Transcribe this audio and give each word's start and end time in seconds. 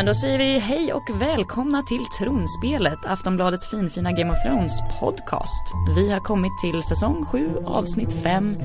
Men 0.00 0.06
då 0.06 0.14
säger 0.14 0.38
vi 0.38 0.58
hej 0.58 0.92
och 0.92 1.10
välkomna 1.20 1.82
till 1.82 2.04
Tronspelet, 2.18 2.98
Aftonbladets 3.06 3.70
finfina 3.70 4.12
Game 4.12 4.32
of 4.32 4.42
Thrones 4.42 4.72
podcast. 5.00 5.74
Vi 5.96 6.12
har 6.12 6.20
kommit 6.20 6.58
till 6.58 6.82
säsong 6.82 7.24
7, 7.26 7.50
avsnitt 7.66 8.12
5, 8.22 8.56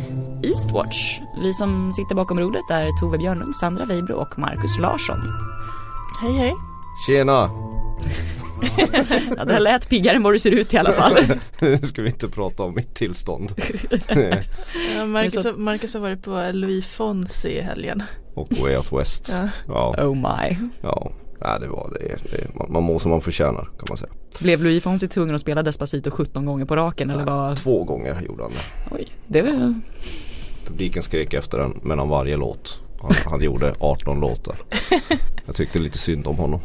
Eastwatch. 0.44 1.20
Vi 1.42 1.54
som 1.54 1.94
sitter 1.94 2.16
bakom 2.16 2.40
rodret 2.40 2.72
är 2.72 3.00
Tove 3.00 3.18
Björnlund, 3.18 3.56
Sandra 3.56 3.86
Weibro 3.86 4.16
och 4.16 4.40
Marcus 4.40 4.78
Larsson. 4.80 5.18
Hej 6.22 6.34
hej. 6.34 6.54
Tjena! 7.08 7.50
Ja, 9.38 9.46
det 9.46 9.54
här 9.54 9.60
lät 9.60 9.90
piggare 9.90 10.16
än 10.16 10.24
vad 10.24 10.34
du 10.34 10.40
ser 10.40 10.52
ut 10.52 10.74
i 10.74 10.78
alla 10.78 10.92
fall. 10.92 11.18
Nu 11.60 11.78
ska 11.78 12.02
vi 12.02 12.10
inte 12.10 12.30
prata 12.30 12.64
om 12.64 12.76
mitt 12.76 12.96
tillstånd. 12.96 13.52
Ja, 14.96 15.06
Marcus, 15.06 15.46
har, 15.46 15.54
Marcus 15.54 15.94
har 15.94 16.02
varit 16.02 16.24
på 16.24 16.50
Louis 16.54 16.88
Fonsi 16.88 17.50
i 17.50 17.62
helgen. 17.62 18.04
Och 18.34 18.48
Way 18.62 18.76
Out 18.78 18.94
West. 18.94 19.30
Ja. 19.32 19.50
Ja, 19.68 20.06
Oh 20.06 20.16
my. 20.16 20.58
ja. 20.82 21.12
Nej, 21.42 21.60
det 21.60 21.68
var 21.68 21.90
det. 22.00 22.16
det 22.32 22.56
man, 22.56 22.72
man 22.72 22.84
mår 22.84 23.00
som 23.00 23.12
man 23.12 23.22
förtjänar 23.22 23.70
kan 23.78 23.86
man 23.90 23.98
säga. 23.98 24.12
Blev 24.40 24.64
Louis 24.64 24.84
Fonsi 24.84 25.08
tvungen 25.08 25.36
att 25.36 25.42
spela 25.42 25.64
Despacito 25.64 26.12
17 26.12 26.46
gånger 26.46 26.66
på 26.66 26.76
raken 26.76 27.10
eller 27.10 27.26
vad? 27.26 27.58
Två 27.58 27.84
gånger 27.84 28.22
gjorde 28.22 28.44
han 28.44 28.52
det. 28.52 28.96
Oj, 28.96 29.08
det 29.28 29.42
var 29.42 29.74
Publiken 30.68 31.04
skrek 31.04 31.34
efter 31.34 31.58
den 31.58 31.80
mellan 31.84 32.10
varje 32.10 32.38
låt. 32.38 32.82
Han, 33.02 33.14
han 33.26 33.42
gjorde 33.42 33.76
18 33.80 34.20
låtar. 34.20 34.56
Jag 35.46 35.56
tyckte 35.56 35.80
lite 35.80 35.98
synd 35.98 36.28
om 36.28 36.36
honom. 36.36 36.60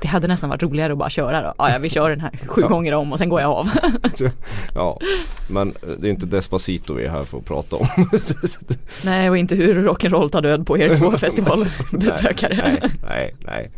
Det, 0.00 0.08
hade 0.08 0.26
nästan 0.26 0.50
varit 0.50 0.62
roligare 0.62 0.92
att 0.92 0.98
bara 0.98 1.10
köra 1.10 1.42
då. 1.42 1.54
Ja, 1.58 1.72
ja 1.72 1.78
vi 1.78 1.88
kör 1.88 2.10
den 2.10 2.20
här 2.20 2.30
sju 2.46 2.62
gånger 2.68 2.94
om 2.94 3.12
och 3.12 3.18
sen 3.18 3.28
går 3.28 3.40
jag 3.40 3.50
av. 3.50 3.68
Ja, 4.74 5.00
men 5.50 5.74
det 5.98 6.08
är 6.08 6.10
inte 6.10 6.26
Despacito 6.26 6.94
vi 6.94 7.04
är 7.04 7.10
här 7.10 7.22
för 7.22 7.38
att 7.38 7.44
prata 7.44 7.76
om. 7.76 7.86
Nej, 9.04 9.30
och 9.30 9.38
inte 9.38 9.54
hur 9.54 9.74
rock'n'roll 9.74 10.28
tar 10.28 10.42
död 10.42 10.66
på 10.66 10.78
er 10.78 10.96
två 10.98 11.16
festivalbesökare. 11.16 12.56
Nej, 12.56 12.90
nej, 13.06 13.34
nej. 13.46 13.70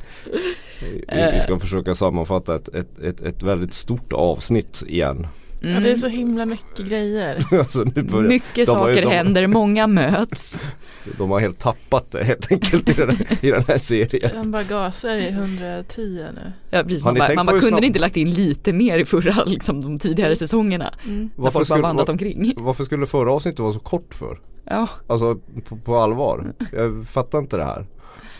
Vi, 0.80 1.30
vi 1.32 1.40
ska 1.40 1.58
försöka 1.58 1.94
sammanfatta 1.94 2.56
ett, 2.56 2.68
ett, 2.68 2.98
ett, 2.98 3.20
ett 3.20 3.42
väldigt 3.42 3.74
stort 3.74 4.12
avsnitt 4.12 4.82
igen. 4.86 5.26
Ja, 5.62 5.80
det 5.80 5.90
är 5.90 5.96
så 5.96 6.08
himla 6.08 6.44
mycket 6.46 6.86
grejer. 6.88 7.44
Alltså, 7.58 7.84
nu 7.94 8.02
börjar, 8.02 8.28
Mycket 8.28 8.66
de 8.66 8.72
har 8.76 8.88
ju- 8.88 8.94
saker 8.94 9.02
de, 9.10 9.16
händer, 9.16 9.46
många 9.46 9.86
möts. 9.86 10.62
De 11.18 11.30
har 11.30 11.40
helt 11.40 11.58
tappat 11.58 12.10
det 12.10 12.24
helt 12.24 12.52
enkelt 12.52 12.88
i 12.88 12.92
den, 12.92 13.16
i 13.40 13.50
den 13.50 13.64
här 13.68 13.78
serien. 13.78 14.30
Han 14.36 14.50
bara 14.50 14.62
gasar 14.62 15.16
i 15.16 15.28
110 15.28 16.24
nu. 16.34 16.52
Ja, 16.70 16.82
precis, 16.82 17.04
Har 17.04 17.12
man 17.12 17.18
bara, 17.18 17.34
man 17.34 17.46
bara 17.46 17.60
kunde 17.60 17.76
snabb- 17.76 17.80
ni 17.80 17.86
inte 17.86 17.98
lagt 17.98 18.16
in 18.16 18.30
lite 18.30 18.72
mer 18.72 18.98
i 18.98 19.04
förra, 19.04 19.44
liksom 19.44 19.80
de 19.82 19.98
tidigare 19.98 20.36
säsongerna? 20.36 20.94
Mm. 21.06 21.30
När 21.36 21.50
folk 21.50 21.68
bara 21.68 21.80
vandrat 21.80 22.08
omkring. 22.08 22.52
varför 22.56 22.84
skulle 22.84 23.06
förra 23.06 23.32
avsnittet 23.32 23.58
vara 23.60 23.72
så 23.72 23.78
kort 23.78 24.14
för? 24.14 24.38
Ja, 24.64 24.88
Alltså 25.06 25.38
på, 25.68 25.76
på 25.76 25.96
allvar. 25.96 26.52
Jag 26.72 27.06
fattar 27.08 27.38
inte 27.38 27.56
det 27.56 27.64
här. 27.64 27.86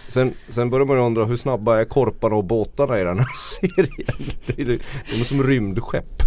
Sen, 0.09 0.33
sen 0.49 0.71
börjar 0.71 0.87
man 0.87 0.97
ju 0.97 1.03
undra 1.03 1.25
hur 1.25 1.37
snabba 1.37 1.81
är 1.81 1.85
korparna 1.85 2.37
och 2.37 2.45
båtarna 2.45 3.01
i 3.01 3.05
den 3.05 3.19
här 3.19 3.27
serien? 3.61 4.33
De 4.47 4.53
De 4.65 4.73
är 5.21 5.25
som 5.25 5.43
rymdskepp. 5.43 6.23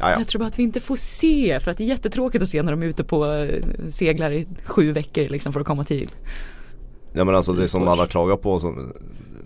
Ja, 0.00 0.10
ja. 0.10 0.18
jag 0.18 0.28
tror 0.28 0.38
bara 0.40 0.46
att 0.46 0.58
vi 0.58 0.62
inte 0.62 0.80
får 0.80 0.96
se 0.96 1.60
för 1.60 1.70
att 1.70 1.76
det 1.78 1.84
är 1.84 1.88
jättetråkigt 1.88 2.42
att 2.42 2.48
se 2.48 2.62
när 2.62 2.70
de 2.72 2.82
är 2.82 2.86
ute 2.86 3.04
på 3.04 3.26
eh, 3.26 3.62
seglar 3.88 4.32
i 4.32 4.46
sju 4.64 4.92
veckor 4.92 5.28
liksom 5.28 5.52
för 5.52 5.60
att 5.60 5.66
komma 5.66 5.84
till. 5.84 6.10
ja 7.12 7.24
men 7.24 7.34
alltså 7.34 7.52
det 7.52 7.68
som 7.68 7.88
alla 7.88 8.06
klagar 8.06 8.36
på 8.36 8.60
som, 8.60 8.92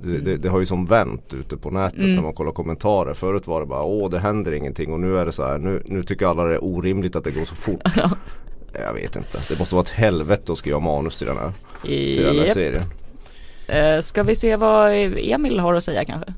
det, 0.04 0.18
det, 0.18 0.36
det 0.36 0.48
har 0.48 0.60
ju 0.60 0.66
som 0.66 0.86
vänt 0.86 1.34
ute 1.34 1.56
på 1.56 1.70
nätet 1.70 1.98
Mm. 1.98 2.14
när 2.14 2.22
man 2.22 2.34
kollar 2.34 2.52
kommentarer. 2.52 3.14
Förut 3.14 3.46
var 3.46 3.60
det 3.60 3.66
bara 3.66 3.82
åh 3.82 4.10
det 4.10 4.18
händer 4.18 4.52
ingenting 4.52 4.92
och 4.92 5.00
nu 5.00 5.18
är 5.18 5.26
det 5.26 5.32
så 5.32 5.46
här 5.46 5.58
nu, 5.58 5.82
nu 5.86 6.02
tycker 6.02 6.26
alla 6.26 6.44
det 6.44 6.54
är 6.54 6.64
orimligt 6.64 7.16
att 7.16 7.24
det 7.24 7.30
går 7.30 7.44
så 7.44 7.54
fort. 7.54 7.80
Jag 8.86 8.94
vet 8.94 9.16
inte. 9.16 9.38
Det 9.48 9.58
måste 9.58 9.74
vara 9.74 9.82
ett 9.82 9.90
helvete 9.90 10.52
att 10.52 10.58
skriva 10.58 10.78
manus 10.80 11.16
till 11.16 11.26
den 11.26 11.36
här, 11.36 11.52
till 11.82 12.22
den 12.24 12.36
här 12.38 12.46
serien. 12.46 12.82
Eh, 13.66 14.00
Ska 14.00 14.22
vi 14.22 14.34
se 14.34 14.56
vad 14.56 14.92
Emil 15.16 15.58
har 15.58 15.74
att 15.74 15.84
säga 15.84 16.04
kanske? 16.04 16.34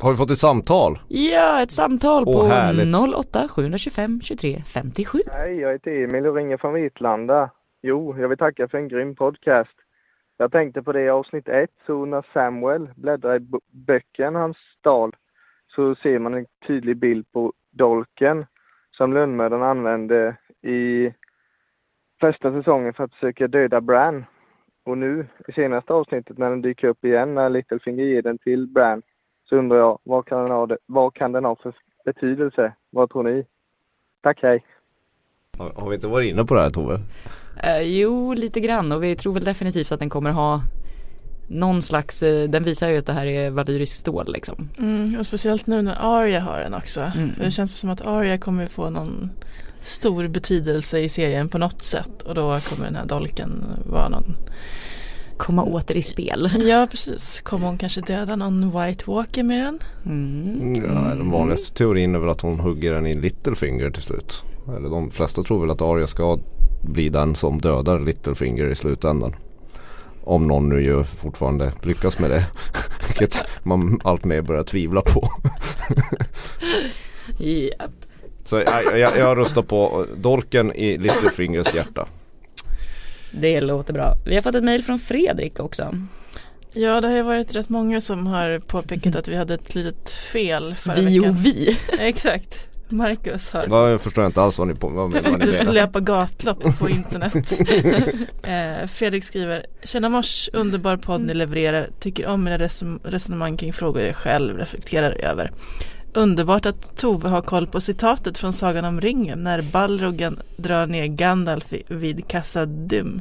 Har 0.00 0.10
vi 0.10 0.16
fått 0.16 0.30
ett 0.30 0.38
samtal? 0.38 0.98
Ja, 1.08 1.62
ett 1.62 1.72
samtal 1.72 2.24
Åh, 2.26 2.34
på 2.34 2.46
härligt. 2.46 3.14
08 3.16 3.48
725 3.48 4.20
23 4.20 4.62
57. 4.66 5.18
Hej, 5.26 5.60
jag 5.60 5.72
heter 5.72 6.04
Emil 6.04 6.26
och 6.26 6.34
ringer 6.36 6.56
från 6.56 6.74
Vitlanda. 6.74 7.50
Jo, 7.82 8.16
jag 8.18 8.28
vill 8.28 8.38
tacka 8.38 8.68
för 8.68 8.78
en 8.78 8.88
grym 8.88 9.14
podcast. 9.14 9.74
Jag 10.38 10.52
tänkte 10.52 10.82
på 10.82 10.92
det 10.92 11.00
i 11.02 11.08
avsnitt 11.10 11.48
ett, 11.48 11.70
så 11.86 12.04
när 12.04 12.24
Samuel 12.32 12.88
bläddrar 12.96 13.34
i 13.36 13.40
b- 13.40 13.58
böcken 13.72 14.34
han 14.34 14.54
stal 14.78 15.16
så 15.66 15.94
ser 15.94 16.18
man 16.18 16.34
en 16.34 16.46
tydlig 16.66 16.96
bild 16.98 17.32
på 17.32 17.52
dolken 17.72 18.46
som 18.96 19.12
lönnmördaren 19.12 19.62
använde 19.62 20.36
i 20.62 21.12
första 22.20 22.52
säsongen 22.52 22.94
för 22.94 23.04
att 23.04 23.14
försöka 23.14 23.48
döda 23.48 23.80
Bran. 23.80 24.24
Och 24.86 24.98
nu 24.98 25.26
i 25.48 25.52
senaste 25.52 25.92
avsnittet 25.92 26.38
när 26.38 26.50
den 26.50 26.62
dyker 26.62 26.88
upp 26.88 27.04
igen 27.04 27.34
när 27.34 27.50
Littlefinger 27.50 28.04
ger 28.04 28.22
den 28.22 28.38
till 28.38 28.68
Bran 28.68 29.02
så 29.50 29.56
undrar 29.56 29.76
jag 29.78 29.98
vad 30.04 30.26
kan 30.26 30.42
den 30.42 30.50
ha, 30.50 30.66
det- 30.66 30.78
vad 30.86 31.14
kan 31.14 31.32
den 31.32 31.44
ha 31.44 31.56
för 31.56 31.72
betydelse? 32.04 32.72
Vad 32.90 33.10
tror 33.10 33.22
ni? 33.22 33.44
Tack, 34.22 34.38
hej! 34.42 34.64
Har, 35.58 35.70
har 35.76 35.88
vi 35.88 35.94
inte 35.94 36.06
varit 36.08 36.30
inne 36.30 36.44
på 36.44 36.54
det 36.54 36.60
här 36.60 36.70
Tove? 36.70 37.00
Eh, 37.62 37.78
jo, 37.80 38.34
lite 38.34 38.60
grann 38.60 38.92
och 38.92 39.02
vi 39.04 39.16
tror 39.16 39.32
väl 39.32 39.44
definitivt 39.44 39.92
att 39.92 39.98
den 40.00 40.10
kommer 40.10 40.30
ha 40.30 40.62
någon 41.48 41.82
slags, 41.82 42.22
eh, 42.22 42.48
den 42.48 42.62
visar 42.64 42.88
ju 42.88 42.98
att 42.98 43.06
det 43.06 43.12
här 43.12 43.26
är 43.26 43.50
valyriskt 43.50 43.98
stål 44.00 44.32
liksom. 44.32 44.68
Mm, 44.78 45.18
och 45.18 45.26
speciellt 45.26 45.66
nu 45.66 45.82
när 45.82 45.96
Arya 46.20 46.40
har 46.40 46.58
den 46.60 46.74
också. 46.74 47.00
Mm. 47.00 47.34
För 47.34 47.44
Det 47.44 47.50
känns 47.50 47.78
som 47.80 47.90
att 47.90 48.00
Arya 48.00 48.38
kommer 48.38 48.66
få 48.66 48.90
någon 48.90 49.30
stor 49.82 50.28
betydelse 50.28 50.98
i 50.98 51.08
serien 51.08 51.48
på 51.48 51.58
något 51.58 51.82
sätt. 51.82 52.22
Och 52.22 52.34
då 52.34 52.58
kommer 52.60 52.84
den 52.84 52.96
här 52.96 53.06
dolken 53.06 53.64
vara 53.90 54.08
någon 54.08 54.36
Komma 55.40 55.64
åter 55.64 55.96
i 55.96 56.02
spel. 56.02 56.50
Ja 56.68 56.86
precis, 56.90 57.40
kommer 57.40 57.66
hon 57.66 57.78
kanske 57.78 58.00
döda 58.00 58.36
någon 58.36 58.70
White 58.70 59.04
Walker 59.06 59.42
med 59.42 59.64
den? 59.64 59.78
Mm. 60.06 60.74
Ja, 60.74 61.14
den 61.14 61.30
vanligaste 61.30 61.76
teorin 61.76 62.14
är 62.14 62.18
väl 62.18 62.28
att 62.28 62.40
hon 62.40 62.60
hugger 62.60 62.92
den 62.92 63.06
i 63.06 63.14
Littlefinger 63.14 63.90
till 63.90 64.02
slut. 64.02 64.42
Eller 64.76 64.88
de 64.88 65.10
flesta 65.10 65.42
tror 65.42 65.60
väl 65.60 65.70
att 65.70 65.82
Arya 65.82 66.06
ska 66.06 66.38
bli 66.82 67.08
den 67.08 67.34
som 67.34 67.60
dödar 67.60 68.00
Littlefinger 68.00 68.70
i 68.70 68.74
slutändan. 68.74 69.36
Om 70.24 70.46
någon 70.46 70.68
nu 70.68 70.82
ju 70.82 71.04
fortfarande 71.04 71.72
lyckas 71.82 72.18
med 72.18 72.30
det. 72.30 72.46
Vilket 73.08 73.44
man 73.62 74.00
allt 74.04 74.24
mer 74.24 74.42
börjar 74.42 74.62
tvivla 74.62 75.00
på. 75.00 75.28
Japp. 77.44 77.90
Så 78.44 78.56
jag, 78.56 78.98
jag, 78.98 79.18
jag 79.18 79.38
röstar 79.38 79.62
på 79.62 80.06
Dolken 80.16 80.72
i 80.72 80.98
Littlefingers 80.98 81.74
hjärta. 81.74 82.06
Det 83.30 83.60
låter 83.60 83.92
bra. 83.92 84.14
Vi 84.26 84.34
har 84.34 84.42
fått 84.42 84.54
ett 84.54 84.64
mejl 84.64 84.82
från 84.82 84.98
Fredrik 84.98 85.60
också. 85.60 85.94
Ja 86.72 87.00
det 87.00 87.08
har 87.08 87.14
ju 87.16 87.22
varit 87.22 87.56
rätt 87.56 87.68
många 87.68 88.00
som 88.00 88.26
har 88.26 88.58
påpekat 88.58 89.16
att 89.16 89.28
vi 89.28 89.36
hade 89.36 89.54
ett 89.54 89.74
litet 89.74 90.10
fel 90.10 90.74
förra 90.74 90.94
Vi 90.94 91.18
veckan. 91.18 91.30
och 91.30 91.44
vi. 91.46 91.78
Exakt. 91.98 92.66
Marcus 92.92 93.50
har 93.50 93.66
Ja, 93.70 93.88
jag 93.90 94.00
förstår 94.00 94.26
inte 94.26 94.42
alls 94.42 94.58
vad 94.58 94.68
ni, 94.68 94.74
på, 94.74 94.88
vad, 94.88 95.12
vad 95.12 95.38
ni 95.38 95.46
Du 95.64 95.72
löpa 95.72 96.00
gatlopp 96.00 96.78
på 96.78 96.88
internet. 96.90 97.34
eh, 98.42 98.86
Fredrik 98.88 99.24
skriver 99.24 99.66
Tjena 99.84 100.08
mors, 100.08 100.48
underbar 100.52 100.96
podd 100.96 101.20
ni 101.20 101.34
levererar. 101.34 101.88
Tycker 102.00 102.26
om 102.26 102.44
mina 102.44 102.58
reson- 102.58 103.00
resonemang 103.04 103.56
kring 103.56 103.72
frågor 103.72 104.02
jag 104.02 104.16
själv 104.16 104.58
reflekterar 104.58 105.10
över. 105.12 105.50
Underbart 106.12 106.66
att 106.66 106.96
Tove 106.96 107.28
har 107.28 107.42
koll 107.42 107.66
på 107.66 107.80
citatet 107.80 108.38
från 108.38 108.52
Sagan 108.52 108.84
om 108.84 109.00
ringen 109.00 109.42
när 109.42 109.62
Balrogen 109.62 110.38
drar 110.56 110.86
ner 110.86 111.06
Gandalf 111.06 111.72
vid 111.88 112.28
Kassadum. 112.28 113.20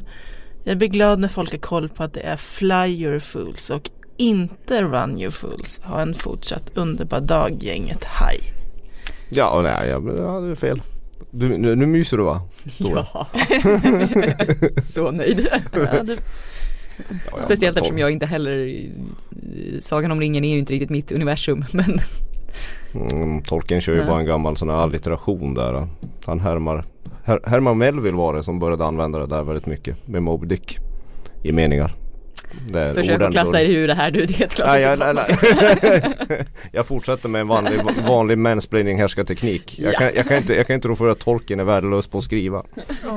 Jag 0.63 0.77
blir 0.77 0.87
glad 0.87 1.19
när 1.19 1.27
folk 1.27 1.51
har 1.51 1.59
koll 1.59 1.89
på 1.89 2.03
att 2.03 2.13
det 2.13 2.21
är 2.21 2.37
Fly 2.37 3.03
your 3.03 3.19
fools 3.19 3.69
och 3.69 3.89
inte 4.17 4.81
Run 4.81 5.19
your 5.19 5.31
fools. 5.31 5.79
Ha 5.83 6.01
en 6.01 6.13
fortsatt 6.13 6.71
underbar 6.73 7.19
dag 7.19 7.63
gänget. 7.63 8.03
Hej! 8.03 8.39
Ja, 9.29 9.61
nej, 9.63 9.89
jag, 9.89 10.31
hade 10.31 10.55
fel. 10.55 10.81
Du, 11.31 11.57
nu, 11.57 11.75
nu 11.75 11.85
myser 11.85 12.17
du 12.17 12.23
va? 12.23 12.41
Stora. 12.65 13.05
Ja. 13.13 13.27
Så 14.83 15.11
nöjd. 15.11 15.47
Ja, 15.51 16.03
du, 16.03 16.17
Ja, 17.31 17.37
Speciellt 17.45 17.77
eftersom 17.77 17.97
jag 17.97 18.11
inte 18.11 18.25
heller, 18.25 18.85
Sagan 19.79 20.11
om 20.11 20.19
ringen 20.19 20.45
är 20.45 20.53
ju 20.53 20.59
inte 20.59 20.73
riktigt 20.73 20.89
mitt 20.89 21.11
universum 21.11 21.65
men 21.73 21.99
Mm, 22.93 23.41
Tolkien 23.41 23.81
kör 23.81 23.93
ju 23.93 23.99
Nej. 23.99 24.07
bara 24.07 24.19
en 24.19 24.25
gammal 24.25 24.57
sån 24.57 24.69
här 24.69 24.77
allitteration 24.77 25.53
där. 25.53 25.87
Han 26.25 26.39
härmar 26.39 26.85
Her 27.23 27.39
Herman 27.45 27.77
Melville 27.77 28.17
var 28.17 28.33
det 28.33 28.43
som 28.43 28.59
började 28.59 28.85
använda 28.85 29.19
det 29.19 29.27
där 29.27 29.43
väldigt 29.43 29.65
mycket 29.65 30.07
med 30.07 30.23
Moby 30.23 30.47
Dick 30.47 30.77
i 31.43 31.51
meningar. 31.51 31.95
Försök 32.93 33.21
att 33.21 33.31
klassa 33.31 33.61
er 33.61 33.69
ur 33.69 33.87
det 33.87 33.93
här 33.93 34.11
du, 34.11 34.25
det 34.25 34.41
är 34.41 34.45
ett 34.45 34.59
Nej, 34.65 34.83
klassiskt 34.83 34.85
jag, 34.85 35.15
nej, 35.15 35.25
nej. 36.31 36.45
jag 36.71 36.85
fortsätter 36.85 37.29
med 37.29 37.41
en 37.41 37.47
vanlig, 37.47 37.79
vanlig 38.07 38.37
mansplaining 38.37 38.99
härskarteknik. 38.99 39.79
Jag, 39.79 39.93
Ja. 39.93 39.99
kan, 39.99 40.09
jag, 40.15 40.25
kan 40.27 40.37
inte, 40.37 40.55
jag 40.55 40.67
kan 40.67 40.73
inte 40.73 40.87
rå 40.87 40.95
för 40.95 41.07
att 41.07 41.19
Tolkien 41.19 41.59
är 41.59 41.63
värdelös 41.63 42.07
på 42.07 42.17
att 42.17 42.23
skriva. 42.23 42.63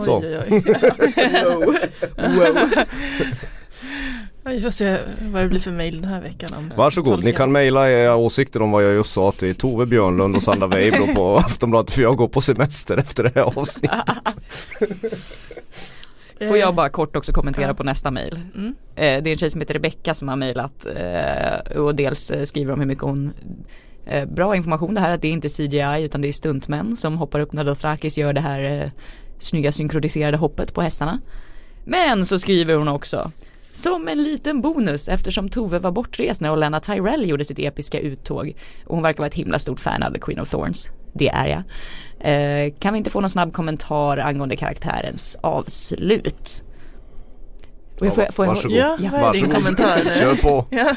Så. 0.00 0.18
Oj, 0.18 0.38
oj, 0.50 0.62
oj. 0.66 1.78
wow. 2.38 2.58
Vi 4.52 4.60
får 4.60 4.70
se 4.70 4.98
vad 5.32 5.42
det 5.42 5.48
blir 5.48 5.60
för 5.60 5.70
mail 5.70 6.00
den 6.02 6.10
här 6.10 6.20
veckan 6.20 6.48
om 6.58 6.72
Varsågod, 6.76 7.10
ni 7.10 7.16
tolken. 7.16 7.32
kan 7.36 7.52
mejla 7.52 7.90
era 7.90 8.16
åsikter 8.16 8.62
om 8.62 8.70
vad 8.70 8.84
jag 8.84 8.92
just 8.94 9.12
sa 9.12 9.32
till 9.32 9.54
Tove 9.54 9.86
Björnlund 9.86 10.36
och 10.36 10.42
Sandra 10.42 10.66
Weibro 10.66 11.14
på 11.14 11.36
Aftonbladet 11.46 11.90
för 11.94 12.02
jag 12.02 12.16
går 12.16 12.28
på 12.28 12.40
semester 12.40 12.96
efter 12.96 13.22
det 13.24 13.32
här 13.34 13.42
avsnittet. 13.58 14.36
Får 16.48 16.56
jag 16.58 16.74
bara 16.74 16.88
kort 16.88 17.16
också 17.16 17.32
kommentera 17.32 17.66
Ja. 17.66 17.74
på 17.74 17.82
nästa 17.84 18.10
mail. 18.10 18.40
Mm. 18.54 18.74
Eh, 18.96 19.22
det 19.22 19.30
är 19.30 19.32
en 19.32 19.38
tjej 19.38 19.50
som 19.50 19.60
heter 19.60 19.74
Rebecka 19.74 20.14
som 20.14 20.28
har 20.28 20.36
mejlat 20.36 20.86
eh, 20.86 21.76
och 21.76 21.94
dels 21.94 22.30
eh, 22.30 22.44
skriver 22.44 22.72
om 22.72 22.80
hur 22.80 22.86
mycket 22.86 23.04
hon 23.04 23.32
eh, 24.06 24.28
Bra 24.28 24.56
information 24.56 24.94
det 24.94 25.00
här 25.00 25.10
att 25.14 25.22
det 25.22 25.28
är 25.28 25.32
inte 25.32 25.48
CGI 25.48 26.02
utan 26.04 26.20
det 26.22 26.28
är 26.28 26.32
stuntmän 26.32 26.96
som 26.96 27.16
hoppar 27.18 27.40
upp 27.40 27.52
när 27.52 27.64
Dothrakis 27.64 28.18
gör 28.18 28.32
det 28.32 28.40
här 28.40 28.82
eh, 28.82 28.90
snygga 29.38 29.72
synkroniserade 29.72 30.36
hoppet 30.36 30.74
på 30.74 30.82
hästarna. 30.82 31.20
Men 31.84 32.26
så 32.26 32.38
skriver 32.38 32.74
hon 32.74 32.88
också 32.88 33.30
som 33.72 34.08
en 34.08 34.22
liten 34.22 34.60
bonus 34.60 35.08
eftersom 35.08 35.48
Tove 35.48 35.78
var 35.78 35.90
bortrest 35.90 36.40
när 36.40 36.52
Olenna 36.52 36.80
Tyrell 36.80 37.28
gjorde 37.28 37.44
sitt 37.44 37.58
episka 37.58 38.00
uttåg 38.00 38.54
och 38.86 38.94
hon 38.94 39.02
verkar 39.02 39.18
vara 39.18 39.26
ett 39.26 39.34
himla 39.34 39.58
stort 39.58 39.80
fan 39.80 40.02
av 40.02 40.12
The 40.12 40.18
Queen 40.20 40.40
of 40.40 40.50
Thorns. 40.50 40.90
Det 41.12 41.28
är 41.28 41.46
jag. 41.46 41.62
Eh, 42.20 42.72
kan 42.78 42.92
vi 42.92 42.98
inte 42.98 43.10
få 43.10 43.20
någon 43.20 43.30
snabb 43.30 43.52
kommentar 43.52 44.18
angående 44.18 44.56
karaktärens 44.56 45.36
avslut? 45.42 46.62
Och 48.00 48.06
jag 48.06 48.14
får, 48.14 48.32
får 48.32 48.44
jag, 48.44 48.54
Varsågod. 48.54 48.76
Ja, 48.76 48.96
din 48.96 49.10
Varsågod. 49.10 49.54
kommentar? 49.54 49.98
Kör 50.18 50.34
på. 50.34 50.66
Ja. 50.76 50.96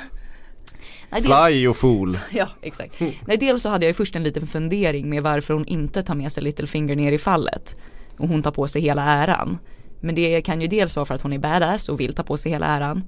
Nej, 1.09 1.21
dels, 1.21 1.45
Fly 1.47 1.63
you 1.63 1.73
fool. 1.73 2.17
ja, 2.31 2.47
exakt. 2.61 2.99
Nej, 2.99 3.37
dels 3.37 3.61
så 3.61 3.69
hade 3.69 3.85
jag 3.85 3.95
först 3.95 4.15
en 4.15 4.23
liten 4.23 4.47
fundering 4.47 5.09
med 5.09 5.23
varför 5.23 5.53
hon 5.53 5.65
inte 5.65 6.03
tar 6.03 6.15
med 6.15 6.31
sig 6.31 6.43
Littlefinger 6.43 6.95
ner 6.95 7.11
i 7.11 7.17
fallet. 7.17 7.75
Och 8.17 8.27
hon 8.27 8.43
tar 8.43 8.51
på 8.51 8.67
sig 8.67 8.81
hela 8.81 9.03
äran. 9.03 9.57
Men 10.05 10.15
det 10.15 10.41
kan 10.41 10.61
ju 10.61 10.67
dels 10.67 10.95
vara 10.95 11.05
för 11.05 11.15
att 11.15 11.21
hon 11.21 11.33
är 11.33 11.39
badass 11.39 11.89
och 11.89 11.99
vill 11.99 12.13
ta 12.13 12.23
på 12.23 12.37
sig 12.37 12.51
hela 12.51 12.65
äran. 12.65 13.03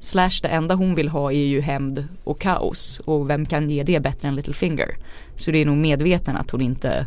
Slash 0.00 0.40
det 0.42 0.48
enda 0.48 0.74
hon 0.74 0.94
vill 0.94 1.08
ha 1.08 1.32
är 1.32 1.44
ju 1.44 1.60
hämnd 1.60 2.08
och 2.24 2.40
kaos. 2.40 3.00
Och 3.04 3.30
vem 3.30 3.46
kan 3.46 3.70
ge 3.70 3.82
det 3.82 4.00
bättre 4.00 4.28
än 4.28 4.34
Littlefinger? 4.34 4.96
Så 5.36 5.50
det 5.50 5.58
är 5.58 5.66
nog 5.66 5.76
medveten 5.76 6.36
att 6.36 6.50
hon 6.50 6.60
inte 6.60 7.06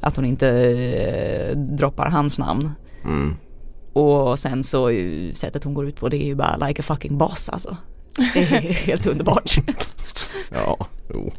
att 0.00 0.16
hon 0.16 0.24
inte 0.24 0.48
eh, 0.48 1.56
droppar 1.56 2.06
hans 2.06 2.38
namn. 2.38 2.70
Mm. 3.04 3.36
Och 3.92 4.38
sen 4.38 4.64
så 4.64 4.90
ju 4.90 5.34
sättet 5.34 5.64
hon 5.64 5.74
går 5.74 5.88
ut 5.88 5.96
på 5.96 6.08
det 6.08 6.16
är 6.16 6.26
ju 6.26 6.34
bara 6.34 6.56
like 6.56 6.82
a 6.82 6.84
fucking 6.84 7.18
boss 7.18 7.48
alltså. 7.48 7.76
Det 8.34 8.40
är 8.40 8.72
helt 8.86 9.06
underbart. 9.06 9.56
Ja, 10.50 10.86
jo. 11.14 11.32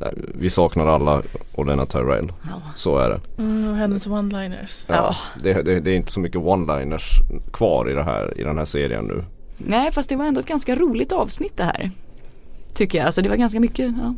Nej, 0.00 0.12
Vi 0.34 0.50
saknar 0.50 0.86
alla 0.86 1.22
Olenna 1.54 1.86
Tyrell. 1.86 2.32
Ja. 2.42 2.62
Så 2.76 2.98
är 2.98 3.08
det. 3.08 3.42
Mm, 3.42 3.70
och 3.70 3.76
hennes 3.76 4.06
one-liners. 4.06 4.84
Ja. 4.88 5.16
Det, 5.42 5.62
det, 5.62 5.80
det 5.80 5.90
är 5.90 5.94
inte 5.96 6.12
så 6.12 6.20
mycket 6.20 6.40
one-liners 6.40 7.02
kvar 7.52 7.90
i, 7.90 7.94
det 7.94 8.02
här, 8.02 8.40
i 8.40 8.42
den 8.42 8.58
här 8.58 8.64
serien 8.64 9.04
nu. 9.04 9.24
Nej 9.58 9.92
fast 9.92 10.08
det 10.08 10.16
var 10.16 10.24
ändå 10.24 10.40
ett 10.40 10.46
ganska 10.46 10.74
roligt 10.74 11.12
avsnitt 11.12 11.56
det 11.56 11.64
här. 11.64 11.90
Tycker 12.74 12.98
jag, 12.98 13.06
alltså 13.06 13.22
det 13.22 13.28
var 13.28 13.36
ganska 13.36 13.60
mycket 13.60 13.94
ja, 14.02 14.14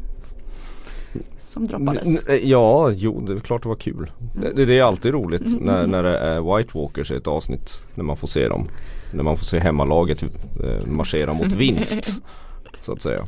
som 1.40 1.66
droppades. 1.66 2.08
Ja, 2.42 2.90
jo 2.90 3.20
det 3.20 3.32
är 3.32 3.40
klart 3.40 3.62
det 3.62 3.68
var 3.68 3.76
kul. 3.76 4.10
Det, 4.34 4.50
det, 4.56 4.64
det 4.64 4.78
är 4.78 4.82
alltid 4.82 5.12
roligt 5.12 5.46
Mm. 5.46 5.58
när, 5.64 5.86
när 5.86 6.02
det 6.02 6.18
är 6.18 6.56
White 6.56 6.78
Walkers 6.78 7.10
i 7.10 7.14
ett 7.16 7.26
avsnitt. 7.26 7.80
När 7.94 8.04
man 8.04 8.16
får 8.16 8.28
se 8.28 8.48
dem. 8.48 8.68
När 9.12 9.22
man 9.24 9.36
får 9.36 9.44
se 9.44 9.58
hemmalaget 9.58 10.22
eh, 10.22 10.86
marschera 10.86 11.32
mot 11.32 11.46
vinst. 11.52 12.22
så 12.82 12.92
att 12.92 13.02
säga. 13.02 13.26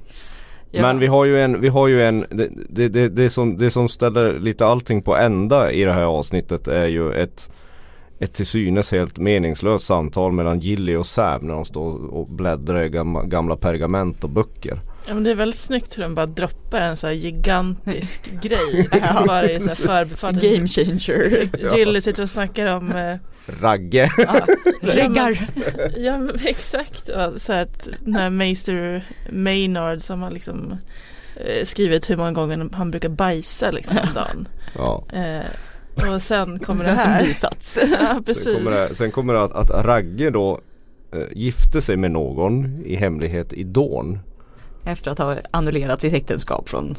Ja. 0.74 0.82
Men 0.82 0.98
vi 0.98 1.06
har 1.06 1.24
ju 1.24 1.40
en, 1.40 1.60
vi 1.60 1.69
har 1.69 1.88
ju 1.88 2.02
en 2.02 2.26
det, 2.30 2.48
det, 2.69 2.88
det, 2.88 3.08
det, 3.08 3.30
som, 3.30 3.58
det 3.58 3.70
som 3.70 3.88
ställer 3.88 4.38
lite 4.38 4.66
allting 4.66 5.02
på 5.02 5.16
ända 5.16 5.72
i 5.72 5.84
det 5.84 5.92
här 5.92 6.02
avsnittet 6.02 6.69
är 6.69 6.86
ju 6.86 7.12
ett 7.12 7.50
ett 8.19 8.32
till 8.32 8.46
synes 8.46 8.92
helt 8.92 9.19
meningslöst 9.19 9.86
samtal 9.86 10.32
mellan 10.32 10.60
Gilly 10.60 10.96
och 10.96 11.06
Sam 11.06 11.46
när 11.46 11.54
de 11.54 11.64
står 11.64 12.14
och 12.14 12.28
bläddrar 12.28 12.82
i 12.82 12.88
gamla, 12.88 13.22
gamla 13.22 13.56
pergament 13.56 14.24
och 14.24 14.30
böcker. 14.30 14.78
Ja 15.06 15.14
men 15.14 15.25
det 15.25 15.31
är 15.31 15.34
väldigt 15.34 15.58
snyggt 15.60 15.99
hur 15.99 16.02
de 16.02 16.14
bara 16.14 16.26
droppar 16.26 16.81
en 16.81 16.96
så 16.96 17.06
här 17.06 17.14
gigantisk 17.14 18.31
grej. 18.43 18.88
Bara 19.26 19.50
i 19.50 19.60
så 19.60 19.69
här 19.69 19.75
förbifarten. 19.75 20.40
Game 20.54 20.69
changer. 20.69 21.49
Gilly 21.76 22.00
sitter 22.00 22.22
och 22.22 22.31
snackar 22.31 22.66
om 22.76 22.93
eh, 22.93 23.16
Ragge! 23.60 24.08
Reggar. 24.82 25.49
Ja 25.96 26.19
men 26.19 26.37
exakt. 26.44 27.08
Ja, 27.08 27.32
Så 27.38 27.52
här 27.52 27.62
att 27.62 27.88
den 28.00 28.14
här 28.14 28.31
Meister 28.31 29.04
Maynard 29.31 30.00
som 30.02 30.22
har 30.22 30.31
liksom 30.31 30.76
eh, 31.37 31.64
skrivit 31.64 32.10
hur 32.10 32.16
många 32.16 32.32
gånger 32.32 32.69
han 32.72 32.90
brukar 32.90 33.08
bajsa 33.08 33.70
liksom 33.70 33.98
om 33.98 34.14
dagen. 34.14 34.48
ja. 34.76 35.05
Eh, 35.12 36.12
och 36.14 36.22
sen 36.22 36.58
kommer 36.58 36.81
det 36.81 36.84
Sen 36.84 36.98
som 36.98 37.10
här. 37.10 37.25
bisats. 37.26 37.78
Ja 38.00 38.06
Sen 38.14 38.25
precis. 38.25 38.55
kommer 38.56 38.70
det, 38.70 38.94
sen 38.94 39.10
kommer 39.10 39.34
det 39.34 39.43
att, 39.43 39.70
att 39.70 39.84
Ragge 39.87 40.31
då 40.31 40.60
eh, 41.12 41.22
gifte 41.32 41.81
sig 41.81 41.96
med 41.96 42.10
någon 42.10 42.82
i 42.84 42.96
hemlighet 42.96 43.52
i 43.52 43.64
Dawn. 43.64 44.19
Efter 44.84 45.11
att 45.11 45.19
ha 45.19 45.37
annullerat 45.50 46.00
sitt 46.00 46.14
äktenskap 46.14 46.69
från 46.69 46.94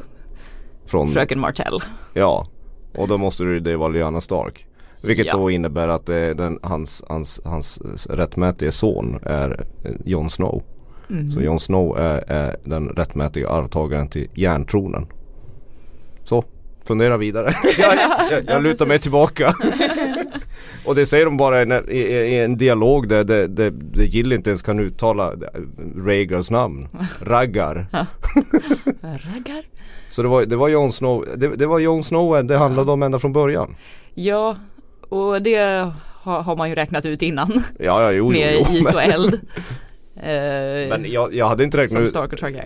Från, 0.86 1.12
fröken 1.12 1.40
Martell. 1.40 1.78
Ja, 2.14 2.48
och 2.94 3.08
då 3.08 3.18
måste 3.18 3.44
det, 3.44 3.76
vara 3.76 3.88
Lyanna 3.88 4.20
Stark. 4.20 4.66
Vilket 5.00 5.26
Ja. 5.26 5.36
då 5.36 5.50
innebär 5.50 5.88
att 5.88 6.08
eh, 6.08 6.28
den, 6.28 6.58
hans, 6.62 7.04
hans, 7.08 7.40
hans 7.44 7.80
rättmätige 8.10 8.72
son 8.72 9.18
är 9.22 9.64
eh, 9.84 9.92
Jon 10.04 10.30
Snow. 10.30 10.62
Mm. 11.10 11.30
Så 11.30 11.40
Jon 11.40 11.60
Snow 11.60 11.98
är, 11.98 12.24
är 12.28 12.56
den 12.64 12.88
rättmätiga 12.88 13.48
arvtagaren 13.48 14.08
till 14.08 14.28
järntronen. 14.34 15.06
Så, 16.24 16.44
fundera 16.86 17.16
vidare. 17.16 17.52
jag, 17.78 17.96
jag, 18.30 18.44
jag 18.46 18.62
lutar 18.62 18.86
mig 18.86 18.98
tillbaka. 18.98 19.54
och 20.84 20.94
det 20.94 21.06
säger 21.06 21.24
de 21.24 21.36
bara 21.36 21.62
i, 21.62 21.66
i, 21.88 22.00
i 22.00 22.38
en 22.38 22.56
dialog 22.56 23.08
där, 23.08 23.24
där, 23.24 23.48
där, 23.48 23.70
där 23.70 24.02
Jill 24.02 24.32
inte 24.32 24.50
ens 24.50 24.62
kan 24.62 24.80
uttala 24.80 25.32
Rhaegars 25.96 26.50
namn. 26.50 26.88
Raggar. 27.20 27.86
Raggar. 29.02 29.64
Så 30.08 30.22
det 30.22 30.28
var, 30.28 30.44
det 30.44 30.56
var 30.56 30.68
Jon 30.68 30.92
Snow, 30.92 31.26
det, 31.36 31.48
det 31.48 31.66
var 31.66 31.78
Jon 31.78 32.04
Snow 32.04 32.46
det 32.46 32.56
handlade 32.56 32.92
om 32.92 33.02
ända 33.02 33.18
från 33.18 33.32
början. 33.32 33.76
Ja, 34.14 34.56
och 35.08 35.42
det 35.42 35.90
har, 36.24 36.42
har 36.42 36.56
man 36.56 36.68
ju 36.68 36.74
räknat 36.74 37.06
ut 37.06 37.22
innan. 37.22 37.64
Ja, 37.78 38.02
ja, 38.02 38.12
jo, 38.12 38.16
jo, 38.16 38.30
med 38.30 38.54
jo. 38.54 38.76
is 38.76 38.94
och 38.94 39.02
eld. 39.02 39.40
Eh, 40.16 40.88
Men 40.88 41.04
jag, 41.06 41.34
jag 41.34 41.46
hade 41.48 41.64
inte 41.64 41.76
räknat 41.78 42.02
ut. 42.02 42.14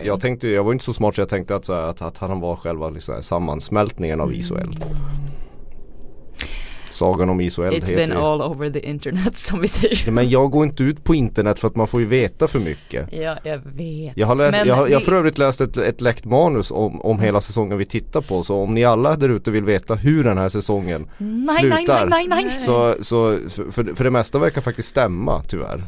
Jag 0.04 0.20
tänkte, 0.20 0.48
jag 0.48 0.64
var 0.64 0.72
inte 0.72 0.84
så 0.84 0.92
smart 0.92 1.14
så 1.14 1.20
jag 1.20 1.28
tänkte 1.28 1.56
att, 1.56 1.68
här, 1.68 1.74
att, 1.82 2.02
att 2.02 2.18
han 2.18 2.40
var 2.40 2.56
själva 2.56 2.90
liksom, 2.90 3.22
sammansmältningen 3.22 4.20
av 4.20 4.34
is 4.34 4.50
och 4.50 4.60
eld. 4.60 4.84
Sagan 6.90 7.30
om 7.30 7.40
is 7.40 7.58
och 7.58 7.66
eld 7.66 7.74
It's 7.76 7.80
heter 7.80 7.96
been 7.96 8.10
ju- 8.10 8.16
all 8.16 8.42
over 8.42 8.70
the 8.70 8.78
internet 8.88 9.38
som 9.38 9.60
vi 9.60 9.68
säger. 9.68 10.10
Men 10.10 10.28
jag 10.28 10.50
går 10.50 10.66
inte 10.66 10.82
ut 10.82 11.04
på 11.04 11.14
internet 11.14 11.58
för 11.58 11.68
att 11.68 11.76
man 11.76 11.86
får 11.86 12.00
ju 12.00 12.06
veta 12.06 12.48
för 12.48 12.58
mycket. 12.58 13.08
Ja, 13.12 13.36
jag 13.44 13.58
vet. 13.58 14.12
Jag 14.16 14.26
har, 14.26 14.34
läst, 14.34 14.52
Men 14.52 14.68
jag 14.68 14.74
har, 14.74 14.86
jag 14.88 14.94
har 14.94 15.00
det- 15.00 15.04
för 15.04 15.12
övrigt 15.12 15.38
läst 15.38 15.60
ett, 15.60 15.76
ett 15.76 16.00
läckt 16.00 16.24
manus 16.24 16.70
om, 16.70 17.00
om 17.00 17.20
hela 17.20 17.40
säsongen 17.40 17.78
vi 17.78 17.86
tittar 17.86 18.20
på 18.20 18.42
så 18.42 18.56
om 18.62 18.74
ni 18.74 18.84
alla 18.84 19.16
där 19.16 19.28
ute 19.28 19.50
vill 19.50 19.64
veta 19.64 19.94
hur 19.94 20.24
den 20.24 20.38
här 20.38 20.48
säsongen 20.48 21.02
Nej, 21.18 21.28
nej, 21.28 21.46
nej, 21.70 21.76
slutar 21.84 22.06
nej, 22.06 22.26
nej. 22.28 22.58
så, 22.58 22.94
så 23.00 23.38
för, 23.50 23.94
för 23.94 24.04
det 24.04 24.10
mesta 24.10 24.38
verkar 24.38 24.60
faktiskt 24.60 24.88
stämma 24.88 25.42
tyvärr. 25.48 25.82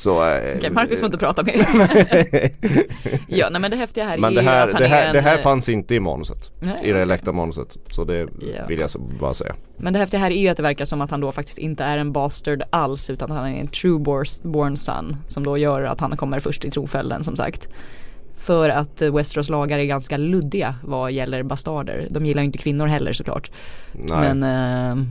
Så, 0.00 0.10
eh, 0.10 0.56
Okej, 0.56 0.70
Marcus 0.70 0.98
får 1.00 1.06
inte 1.06 1.18
prata 1.18 1.42
mer. 1.42 1.54
ja, 3.28 3.48
nej 3.50 3.60
men 3.60 3.70
det 3.70 3.76
häftiga 3.76 4.04
här 4.04 4.18
Men 4.18 4.32
är 4.38 4.42
det 4.42 4.48
här, 4.50 4.66
att 4.68 4.72
han 4.72 4.82
det 4.82 4.86
är 4.88 4.90
här, 4.90 5.06
en, 5.06 5.12
det 5.14 5.20
här 5.20 5.36
eh, 5.36 5.42
fanns 5.42 5.68
inte 5.68 5.94
i 5.94 6.00
manuset. 6.00 6.50
nej, 6.60 6.74
I 6.82 6.92
det 6.92 7.04
läckta 7.04 7.32
manuset. 7.32 7.76
Så 7.90 8.04
det 8.04 8.18
Ja. 8.18 8.64
vill 8.68 8.78
jag 8.80 8.90
bara 9.20 9.34
säga. 9.34 9.54
Men 9.76 9.92
det 9.92 9.98
häftiga 9.98 10.20
här 10.20 10.30
är 10.30 10.38
ju 10.40 10.48
att 10.48 10.56
det 10.56 10.62
verkar 10.62 10.84
som 10.84 11.00
att 11.00 11.10
han 11.10 11.20
då 11.20 11.32
faktiskt 11.32 11.58
inte 11.58 11.84
är 11.84 11.98
en 11.98 12.12
bastard 12.12 12.62
alls 12.70 13.10
utan 13.10 13.30
han 13.30 13.46
är 13.46 13.60
en 13.60 13.66
true 13.66 13.98
bors- 13.98 14.40
born 14.42 14.76
son 14.76 15.16
som 15.26 15.44
då 15.44 15.58
gör 15.58 15.82
att 15.82 16.00
han 16.00 16.16
kommer 16.16 16.38
först 16.38 16.64
i 16.64 16.70
tronföljden 16.70 17.24
som 17.24 17.36
sagt. 17.36 17.68
För 18.36 18.68
att 18.70 19.02
eh, 19.02 19.14
Westeros 19.14 19.48
lagar 19.48 19.78
är 19.78 19.84
ganska 19.84 20.16
luddiga 20.16 20.74
vad 20.84 21.12
gäller 21.12 21.42
bastarder. 21.42 22.06
De 22.10 22.26
gillar 22.26 22.42
ju 22.42 22.46
inte 22.46 22.58
kvinnor 22.58 22.86
heller 22.86 23.12
såklart. 23.12 23.50
Nej. 23.92 24.34
Men 24.34 24.42
eh, 24.98 25.04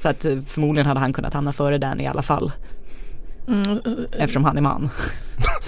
så 0.00 0.08
att 0.08 0.26
förmodligen 0.46 0.86
hade 0.86 1.00
han 1.00 1.12
kunnat 1.12 1.34
hamna 1.34 1.52
före 1.52 1.78
den 1.78 2.00
i 2.00 2.06
alla 2.06 2.22
fall 2.22 2.52
Mm, 3.48 3.78
eftersom 4.12 4.44
han 4.44 4.56
är 4.56 4.60
man. 4.62 4.90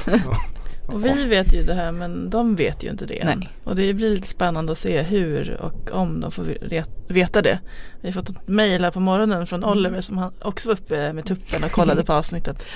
och 0.87 1.04
vi 1.04 1.25
vet 1.25 1.52
ju 1.54 1.62
det 1.62 1.75
här 1.75 1.93
men 1.93 2.31
de 2.31 2.54
vet 2.57 2.85
ju 2.85 2.90
inte 2.90 3.07
det 3.07 3.21
än. 3.21 3.38
Nej. 3.38 3.49
Och 3.64 3.76
det 3.76 3.95
blir 3.95 4.11
lite 4.11 4.28
spännande 4.28 4.73
att 4.73 4.78
se 4.78 5.02
hur 5.02 5.61
och 5.61 5.90
om 5.93 6.21
de 6.21 6.31
får 6.33 6.43
ve- 6.69 6.85
veta 7.09 7.43
det. 7.43 7.59
Vi 8.00 8.09
har 8.09 8.12
fått 8.12 8.28
ett 8.28 8.49
mejl 8.49 8.85
här 8.85 8.90
på 8.90 9.00
morgonen 9.00 9.47
från 9.47 9.64
Oliver 9.64 10.00
som 10.00 10.19
han 10.19 10.33
också 10.43 10.69
var 10.69 10.75
uppe 10.75 11.12
med 11.12 11.25
tuppen 11.26 11.64
och 11.64 11.71
kollade 11.71 12.04
på 12.04 12.12
avsnittet. 12.12 12.64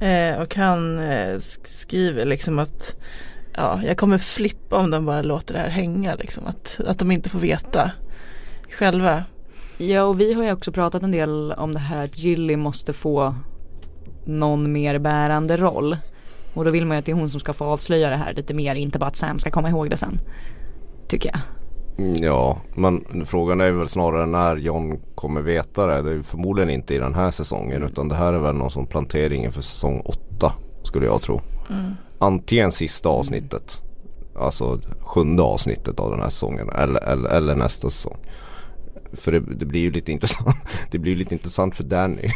Eh, 0.00 0.40
och 0.40 0.54
han 0.56 0.98
eh, 0.98 1.34
sk- 1.34 1.66
skriver 1.66 2.24
liksom 2.24 2.58
att 2.58 2.96
ja, 3.54 3.80
jag 3.86 3.96
kommer 3.96 4.18
flippa 4.18 4.76
om 4.76 4.90
de 4.90 5.06
bara 5.06 5.22
låter 5.22 5.54
det 5.54 5.60
här 5.60 5.68
hänga 5.68 6.14
liksom. 6.14 6.46
Att, 6.46 6.80
att 6.86 6.98
de 6.98 7.10
inte 7.10 7.28
får 7.28 7.38
veta 7.38 7.90
själva. 8.70 9.24
Ja 9.78 10.02
och 10.02 10.20
vi 10.20 10.32
har 10.32 10.44
ju 10.44 10.52
också 10.52 10.72
pratat 10.72 11.02
en 11.02 11.10
del 11.10 11.52
om 11.52 11.72
det 11.72 11.78
här 11.78 12.04
att 12.04 12.18
Gilly 12.18 12.56
måste 12.56 12.92
få 12.92 13.34
någon 14.26 14.72
mer 14.72 14.98
bärande 14.98 15.56
roll. 15.56 15.96
Och 16.54 16.64
då 16.64 16.70
vill 16.70 16.86
man 16.86 16.96
ju 16.96 16.98
att 16.98 17.06
det 17.06 17.12
är 17.12 17.16
hon 17.16 17.30
som 17.30 17.40
ska 17.40 17.52
få 17.52 17.64
avslöja 17.64 18.10
det 18.10 18.16
här 18.16 18.34
lite 18.34 18.54
mer, 18.54 18.74
inte 18.74 18.98
bara 18.98 19.06
att 19.06 19.16
Sam 19.16 19.38
ska 19.38 19.50
komma 19.50 19.68
ihåg 19.68 19.90
det 19.90 19.96
sen. 19.96 20.18
Tycker 21.08 21.30
jag. 21.30 21.40
Mm, 21.98 22.14
Ja, 22.20 22.58
men 22.74 23.24
frågan 23.26 23.60
är 23.60 23.70
väl 23.70 23.88
snarare 23.88 24.26
när 24.26 24.56
John 24.56 25.00
kommer 25.14 25.40
veta 25.40 25.86
det. 25.86 26.02
Det 26.02 26.10
är 26.10 26.22
förmodligen 26.22 26.70
inte 26.70 26.94
i 26.94 26.98
den 26.98 27.14
här 27.14 27.30
säsongen 27.30 27.82
utan 27.82 28.08
det 28.08 28.14
här 28.14 28.32
är 28.32 28.38
väl 28.38 28.54
någon 28.54 28.70
sån 28.70 28.86
plantering 28.86 29.44
inför 29.44 29.62
säsong 29.62 30.00
8 30.00 30.52
skulle 30.82 31.06
jag 31.06 31.22
tro. 31.22 31.40
Mm. 31.70 31.94
Antingen 32.18 32.72
sista 32.72 33.08
avsnittet, 33.08 33.82
alltså 34.38 34.80
sjunde 35.00 35.42
avsnittet 35.42 36.00
av 36.00 36.10
den 36.10 36.20
här 36.20 36.28
säsongen 36.28 36.68
eller, 36.68 37.04
eller, 37.04 37.30
eller 37.30 37.54
nästa 37.54 37.90
säsong 37.90 38.16
för 39.12 39.32
det, 39.32 39.40
det, 39.40 39.66
blir 39.66 39.80
ju 39.80 39.90
lite 39.90 40.12
intressant 40.12 40.56
Det 40.90 40.98
blir 40.98 41.12
ju 41.12 41.18
lite 41.18 41.34
intressant 41.34 41.76
för 41.76 41.84
Danny. 41.84 42.22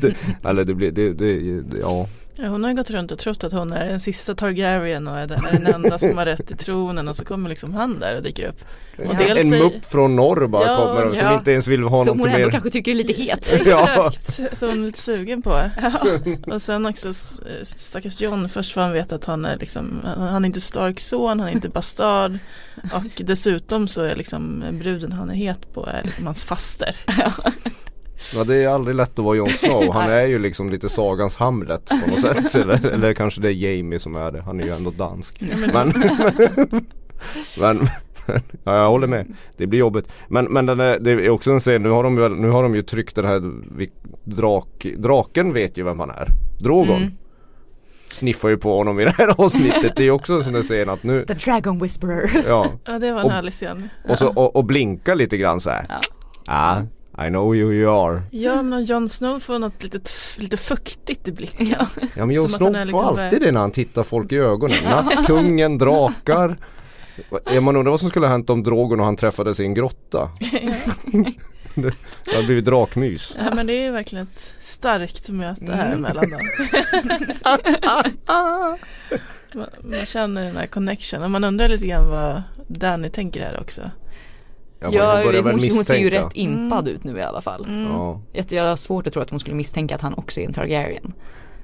Det, 0.00 0.16
Eller 0.44 0.64
det 0.64 0.74
blir, 0.74 0.90
det, 0.90 1.12
det, 1.12 1.78
ja. 1.80 2.08
Ja, 2.38 2.48
hon 2.48 2.62
har 2.62 2.70
ju 2.70 2.76
gått 2.76 2.90
runt 2.90 3.12
och 3.12 3.18
trott 3.18 3.44
att 3.44 3.52
hon 3.52 3.72
är 3.72 3.88
den 3.88 4.00
sista 4.00 4.34
Targaryen 4.34 5.08
och 5.08 5.18
är 5.18 5.26
den, 5.26 5.44
är 5.44 5.52
den 5.52 5.66
enda 5.66 5.98
som 5.98 6.18
har 6.18 6.24
rätt 6.24 6.46
till 6.46 6.56
tronen 6.56 7.08
och 7.08 7.16
så 7.16 7.24
kommer 7.24 7.48
liksom 7.50 7.74
han 7.74 7.98
där 8.00 8.16
och 8.16 8.22
dyker 8.22 8.48
upp. 8.48 8.64
Och 8.98 9.04
En 9.04 9.16
dels 9.16 9.48
säger- 9.48 9.64
mupp 9.64 9.84
från 9.84 10.16
norr 10.16 10.46
bara 10.46 10.66
Ja, 10.66 10.76
kommer 10.76 11.14
som 11.14 11.26
ja. 11.26 11.34
inte 11.38 11.52
ens 11.52 11.66
vill 11.68 11.82
ha 11.82 12.04
Som 12.04 12.16
något 12.16 12.26
hon 12.26 12.34
ändå 12.34 12.46
mer 12.46 12.50
kanske 12.52 12.70
tycker 12.70 12.90
är 12.90 12.94
lite 12.94 13.12
het. 13.22 13.54
Ja. 13.66 14.08
Exakt, 14.12 14.58
som 14.58 14.68
hon 14.68 14.80
är 14.82 14.86
lite 14.86 14.98
sugen 15.00 15.42
på. 15.42 15.70
Och 16.46 16.62
sen 16.62 16.86
också 16.86 17.12
stackars 17.62 18.20
John 18.20 18.48
först 18.48 18.72
får 18.72 18.80
han 18.80 18.92
veta 18.92 19.14
att 19.14 19.24
han 19.24 19.44
är 19.44 19.56
liksom, 19.58 20.00
han 20.16 20.44
är 20.44 20.46
inte 20.46 20.60
Starks 20.60 21.08
son, 21.08 21.40
han 21.40 21.48
är 21.48 21.52
inte 21.52 21.68
bastard. 21.68 22.38
Och 22.92 23.22
dessutom 23.24 23.88
så 23.88 24.02
är 24.02 24.14
liksom 24.16 24.64
bruden 24.72 25.12
han 25.12 25.30
är 25.30 25.34
het 25.34 25.74
på 25.74 25.86
är 25.86 26.00
liksom 26.04 26.26
hans 26.26 26.44
faster. 26.44 26.96
Ja 28.34 28.44
det 28.44 28.62
är 28.64 28.68
aldrig 28.68 28.96
lätt 28.96 29.18
att 29.18 29.24
vara 29.24 29.36
Jon 29.36 29.48
Snow. 29.48 29.92
Han 29.92 30.10
är 30.10 30.26
ju 30.26 30.38
liksom 30.38 30.70
lite 30.70 30.88
sagans 30.88 31.36
Hamlet 31.36 31.84
på 31.88 32.10
något 32.10 32.20
sätt. 32.20 32.54
Eller, 32.54 32.86
eller 32.86 33.14
kanske 33.14 33.40
det 33.40 33.48
är 33.48 33.52
Jamie 33.52 33.98
som 33.98 34.14
är 34.16 34.30
det. 34.32 34.42
Han 34.42 34.60
är 34.60 34.64
ju 34.64 34.70
ändå 34.70 34.90
dansk. 34.90 35.36
Ja, 35.42 35.56
men 35.56 35.92
Men, 37.58 37.78
men 37.78 37.88
ja, 38.64 38.76
jag 38.76 38.88
håller 38.90 39.06
med. 39.06 39.26
Det 39.56 39.66
blir 39.66 39.78
jobbigt. 39.80 40.08
Men, 40.28 40.44
men 40.44 40.66
den 40.66 40.80
är, 40.80 40.98
det 40.98 41.10
är 41.12 41.30
också 41.30 41.52
en 41.52 41.60
scen, 41.60 41.82
nu 41.82 41.88
har 41.88 42.02
de, 42.02 42.16
väl- 42.16 42.34
nu 42.36 42.48
har 42.48 42.62
de 42.62 42.74
ju 42.74 42.82
tryckt 42.82 43.14
den 43.16 43.24
här 43.24 43.42
drak, 44.24 44.86
Draken 44.96 45.52
vet 45.52 45.78
ju 45.78 45.82
vem 45.84 46.00
han 46.00 46.10
är. 46.10 46.28
Drogon. 46.60 46.96
Mm. 46.96 47.12
Sniffar 48.10 48.48
ju 48.48 48.56
på 48.56 48.76
honom 48.76 49.00
i 49.00 49.04
det 49.04 49.10
här 49.18 49.40
avsnittet. 49.40 49.92
Det 49.96 50.04
är 50.04 50.10
också 50.10 50.34
en 50.34 50.42
sån 50.44 50.52
där 50.52 50.62
scen 50.62 50.88
att 50.88 51.02
nu, 51.02 51.24
The 51.26 51.34
Dragon 51.34 51.78
Whisperer. 51.78 52.30
ja. 52.48 52.66
Ja 52.84 52.98
det 52.98 53.12
var 53.12 53.20
en 53.20 53.26
Och- 53.26 53.32
härlig 53.32 53.52
scen. 53.52 53.88
Och, 54.08 54.18
så, 54.18 54.28
och, 54.28 54.56
och 54.56 54.64
blinka 54.64 55.14
lite 55.14 55.36
grann 55.36 55.60
så 55.60 55.70
här. 55.70 55.86
Ja. 55.88 56.00
Ah, 56.46 56.76
I 57.18 57.28
know 57.28 57.44
who 57.46 57.72
you 57.72 58.06
are. 58.06 58.22
Ja 58.30 58.62
men 58.62 58.84
Jon 58.84 59.08
Snow 59.08 59.40
får 59.40 59.58
något 59.58 59.82
litet, 59.82 60.10
lite 60.36 60.56
fuktigt 60.56 61.28
i 61.28 61.32
blicken. 61.32 61.66
Ja. 61.66 61.86
Ja 62.14 62.26
men 62.26 62.36
Jon 62.36 62.48
Snow 62.48 62.72
får 62.74 62.84
liksom 62.84 63.04
alltid 63.04 63.40
det 63.40 63.52
när 63.52 63.60
han 63.60 63.70
tittar 63.70 64.02
folk 64.02 64.32
i 64.32 64.36
ögonen. 64.36 64.76
Nattkungen, 64.90 65.78
drakar. 65.78 66.56
Man 67.60 67.76
undrar 67.76 67.90
vad 67.90 68.00
som 68.00 68.08
skulle 68.08 68.26
ha 68.26 68.30
hänt 68.32 68.50
om 68.50 68.62
Drogon 68.62 69.00
och 69.00 69.06
han 69.06 69.16
träffades 69.16 69.60
i 69.60 69.64
en 69.64 69.74
grotta. 69.74 70.30
Det 72.24 72.32
hade 72.34 72.46
blivit 72.46 72.64
drakmys. 72.64 73.36
Ja 73.38 73.54
men 73.54 73.66
det 73.66 73.72
är 73.86 73.90
verkligen 73.92 74.22
ett 74.34 74.54
starkt 74.60 75.28
möte 75.28 75.72
här 75.72 75.86
Mm. 75.86 76.00
mellan 76.00 76.30
dem. 76.30 76.40
man, 79.54 79.66
man 79.84 80.06
känner 80.06 80.44
den 80.44 80.56
här 80.56 80.66
connection 80.66 81.22
och 81.22 81.30
man 81.30 81.44
undrar 81.44 81.68
lite 81.68 81.86
grann 81.86 82.08
vad 82.10 82.42
Danny 82.68 83.08
tänker 83.10 83.40
här 83.40 83.60
också. 83.60 83.82
Ja, 84.80 84.90
Ja, 84.92 85.22
hon, 85.42 85.52
hon 85.52 85.60
ser 85.60 85.96
ju 85.96 86.10
rätt 86.10 86.30
impad 86.34 86.88
ut 86.88 87.04
nu 87.04 87.18
i 87.18 87.22
alla 87.22 87.40
fall. 87.40 87.64
Mm. 87.64 87.92
Ja. 87.92 88.20
Jag, 88.48 88.64
har 88.64 88.76
svårt 88.76 89.06
att 89.06 89.12
tro 89.12 89.22
att 89.22 89.30
hon 89.30 89.40
skulle 89.40 89.56
misstänka 89.56 89.94
att 89.94 90.00
han 90.00 90.14
också 90.14 90.40
är 90.40 90.44
en 90.44 90.52
Targaryen. 90.52 91.12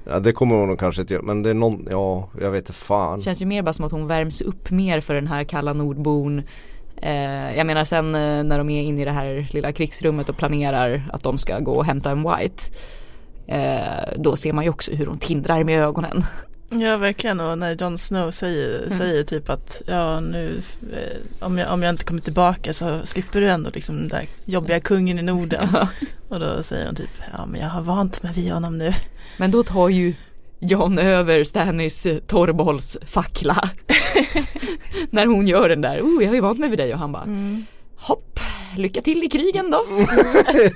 ja 0.03 0.19
det 0.19 0.33
kommer 0.33 0.55
hon 0.55 0.67
nog 0.67 0.79
kanske 0.79 1.01
inte 1.01 1.13
göra. 1.13 1.23
Men 1.23 1.43
det 1.43 1.49
är 1.49 1.53
någon, 1.53 1.87
ja 1.91 2.29
jag 2.41 2.51
vet 2.51 2.61
inte 2.61 2.73
fan. 2.73 3.17
Det 3.17 3.23
känns 3.23 3.41
ju 3.41 3.45
mer 3.45 3.61
bara 3.61 3.73
som 3.73 3.85
att 3.85 3.91
hon 3.91 4.07
värms 4.07 4.41
upp 4.41 4.71
mer 4.71 4.99
för 4.99 5.13
den 5.13 5.27
här 5.27 5.43
kalla 5.43 5.73
nordbon. 5.73 6.41
Eh, 6.95 7.57
jag 7.57 7.67
menar 7.67 7.83
sen 7.83 8.15
eh, 8.15 8.43
när 8.43 8.57
de 8.57 8.69
är 8.69 8.81
inne 8.81 9.01
i 9.01 9.05
det 9.05 9.11
här 9.11 9.47
lilla 9.51 9.71
krigsrummet 9.71 10.29
och 10.29 10.37
planerar 10.37 11.09
att 11.13 11.23
de 11.23 11.37
ska 11.37 11.59
gå 11.59 11.71
och 11.71 11.85
hämta 11.85 12.11
en 12.11 12.23
White. 12.23 12.63
Eh, 13.47 14.13
då 14.17 14.35
ser 14.35 14.53
man 14.53 14.63
ju 14.63 14.69
också 14.69 14.91
hur 14.91 15.05
hon 15.05 15.17
tindrar 15.17 15.63
med 15.63 15.83
ögonen. 15.83 16.25
Ja 16.81 16.97
verkligen 16.97 17.39
och 17.39 17.57
när 17.57 17.75
Jon 17.81 17.97
Snow 17.97 18.31
säger, 18.31 18.77
Mm. 18.83 18.97
säger 18.97 19.23
typ 19.23 19.49
att 19.49 19.81
ja 19.87 20.19
nu 20.19 20.61
eh, 20.93 21.45
om, 21.45 21.57
jag, 21.57 21.73
om 21.73 21.83
jag 21.83 21.89
inte 21.93 22.03
kommer 22.05 22.21
tillbaka 22.21 22.73
så 22.73 22.99
slipper 23.05 23.41
du 23.41 23.49
ändå 23.49 23.69
liksom 23.73 23.95
den 23.97 24.07
där 24.07 24.27
jobbiga 24.45 24.79
kungen 24.79 25.19
i 25.19 25.21
Norden. 25.21 25.69
Och 26.29 26.39
då 26.39 26.63
säger 26.63 26.85
hon 26.85 26.95
typ 26.95 27.09
ja 27.37 27.45
men 27.45 27.61
jag 27.61 27.67
har 27.67 27.81
vant 27.81 28.23
mig 28.23 28.33
vid 28.33 28.51
honom 28.51 28.77
nu. 28.77 28.91
Men 29.37 29.51
då 29.51 29.63
tar 29.63 29.89
ju 29.89 30.13
John 30.59 30.99
över 30.99 31.43
Stannis 31.43 32.05
eh, 32.05 32.17
torrbollsfackla. 32.17 33.69
När 35.09 35.25
hon 35.25 35.47
gör 35.47 35.69
den 35.69 35.81
där, 35.81 36.01
oh 36.01 36.23
jag 36.23 36.29
har 36.29 36.35
ju 36.35 36.41
vant 36.41 36.59
mig 36.59 36.69
vid 36.69 36.79
dig 36.79 36.93
och 36.93 36.99
han 36.99 37.11
bara 37.11 37.27
hopp, 37.95 38.39
lycka 38.77 39.01
till 39.01 39.23
i 39.23 39.29
krigen 39.29 39.71
då. 39.71 39.85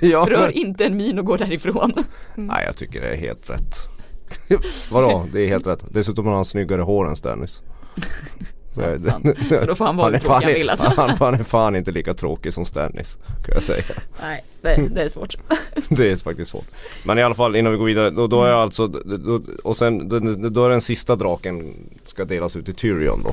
ja. 0.00 0.26
Rör 0.30 0.56
inte 0.56 0.84
en 0.84 0.96
min 0.96 1.18
och 1.18 1.24
går 1.24 1.38
därifrån. 1.38 1.92
Nej 2.34 2.64
jag 2.66 2.76
tycker 2.76 3.00
det 3.00 3.08
är 3.08 3.16
helt 3.16 3.50
rätt. 3.50 3.74
Vadå? 4.90 5.26
Det 5.32 5.40
är 5.40 5.46
helt 5.46 5.66
rätt. 5.66 5.84
Dessutom 5.90 6.26
har 6.26 6.34
han 6.34 6.44
snyggare 6.44 6.82
hår 6.82 7.08
än 7.08 7.16
Stannis. 7.16 7.62
Så, 8.74 8.98
Sant. 8.98 9.26
Så 9.60 9.66
då 9.66 9.74
får 9.74 9.84
han 9.84 9.96
vara 9.96 10.10
han, 10.10 10.20
tråkig 10.20 10.26
fan, 10.26 10.42
han 10.44 10.52
vill 10.52 10.70
alltså. 10.70 10.92
han, 10.96 11.10
han 11.10 11.34
är 11.34 11.44
fan 11.44 11.76
inte 11.76 11.90
lika 11.90 12.14
tråkig 12.14 12.52
som 12.52 12.64
Stannis. 12.64 13.18
Kan 13.44 13.54
jag 13.54 13.62
säga. 13.62 13.82
Nej, 14.22 14.44
det, 14.60 14.88
det 14.94 15.02
är 15.02 15.08
svårt. 15.08 15.36
Det 15.88 16.10
är 16.12 16.16
faktiskt 16.16 16.50
svårt. 16.50 16.64
Men 17.04 17.18
i 17.18 17.22
alla 17.22 17.34
fall 17.34 17.56
innan 17.56 17.72
vi 17.72 17.78
går 17.78 17.84
vidare. 17.86 18.10
Då, 18.10 18.26
då 18.26 18.44
är 18.44 18.52
alltså 18.52 18.86
då, 18.86 19.42
Och 19.64 19.76
sen 19.76 20.08
då, 20.08 20.18
då 20.48 20.64
är 20.66 20.70
den 20.70 20.80
sista 20.80 21.16
draken 21.16 21.74
ska 22.06 22.24
delas 22.24 22.56
ut 22.56 22.64
till 22.64 22.74
Tyrion 22.74 23.22
då. 23.22 23.30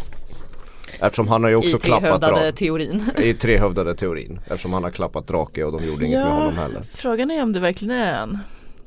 Eftersom 0.99 1.27
han 1.27 1.43
har 1.43 1.49
ju 1.49 1.55
också 1.55 1.77
I 1.77 1.79
klappat 1.79 2.01
trehövdade 2.01 2.33
drake. 2.41 2.57
teorin. 2.57 3.03
I 3.17 3.33
trehövdade 3.33 3.95
teorin. 3.95 4.39
Eftersom 4.47 4.73
han 4.73 4.83
har 4.83 4.91
klappat 4.91 5.27
drake 5.27 5.63
och 5.63 5.71
de 5.71 5.87
gjorde 5.87 6.05
inget 6.05 6.19
med 6.19 6.31
honom 6.33 6.57
heller. 6.57 6.81
frågan 6.93 7.31
är 7.31 7.43
om 7.43 7.53
det 7.53 7.59
verkligen 7.59 7.95
är 7.95 8.21
en. 8.21 8.39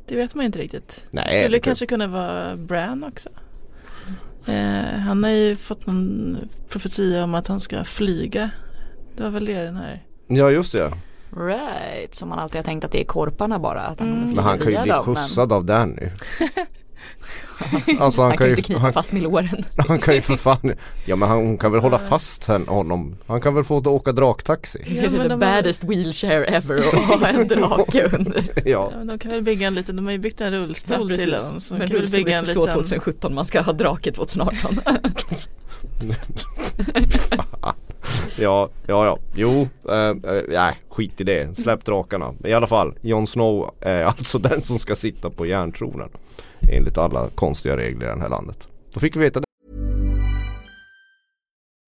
Det 0.09 0.17
vet 0.17 0.35
man 0.35 0.45
inte 0.45 0.59
riktigt. 0.59 1.05
Nej, 1.11 1.25
det 1.25 1.31
skulle 1.43 1.57
det- 1.57 1.61
kanske 1.61 1.87
kunna 1.87 2.07
vara 2.07 2.57
Bran 2.57 3.05
också. 3.05 3.29
Eh, 4.47 4.99
han 4.99 5.25
har 5.25 5.31
ju 5.31 5.57
fått 5.57 5.87
någon 5.87 6.37
profetia 6.69 7.25
om 7.25 7.35
att 7.35 7.47
han 7.47 7.61
ska 7.61 7.85
flyga. 7.85 8.51
Det 9.17 9.23
var 9.23 9.31
väl 9.31 9.45
det 9.45 9.63
den 9.65 9.77
här. 9.77 10.05
Ja 10.27 10.51
just 10.51 10.73
det. 10.73 10.93
Right, 11.37 12.15
som 12.15 12.29
man 12.29 12.39
alltid 12.39 12.57
har 12.57 12.63
tänkt 12.65 12.85
att 12.85 12.93
det 12.93 13.01
är 13.01 13.05
korparna 13.05 13.59
bara. 13.59 13.81
Att 13.83 14.01
han, 14.01 14.09
kommer 14.09 14.23
Mm. 14.23 14.35
Men 14.35 14.45
han 14.45 14.59
kan 14.59 14.71
ju 14.73 14.83
bli 14.83 14.91
dem, 14.91 15.05
men 15.07 15.15
skjutsad 15.17 15.53
av 15.53 15.65
Danny. 15.65 16.09
Alltså 18.01 18.23
han, 18.23 18.31
Han 18.31 18.31
kan 18.31 18.37
kan 18.39 18.47
ju 18.47 18.51
inte 18.53 18.63
knipa 18.63 18.81
han, 18.81 18.93
fast 18.93 19.13
med 19.13 19.23
låren. 19.23 19.65
han 19.89 19.99
kan 19.99 20.15
ju 20.15 20.21
för 20.21 20.37
fan 20.37 20.73
Ja 21.05 21.17
men 21.17 21.29
han 21.29 21.39
hon 21.39 21.59
kan 21.59 21.73
väl 21.73 21.81
hålla 21.81 21.99
fast 21.99 22.45
honom 22.45 23.17
Han 23.27 23.41
kan 23.41 23.55
väl 23.55 23.65
få 23.65 23.77
åka 23.77 24.13
draktaxi 24.13 24.79
Ja, 24.87 25.03
Det 25.03 25.11
men 25.11 25.21
är 25.21 25.29
the 25.29 25.37
baddest 25.37 25.85
wheelchair 25.85 26.55
ever 26.55 26.77
och 26.77 27.01
ha 27.03 27.27
en 27.29 27.49
drake 27.49 28.09
under. 28.13 28.45
Ja 28.65 28.93
Ja, 28.97 29.05
de 29.05 29.19
kan 29.19 29.31
väl 29.31 29.43
bygga 29.43 29.67
en 29.67 29.75
liten, 29.75 29.97
de 29.97 30.05
har 30.05 30.13
ju 30.13 30.19
byggt 30.19 30.41
en 30.41 30.53
rullstol 30.53 31.17
till 31.17 31.35
honom. 31.35 31.61
Så 31.61 31.75
Men 31.75 31.89
rullstol 31.89 32.19
bygga 32.19 32.33
är 32.33 32.39
en 32.39 32.43
inte 32.43 32.53
så 32.53 32.61
liten 32.61 32.75
2017, 32.75 33.35
man 33.35 33.45
ska 33.45 33.61
ha 33.61 33.73
drake 33.73 34.13
2018. 34.13 34.81
Ja, 38.41 38.69
ja, 38.87 39.07
ja. 39.07 39.19
Jo, 39.35 39.69
eh, 39.89 40.09
eh, 40.09 40.43
nej, 40.49 40.75
skit 40.89 41.21
i 41.21 41.25
det. 41.25 41.59
Släpp 41.59 41.85
drakarna. 41.85 42.35
I 42.45 42.53
alla 42.53 42.67
fall, 42.67 42.95
Jon 43.01 43.27
Snow 43.27 43.75
är 43.81 44.05
alltså 44.19 44.39
den 44.39 44.63
som 44.63 44.79
ska 44.79 44.95
sitta 44.95 45.31
på 45.31 45.47
järntronen. 45.47 46.09
Enligt 46.69 46.99
alla 46.99 47.29
konstiga 47.35 47.77
regler 47.77 48.07
i 48.07 48.15
det 48.15 48.21
här 48.21 48.29
landet. 48.29 48.69
Då 48.93 49.01
fick 49.01 49.17
vi 49.17 49.21
veta 49.21 49.41
det. 49.41 49.45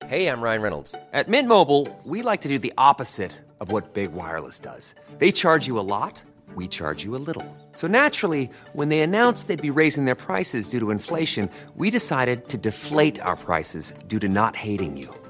Hej, 0.07 0.23
jag 0.23 0.39
Ryan 0.45 0.63
Reynolds. 0.63 0.93
På 0.93 1.31
Mint 1.31 1.49
Mobile, 1.49 1.87
we 2.05 2.31
like 2.31 2.43
to 2.43 2.49
do 2.49 2.59
the 2.59 2.73
opposite 2.91 3.31
of 3.59 3.73
what 3.73 3.95
Big 3.95 4.11
Wireless 4.11 4.61
does. 4.61 4.95
They 5.19 5.33
charge 5.33 5.69
you 5.69 5.79
a 5.81 5.83
lot, 5.83 6.23
we 6.57 6.69
charge 6.69 7.07
you 7.07 7.17
a 7.17 7.23
little. 7.27 7.45
So 7.75 7.87
naturally, 7.87 8.51
when 8.73 8.89
they 8.89 9.01
announced 9.01 9.47
they'd 9.47 9.75
be 9.75 9.81
raising 9.83 10.07
their 10.07 10.17
prices 10.17 10.69
due 10.69 10.81
to 10.81 10.91
inflation, 10.91 11.49
we 11.77 11.91
decided 11.91 12.49
to 12.49 12.59
deflate 12.59 13.21
our 13.23 13.37
prices 13.37 13.95
due 14.09 14.19
to 14.19 14.29
not 14.29 14.57
hating 14.57 14.97
you. 14.97 15.20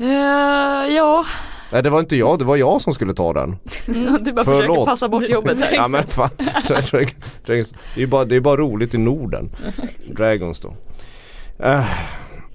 Eh, 0.00 0.94
ja, 0.96 1.24
Nej 1.72 1.82
det 1.82 1.90
var 1.90 2.00
inte 2.00 2.16
jag, 2.16 2.38
det 2.38 2.44
var 2.44 2.56
jag 2.56 2.80
som 2.80 2.94
skulle 2.94 3.14
ta 3.14 3.32
den. 3.32 3.56
du 4.20 4.32
bara 4.32 4.44
försöker 4.44 4.66
Förlåt. 4.66 4.88
passa 4.88 5.08
bort 5.08 5.28
jobbet. 5.28 5.58
Ja 5.72 5.88
men 5.88 6.02
fan. 6.02 6.30
Dragons, 7.46 7.72
det, 7.94 8.02
är 8.02 8.06
bara, 8.06 8.24
det 8.24 8.36
är 8.36 8.40
bara 8.40 8.56
roligt 8.56 8.94
i 8.94 8.98
Norden. 8.98 9.50
Dragonstone. 10.16 10.74
Eh, 11.58 11.84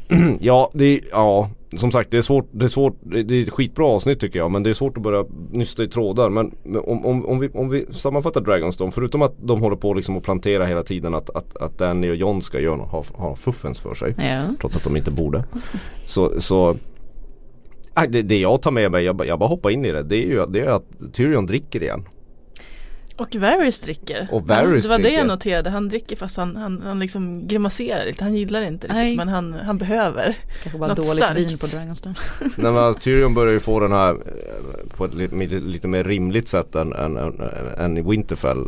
ja, 0.40 0.72
det 0.74 1.02
ja, 1.12 1.50
som 1.78 1.92
sagt 1.92 2.12
det 2.12 2.18
är 2.18 2.22
svårt, 2.22 2.48
det 2.52 2.66
är 2.66 2.70
svårt, 2.70 2.98
det 3.02 3.36
är 3.36 3.42
ett 3.42 3.50
skitbra 3.50 3.86
avsnitt 3.86 4.20
tycker 4.20 4.40
jag 4.40 4.52
men 4.52 4.64
det 4.64 4.70
är 4.70 4.74
svårt 4.74 4.98
att 4.98 5.04
börja 5.04 5.26
nysta 5.52 5.84
i 5.84 5.88
trådar. 5.88 6.30
Men, 6.30 6.52
om, 6.86 7.06
om, 7.06 7.26
om, 7.26 7.40
vi, 7.40 7.50
om 7.54 7.70
vi 7.70 7.86
sammanfattar 7.92 8.42
Dragonstone, 8.42 8.92
förutom 8.92 9.22
att 9.22 9.34
de 9.38 9.62
håller 9.62 9.76
på 9.76 9.94
liksom 9.94 10.18
att 10.18 10.24
plantera 10.24 10.66
hela 10.66 10.84
tiden 10.84 11.14
att, 11.14 11.30
att, 11.30 11.58
att 11.58 11.78
Danny 11.78 12.12
och 12.12 12.16
John 12.16 12.42
ska 12.42 12.60
göra, 12.60 12.78
ha, 12.78 13.04
ha 13.14 13.36
fuffens 13.36 13.80
för 13.80 13.94
sig. 13.94 14.16
Ja. 14.18 14.44
Trots 14.62 14.76
att 14.76 14.84
de 14.84 14.98
inte 14.98 15.12
borde. 15.12 15.44
Så, 16.06 16.42
så 16.42 16.76
Det, 18.10 18.22
det 18.22 18.40
jag 18.40 18.62
tar 18.62 18.72
med 18.72 18.92
mig, 18.92 19.04
jag, 19.04 19.16
bara- 19.16 19.28
jag 19.28 19.40
bara 19.40 19.50
hoppar 19.50 19.70
in 19.70 19.86
i 19.86 19.92
det, 19.92 20.04
det 20.04 20.16
är 20.16 20.28
ju 20.28 20.46
det 20.46 20.60
är 20.60 20.70
att 20.70 21.14
Tyrion 21.14 21.46
dricker 21.46 21.84
igen. 21.84 22.04
Och 23.18 23.36
Varys 23.36 23.82
dricker. 23.82 24.28
Och 24.32 24.48
Varys 24.48 24.84
det 24.84 24.90
var 24.90 24.98
det 24.98 25.04
dricker. 25.04 25.18
jag 25.18 25.28
noterade. 25.28 25.70
Han 25.70 25.90
dricker 25.90 26.16
fast 26.16 26.38
han, 26.38 26.56
han, 26.56 26.82
han 26.86 27.00
liksom 27.00 27.48
grimaserar 27.48 28.06
lite. 28.06 28.24
Han 28.24 28.36
gillar 28.36 28.62
det 28.62 28.68
inte 28.68 28.88
riktigt 28.88 28.96
Nej. 28.98 29.16
men 29.18 29.28
han, 29.28 29.54
han 29.54 29.78
behöver. 29.78 30.36
Kanske 30.64 30.80
bara 30.80 30.88
Något 30.88 30.98
dåligt 30.98 31.12
starkt. 31.24 31.40
vin 31.40 31.58
på 31.58 31.66
Dragonstone. 31.66 32.16
Nej, 32.58 32.72
men 32.72 32.96
Tyrion 32.96 33.34
börjar 33.34 33.54
ju 33.54 33.60
få 33.60 33.80
den 33.80 33.92
här 33.92 34.12
eh, 34.14 34.18
på 34.98 35.06
ett 35.06 35.14
lite, 35.14 35.56
lite 35.60 35.88
mer 35.88 36.04
rimligt 36.04 36.48
sätt 36.48 36.76
än, 36.76 36.94
än, 36.94 37.18
än, 37.18 37.42
än 37.78 37.98
i 37.98 38.02
Winterfell 38.02 38.64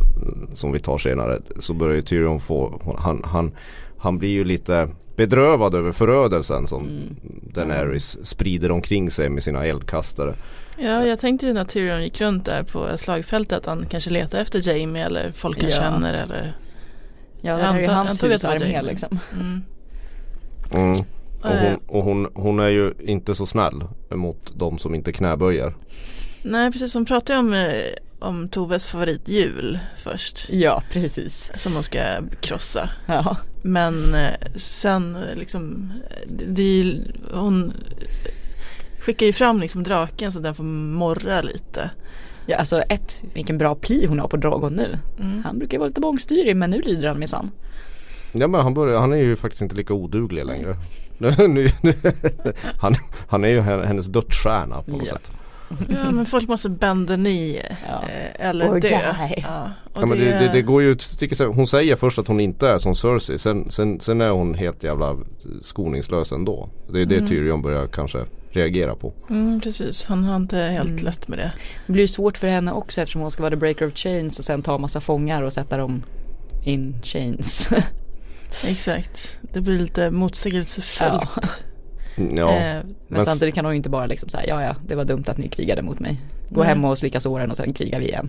som 0.54 0.72
vi 0.72 0.78
tar 0.80 0.98
senare. 0.98 1.40
Så 1.58 1.74
börjar 1.74 1.96
ju 1.96 2.02
Tyrion 2.02 2.40
få, 2.40 2.80
han, 2.98 3.22
han, 3.24 3.52
han 3.98 4.18
blir 4.18 4.30
ju 4.30 4.44
lite 4.44 4.88
bedrövad 5.18 5.74
över 5.74 5.92
förödelsen 5.92 6.66
som 6.66 6.82
Mm. 6.82 7.16
Daenerys 7.54 8.26
sprider 8.26 8.70
omkring 8.70 9.10
sig 9.10 9.28
med 9.28 9.42
sina 9.42 9.66
eldkastare. 9.66 10.34
Ja, 10.78 11.06
jag 11.06 11.18
tänkte 11.18 11.46
ju 11.46 11.52
när 11.52 11.64
Tyrion 11.64 12.02
gick 12.02 12.20
runt 12.20 12.44
där 12.44 12.62
på 12.62 12.98
slagfältet 12.98 13.58
att 13.58 13.66
han 13.66 13.86
kanske 13.86 14.10
letar 14.10 14.38
efter 14.40 14.68
Jamie 14.68 15.04
eller 15.04 15.32
folk 15.32 15.60
han 15.62 15.70
Ja. 15.70 15.76
känner 15.76 16.14
eller 16.14 16.52
Ja, 17.40 17.56
det 17.56 17.62
är 17.62 17.80
ju 17.80 17.86
hans 17.86 18.24
husarmé 18.24 18.82
liksom. 18.82 19.18
mm. 19.32 19.62
Mm. 20.74 20.90
Och, 21.42 21.50
hon, 21.58 21.76
och 21.86 22.04
hon, 22.04 22.28
hon 22.34 22.60
är 22.60 22.68
ju 22.68 22.92
inte 23.00 23.34
så 23.34 23.46
snäll 23.46 23.84
mot 24.10 24.52
de 24.56 24.78
som 24.78 24.94
inte 24.94 25.12
knäböjer. 25.12 25.74
Nej 26.42 26.72
precis, 26.72 26.94
hon 26.94 27.04
pratade 27.04 27.32
ju 27.32 27.38
om, 27.38 27.52
eh, 27.54 27.72
om 28.18 28.48
Toves 28.48 28.88
favoritjul 28.88 29.78
först. 30.02 30.46
Ja, 30.50 30.82
precis. 30.92 31.52
Som 31.56 31.72
hon 31.74 31.82
ska 31.82 31.98
krossa. 32.40 32.90
Ja. 33.06 33.36
Men 33.62 34.14
eh, 34.14 34.34
sen 34.56 35.18
liksom, 35.36 35.92
det, 36.46 36.62
är 36.62 36.82
ju, 36.84 37.02
hon 37.34 37.72
skickar 39.00 39.26
ju 39.26 39.32
fram 39.32 39.60
liksom 39.60 39.82
draken 39.82 40.32
så 40.32 40.38
den 40.38 40.54
får 40.54 40.64
morra 40.64 41.42
lite. 41.42 41.90
ja, 42.46 42.56
alltså 42.56 42.80
ett, 42.80 43.24
vilken 43.34 43.58
bra 43.58 43.74
pli 43.74 44.06
hon 44.06 44.18
har 44.20 44.28
på 44.28 44.36
Dragon 44.36 44.72
nu. 44.72 44.98
Mm. 45.20 45.42
Han 45.44 45.58
brukar 45.58 45.78
vara 45.78 45.88
lite 45.88 46.00
bångstyrig 46.00 46.56
men 46.56 46.70
nu 46.70 46.80
lyder 46.80 47.08
han 47.08 47.18
minsann. 47.18 47.50
Ja 48.32 48.48
men 48.48 48.60
han, 48.60 48.74
börjar, 48.74 49.00
han 49.00 49.12
är 49.12 49.16
ju 49.16 49.36
faktiskt 49.36 49.62
inte 49.62 49.76
lika 49.76 49.94
oduglig 49.94 50.44
längre. 50.46 50.76
Han, 52.78 52.94
han 53.28 53.44
är 53.44 53.48
ju 53.48 53.60
hennes 53.60 54.06
dödsstjärna 54.06 54.82
på 54.82 54.90
något 54.90 55.08
Ja. 55.08 55.14
sätt. 55.14 55.30
Ja 55.88 56.10
men 56.10 56.26
folk 56.26 56.48
måste 56.48 56.68
bända 56.68 57.16
ni 57.16 57.62
Ja. 57.88 58.02
eh, 58.08 58.48
eller 58.48 58.68
Or 58.68 58.80
dö. 58.80 58.88
die. 58.88 59.34
Ja, 59.42 59.70
Ja, 59.94 60.06
men 60.06 60.18
det, 60.18 60.24
det, 60.24 60.50
det 60.52 60.62
går 60.62 60.82
ju 60.82 60.96
Hon 61.54 61.66
säger 61.66 61.96
först 61.96 62.18
att 62.18 62.28
hon 62.28 62.40
inte 62.40 62.68
är 62.68 62.78
som 62.78 62.94
Cersei 62.94 63.38
sen, 63.38 63.70
sen, 63.70 64.00
sen 64.00 64.20
är 64.20 64.30
hon 64.30 64.54
helt 64.54 64.82
jävla 64.84 65.16
skoningslös 65.62 66.32
ändå. 66.32 66.68
Det 66.92 67.00
är 67.00 67.06
det 67.06 67.16
Mm. 67.16 67.28
Tyrion 67.28 67.62
börjar 67.62 67.86
kanske 67.86 68.24
reagera 68.50 68.94
på. 68.94 69.12
Mm, 69.30 69.60
precis, 69.60 70.04
han 70.04 70.24
har 70.24 70.36
inte 70.36 70.56
helt 70.58 70.90
Mm. 70.90 71.04
lätt 71.04 71.28
med 71.28 71.38
det. 71.38 71.52
Det 71.86 71.92
blir 71.92 72.02
ju 72.02 72.08
svårt 72.08 72.38
för 72.38 72.46
henne 72.46 72.72
också 72.72 73.00
eftersom 73.00 73.22
hon 73.22 73.30
ska 73.30 73.42
vara 73.42 73.50
the 73.50 73.56
breaker 73.56 73.86
of 73.86 73.94
chains 73.94 74.38
och 74.38 74.44
sen 74.44 74.62
ta 74.62 74.78
massa 74.78 75.00
fångar 75.00 75.42
och 75.42 75.52
sätta 75.52 75.76
dem 75.76 76.02
in 76.64 76.96
chains. 77.02 77.68
Exakt, 78.66 79.38
det 79.52 79.60
blir 79.60 79.78
lite 79.78 80.10
motsägelsefullt. 80.10 81.10
Mm, 81.36 81.48
Ja. 82.36 82.56
Eh, 82.56 82.62
Men, 82.62 82.94
Men 83.08 83.24
samtidigt 83.24 83.54
kan 83.54 83.64
hon 83.64 83.74
ju 83.74 83.76
inte 83.76 83.88
bara 83.88 84.06
liksom 84.06 84.28
säga 84.28 84.44
ja 84.48 84.62
ja 84.62 84.74
det 84.86 84.94
var 84.94 85.04
dumt 85.04 85.24
att 85.26 85.38
ni 85.38 85.48
krigade 85.48 85.82
mot 85.82 85.98
mig. 86.00 86.20
Gå 86.48 86.60
Nej. 86.60 86.68
hem 86.68 86.84
och 86.84 86.98
slicka 86.98 87.20
såren 87.20 87.50
och 87.50 87.56
sen 87.56 87.72
krigar 87.72 87.98
vi 87.98 88.08
igen. 88.08 88.28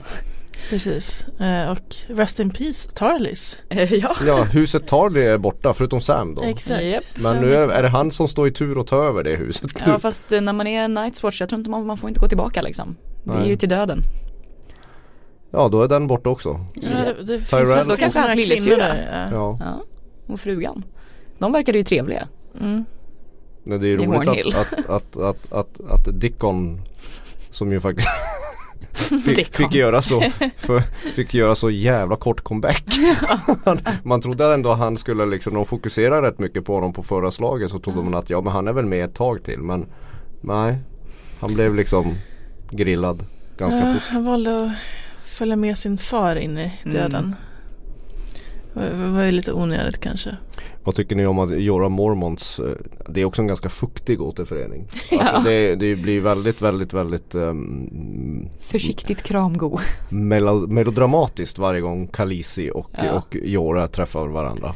precis, 0.69 1.25
eh, 1.39 1.71
och 1.71 1.95
Rest 2.07 2.39
in 2.39 2.49
Peace, 2.49 2.89
Tarlis. 2.93 3.63
ja. 3.89 4.15
ja 4.27 4.43
huset 4.43 4.87
Tarly 4.87 5.21
är 5.21 5.37
borta 5.37 5.73
förutom 5.73 6.01
Sam 6.01 6.35
då. 6.35 6.41
Exakt. 6.41 6.83
Japp. 6.83 7.03
Men 7.15 7.37
nu 7.37 7.55
är, 7.55 7.67
är 7.67 7.83
det 7.83 7.89
han 7.89 8.11
som 8.11 8.27
står 8.27 8.47
i 8.47 8.51
tur 8.51 8.79
att 8.79 8.87
ta 8.87 9.03
över 9.03 9.23
det 9.23 9.35
huset 9.35 9.75
nu. 9.75 9.91
ja 9.91 9.99
fast 9.99 10.31
eh, 10.31 10.41
när 10.41 10.53
man 10.53 10.67
är 10.67 10.87
Night's 10.87 11.23
Watch 11.23 11.39
jag 11.39 11.49
tror 11.49 11.59
inte 11.59 11.69
man, 11.69 11.85
man 11.85 11.97
får 11.97 12.09
inte 12.09 12.19
gå 12.19 12.27
tillbaka 12.27 12.61
liksom. 12.61 12.95
Det 13.23 13.33
är 13.33 13.45
ju 13.45 13.55
till 13.55 13.69
döden. 13.69 14.01
Ja 15.51 15.69
då 15.69 15.83
är 15.83 15.87
den 15.87 16.07
borta 16.07 16.29
också. 16.29 16.65
Ja, 16.73 16.89
det, 16.89 17.23
det 17.23 17.39
finns 17.39 17.87
Då 17.87 17.95
kanske 17.95 18.19
hans 18.19 18.35
lillasyrra. 18.35 18.97
Ja. 19.31 19.57
Ja. 19.59 19.81
Och 20.27 20.39
frugan. 20.39 20.83
De 21.37 21.51
verkade 21.51 21.77
ju 21.77 21.83
trevliga. 21.83 22.27
Mm. 22.61 22.85
Men 23.63 23.81
det 23.81 23.87
är 23.87 23.97
roligt 23.97 24.55
att, 24.55 24.73
att, 24.73 24.89
att, 24.89 25.17
att, 25.17 25.51
att, 25.51 25.81
att 25.91 26.19
Dickon 26.19 26.81
som 27.49 27.71
ju 27.71 27.79
faktiskt 27.79 28.09
fick, 29.25 29.55
fick, 29.55 29.73
göra 29.73 30.01
så, 30.01 30.21
för, 30.57 30.79
fick 31.15 31.33
göra 31.33 31.55
så 31.55 31.69
jävla 31.69 32.15
kort 32.15 32.41
comeback. 32.41 32.83
Man 34.03 34.21
trodde 34.21 34.53
ändå 34.53 34.71
att 34.71 34.77
han 34.79 34.97
skulle 34.97 35.25
liksom, 35.25 35.53
de 35.53 35.65
fokuserade 35.65 36.27
rätt 36.27 36.39
mycket 36.39 36.65
på 36.65 36.73
honom 36.75 36.93
på 36.93 37.03
förra 37.03 37.31
slaget 37.31 37.71
så 37.71 37.79
trodde 37.79 38.01
man 38.01 38.15
att 38.15 38.29
ja 38.29 38.41
men 38.41 38.53
han 38.53 38.67
är 38.67 38.73
väl 38.73 38.85
med 38.85 39.05
ett 39.05 39.15
tag 39.15 39.43
till 39.43 39.59
men 39.59 39.85
nej. 40.41 40.77
Han 41.39 41.53
blev 41.53 41.75
liksom 41.75 42.15
grillad 42.71 43.25
ganska 43.57 43.79
Ja, 43.79 43.93
fort. 43.93 44.03
han 44.09 44.25
valde 44.25 44.63
att 44.63 44.71
följa 45.23 45.55
med 45.55 45.77
sin 45.77 45.97
far 45.97 46.35
in 46.35 46.57
i 46.57 46.71
döden. 46.83 47.35
Det 48.73 49.09
var 49.13 49.23
ju 49.23 49.31
lite 49.31 49.53
onödigt 49.53 49.97
kanske. 49.99 50.37
Vad 50.83 50.95
tycker 50.95 51.15
ni 51.15 51.25
om 51.25 51.39
att 51.39 51.61
Jorah 51.61 51.89
Mormonts, 51.89 52.59
eh, 52.59 52.65
det 53.09 53.21
är 53.21 53.25
också 53.25 53.41
en 53.41 53.47
ganska 53.47 53.69
fuktig 53.69 54.21
återförening. 54.21 54.87
Alltså 55.19 55.49
det, 55.49 55.75
det 55.75 55.95
blir 55.95 56.21
väldigt, 56.21 56.61
väldigt, 56.61 56.93
väldigt 56.93 57.35
um, 57.35 58.49
Försiktigt 58.59 59.23
kramgo. 59.23 59.79
melo, 60.09 60.67
melodramatiskt 60.67 61.57
varje 61.59 61.81
gång 61.81 62.07
Khaleesi 62.07 62.71
och, 62.73 62.89
Ja. 63.03 63.11
och 63.11 63.35
Jorah 63.43 63.87
träffar 63.87 64.27
varandra. 64.27 64.73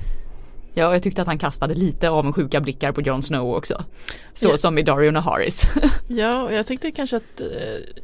Ja, 0.75 0.91
jag 0.93 1.03
tyckte 1.03 1.21
att 1.21 1.27
han 1.27 1.37
kastade 1.37 1.75
lite 1.75 2.09
avundsjuka 2.09 2.61
blickar 2.61 2.91
på 2.91 3.01
Jon 3.01 3.23
Snow 3.23 3.55
också. 3.55 3.83
Så 4.33 4.49
Ja. 4.49 4.57
som 4.57 4.77
i 4.77 4.83
Dario 4.83 5.11
Naharis. 5.11 5.61
Ja, 6.07 6.43
och 6.43 6.53
jag 6.53 6.65
tyckte 6.65 6.91
kanske 6.91 7.15
att 7.17 7.41
eh, 7.41 7.47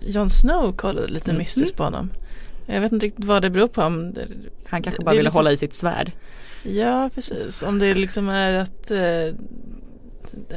Jon 0.10 0.30
Snow 0.30 0.72
kollade 0.78 1.08
lite 1.08 1.32
Mhm. 1.32 1.38
mystiskt 1.38 1.78
på 1.78 1.84
honom. 1.84 2.10
Jag 2.74 2.82
vet 2.82 2.92
inte 2.92 3.06
riktigt 3.06 3.26
vad 3.26 3.42
det 3.42 3.50
beror 3.50 3.68
på. 3.68 3.82
Om 3.82 4.14
det, 4.14 4.28
Han 4.66 4.82
kanske 4.82 5.02
Det- 5.02 5.06
bara 5.06 5.12
det 5.12 5.18
ville 5.18 5.30
lite- 5.30 5.38
hålla 5.38 5.52
i 5.52 5.58
sitt 5.58 5.74
svärd. 5.74 6.12
ja, 6.64 7.10
precis. 7.16 7.64
Om 7.64 7.80
det 7.80 7.94
liksom 7.94 8.30
är 8.30 8.54
att 8.54 8.92
eh, 8.92 9.36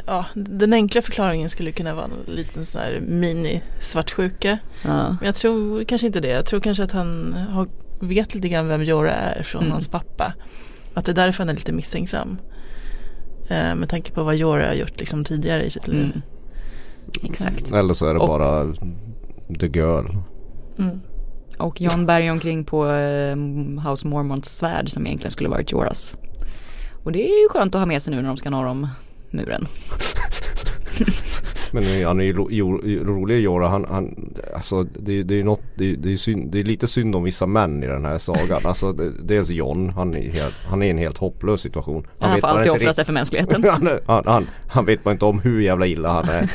ja, 0.07 0.25
den 0.35 0.73
enkla 0.73 1.03
förklaringen 1.03 1.51
skulle 1.51 1.73
kunna 1.73 1.95
vara 1.95 2.05
en 2.05 2.35
liten 2.35 2.65
sån 2.65 2.81
här 2.83 3.01
mini-svartsjuka. 3.09 4.59
Ja. 4.85 5.09
Men 5.09 5.27
jag 5.27 5.35
tror 5.35 5.85
kanske 5.85 6.07
inte 6.07 6.21
det. 6.21 6.29
Jag 6.29 6.47
tror 6.47 6.61
kanske 6.61 6.85
att 6.85 6.93
han 6.93 7.33
har, 7.33 7.69
vet 8.01 8.35
lite 8.35 8.49
grann 8.49 8.69
vem 8.69 8.83
Jorah 8.85 9.15
är 9.39 9.43
från 9.43 9.61
Mm. 9.63 9.73
hans 9.73 9.89
pappa. 9.89 10.33
Att 10.95 11.05
det 11.05 11.13
är 11.13 11.17
därför 11.17 11.39
han 11.39 11.49
är 11.49 11.55
lite 11.55 11.73
misstänksam. 11.73 12.39
Eh, 13.49 13.75
med 13.75 13.89
tanke 13.89 14.13
på 14.13 14.23
vad 14.25 14.37
Jorah 14.37 14.67
har 14.67 14.75
gjort 14.75 14.99
liksom 15.01 15.25
tidigare 15.25 15.65
i 15.65 15.71
sitt 15.71 15.89
liv. 15.89 16.01
Mm. 16.05 16.23
Exakt. 17.23 17.73
Eller 17.73 17.95
så 17.95 18.07
är 18.07 18.15
det 18.15 18.21
Och- 18.21 18.29
bara 18.29 18.75
The 19.61 19.67
Girl. 19.67 20.07
Mm. 20.79 21.01
Och 21.63 21.81
John 21.81 22.07
bär 22.07 22.21
ju 22.21 22.31
omkring 22.31 22.65
på 22.65 22.87
eh, 22.87 23.37
House 23.89 24.07
Mormonts 24.07 24.57
svärd 24.57 24.91
som 24.91 25.07
egentligen 25.07 25.31
skulle 25.31 25.49
varit 25.49 25.73
Joras. 25.73 26.17
Och 27.05 27.13
det 27.13 27.25
är 27.25 27.43
ju 27.43 27.49
skönt 27.49 27.75
att 27.75 27.81
ha 27.81 27.87
med 27.87 28.03
sig 28.03 28.15
nu 28.15 28.23
när 28.23 28.29
de 28.29 28.37
ska 28.37 28.51
norra 28.51 28.71
om 28.71 28.89
muren. 29.31 29.65
Men 31.73 32.05
han 32.07 32.21
är 32.21 32.25
ju 32.25 32.33
rolig 33.05 33.41
Jorah. 33.41 33.71
Han, 33.71 33.87
han, 33.89 34.35
alltså 34.55 34.83
det, 34.83 35.23
det 35.23 35.35
är 35.35 35.37
ju 35.37 35.45
något, 35.45 35.63
det, 35.75 35.97
det, 35.97 36.13
är 36.13 36.17
synd, 36.17 36.53
det 36.53 36.61
är 36.61 36.65
lite 36.65 36.87
synd 36.87 37.17
om 37.17 37.23
vissa 37.23 37.47
män 37.47 37.83
i 37.83 37.87
den 37.87 38.05
här 38.05 38.19
sagan. 38.19 38.61
Alltså 38.65 38.93
det, 38.93 39.13
dels 39.23 39.49
John, 39.49 39.89
han 39.89 40.15
är, 40.15 40.31
helt, 40.31 40.55
han 40.67 40.83
är 40.83 40.87
i 40.87 40.91
en 40.91 40.99
helt 40.99 41.19
hopplös 41.19 41.61
situation. 41.61 42.07
Han, 42.19 42.33
vet 42.33 42.41
får 42.41 42.49
alltid 42.49 42.67
inte 42.67 42.79
offra 42.79 42.93
sig 42.93 43.05
för 43.05 43.13
mänskligheten. 43.13 43.65
han, 43.71 43.89
han, 44.07 44.25
han, 44.27 44.47
han 44.67 44.85
vet 44.85 45.05
bara 45.05 45.13
inte 45.13 45.25
om 45.25 45.41
hur 45.41 45.61
jävla 45.61 45.87
illa 45.87 46.13
han 46.13 46.29
är 46.29 46.51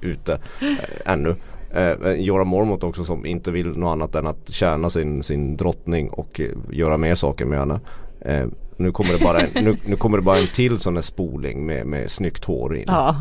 ute 0.00 0.32
eh, 0.60 1.12
ännu. 1.12 1.36
Eh, 1.74 1.90
eh, 1.90 2.12
Jorah 2.12 2.44
Mormont 2.44 2.84
också 2.84 3.04
som 3.04 3.26
inte 3.26 3.50
vill 3.50 3.66
något 3.66 3.92
annat 3.92 4.14
än 4.14 4.26
att 4.26 4.52
tjäna 4.52 4.90
sin, 4.90 5.22
sin 5.22 5.56
drottning 5.56 6.10
och 6.10 6.40
eh, 6.40 6.50
göra 6.70 6.96
mer 6.96 7.14
saker 7.14 7.44
med 7.44 7.58
henne. 7.58 7.80
Eh, 8.20 8.46
nu, 8.82 8.92
kommer 8.92 9.12
det 9.12 9.24
bara 9.24 9.40
en, 9.40 9.64
nu, 9.64 9.76
nu 9.84 9.96
kommer 9.96 10.18
det 10.18 10.22
bara 10.22 10.38
en 10.38 10.46
till 10.46 10.78
sån 10.78 10.94
här 10.94 11.02
spoling 11.02 11.66
med, 11.66 11.86
med 11.86 12.10
snyggt 12.10 12.44
hår 12.44 12.76
in. 12.76 12.84
Ja, 12.86 13.16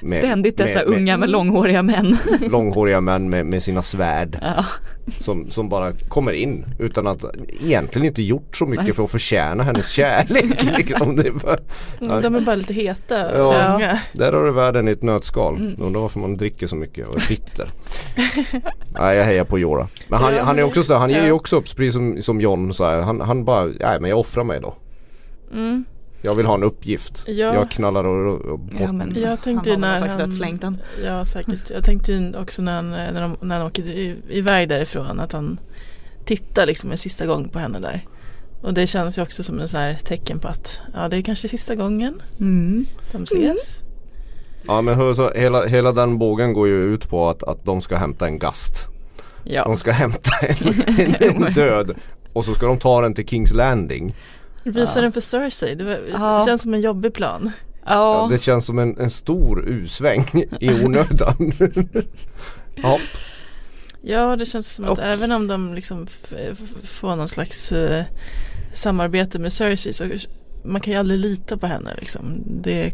Med- 0.00 0.18
ständigt 0.18 0.56
dessa 0.56 0.78
med- 0.78 0.88
med- 0.88 0.98
unga 0.98 1.16
med 1.16 1.30
långhåriga 1.30 1.82
män. 1.82 2.16
Långhåriga 2.50 3.00
män 3.00 3.30
med, 3.30 3.46
med 3.46 3.62
sina 3.62 3.82
svärd 3.82 4.38
Ja. 4.42 4.64
som, 5.18 5.50
som 5.50 5.68
bara 5.68 5.92
kommer 5.92 6.32
in 6.32 6.64
utan 6.78 7.06
att 7.06 7.24
egentligen 7.60 8.06
inte 8.06 8.22
gjort 8.22 8.56
så 8.56 8.66
mycket 8.66 8.96
för 8.96 9.04
att 9.04 9.10
förtjäna 9.10 9.62
hennes 9.62 9.88
kärlek. 9.88 10.64
liksom. 10.78 11.16
det 11.16 11.26
är 11.28 11.32
bara, 11.32 12.20
De 12.20 12.34
är 12.34 12.40
bara 12.40 12.56
lite 12.56 12.74
heta 12.74 13.38
Ja. 13.38 13.74
unga. 13.74 13.98
där 14.12 14.32
har 14.32 14.44
du 14.44 14.52
världen 14.52 14.88
i 14.88 14.90
ett 14.90 15.02
nötskal. 15.02 15.56
Mm. 15.56 15.74
Undrar 15.78 16.00
varför 16.00 16.20
man 16.20 16.36
dricker 16.36 16.66
så 16.66 16.76
mycket 16.76 17.08
och 17.08 17.16
är 17.16 17.28
bitter. 17.28 17.68
Nej 19.00 19.16
jag 19.16 19.24
hejar 19.24 19.44
på 19.44 19.58
Jorah. 19.58 19.86
Men 20.08 20.18
han, 20.20 20.34
Ja, 20.34 20.42
han 20.42 20.58
är 20.58 20.62
också 20.62 20.82
sådär, 20.82 21.00
han 21.00 21.10
ger 21.10 21.22
ju 21.22 21.28
ja. 21.28 21.34
också 21.34 21.56
upp 21.56 21.64
precis 21.76 21.92
som, 21.92 22.22
som 22.22 22.40
John 22.40 22.72
så 22.74 22.84
här. 22.84 23.00
Han, 23.00 23.20
han 23.20 23.44
bara, 23.44 23.64
nej 23.64 24.00
men 24.00 24.10
jag 24.10 24.18
offrar 24.18 24.44
mig 24.44 24.60
då. 24.60 24.74
Mm. 25.52 25.84
Jag 26.22 26.34
vill 26.34 26.46
ha 26.46 26.54
en 26.54 26.62
uppgift. 26.62 27.24
Ja. 27.26 27.32
Jag 27.54 27.70
knallar 27.70 28.04
och, 28.04 28.40
och 28.40 28.58
bort. 28.58 28.80
Ja, 28.80 28.92
men 28.92 29.14
Jag 29.20 29.42
tänkte 29.42 29.70
han 29.70 29.82
har 29.82 29.88
när 29.88 29.88
någon 29.88 29.98
slags 29.98 30.12
han- 30.14 30.20
dödslängtan. 30.28 30.78
Ja 31.04 31.24
säkert. 31.24 31.70
Jag 31.70 31.84
tänkte 31.84 32.32
också 32.38 32.62
när 32.62 32.74
han, 32.76 32.90
när, 32.90 33.20
de, 33.20 33.36
när 33.40 33.58
han 33.58 33.66
åker 33.66 33.82
i- 33.82 34.16
iväg 34.28 34.68
därifrån 34.68 35.20
att 35.20 35.32
han 35.32 35.60
tittar 36.24 36.66
liksom 36.66 36.90
en 36.90 36.96
sista 36.98 37.26
gång 37.26 37.48
på 37.48 37.58
henne 37.58 37.80
där. 37.80 38.04
Och 38.62 38.74
det 38.74 38.86
känns 38.86 39.18
ju 39.18 39.22
också 39.22 39.42
som 39.42 39.60
en 39.60 39.68
sån 39.68 39.80
här 39.80 39.94
tecken 39.94 40.38
på 40.38 40.48
att 40.48 40.80
ja 40.94 41.08
det 41.08 41.16
är 41.16 41.22
kanske 41.22 41.48
sista 41.48 41.74
gången 41.74 42.22
Mm. 42.40 42.86
de 43.12 43.22
ses. 43.22 43.80
Ja 44.66 44.80
men 44.80 44.94
hör, 44.94 45.14
så 45.14 45.30
hela, 45.34 45.66
hela 45.66 45.92
den 45.92 46.18
bågen 46.18 46.52
går 46.52 46.68
ju 46.68 46.94
ut 46.94 47.08
på 47.08 47.28
att, 47.28 47.42
att 47.42 47.64
de 47.64 47.80
ska 47.82 47.96
hämta 47.96 48.26
en 48.26 48.38
gast. 48.38 48.86
Ja. 49.44 49.64
De 49.64 49.76
ska 49.76 49.90
hämta 49.92 50.30
en, 50.42 50.74
en, 51.20 51.44
en 51.44 51.52
död 51.54 51.94
och 52.32 52.44
så 52.44 52.54
ska 52.54 52.66
de 52.66 52.78
ta 52.78 53.00
den 53.00 53.14
till 53.14 53.26
Kings 53.28 53.52
Landing. 53.52 54.14
Visa 54.66 54.98
Ja. 54.98 55.02
den 55.02 55.12
för 55.12 55.20
Cersei, 55.20 55.74
det, 55.74 55.84
var, 55.84 55.98
Ja. 56.12 56.38
det 56.38 56.44
känns 56.44 56.62
som 56.62 56.74
en 56.74 56.80
jobbig 56.80 57.14
plan. 57.14 57.50
Ja, 57.84 58.22
Ja, 58.22 58.28
det 58.30 58.38
känns 58.38 58.66
som 58.66 58.78
en, 58.78 58.98
en 58.98 59.10
stor 59.10 59.68
U-sväng 59.68 60.24
i 60.60 60.84
onödan. 60.84 61.52
ja, 62.82 62.98
Ja 64.02 64.36
det 64.36 64.46
känns 64.46 64.74
som 64.74 64.84
att 64.84 64.90
Och- 64.98 65.04
även 65.04 65.32
om 65.32 65.46
de 65.46 65.74
liksom 65.74 66.06
får 66.84 67.16
någon 67.16 67.28
slags 67.28 67.72
eh, 67.72 68.04
samarbete 68.72 69.38
med 69.38 69.52
Cersei 69.52 69.92
så 69.92 70.04
man 70.64 70.80
kan 70.80 70.92
ju 70.92 70.98
aldrig 70.98 71.20
lita 71.20 71.56
på 71.56 71.66
henne 71.66 71.94
liksom. 71.98 72.42
Det, 72.62 72.92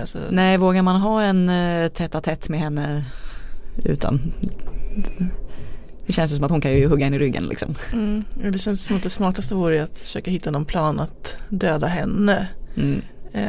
alltså, 0.00 0.18
nej 0.30 0.56
vågar 0.56 0.82
man 0.82 1.00
ha 1.00 1.22
en 1.22 1.48
uh, 1.48 1.88
tätt 1.88 2.22
tätt 2.24 2.48
med 2.48 2.60
henne 2.60 3.04
utan 3.84 4.32
Det 6.06 6.12
känns 6.12 6.32
ju 6.32 6.36
som 6.36 6.44
att 6.44 6.50
hon 6.50 6.60
kan 6.60 6.72
ju 6.72 6.86
hugga 6.88 7.06
en 7.06 7.14
i 7.14 7.18
ryggen 7.18 7.46
liksom. 7.46 7.74
mm, 7.92 8.24
det 8.52 8.58
känns 8.58 8.84
som 8.84 8.96
att 8.96 9.02
det 9.02 9.10
smartaste 9.10 9.54
vore 9.54 9.82
att 9.82 9.98
försöka 9.98 10.30
hitta 10.30 10.50
någon 10.50 10.64
plan 10.64 11.00
att 11.00 11.36
döda 11.48 11.86
henne. 11.86 12.48
Mm. 12.76 13.02
Eh, 13.32 13.42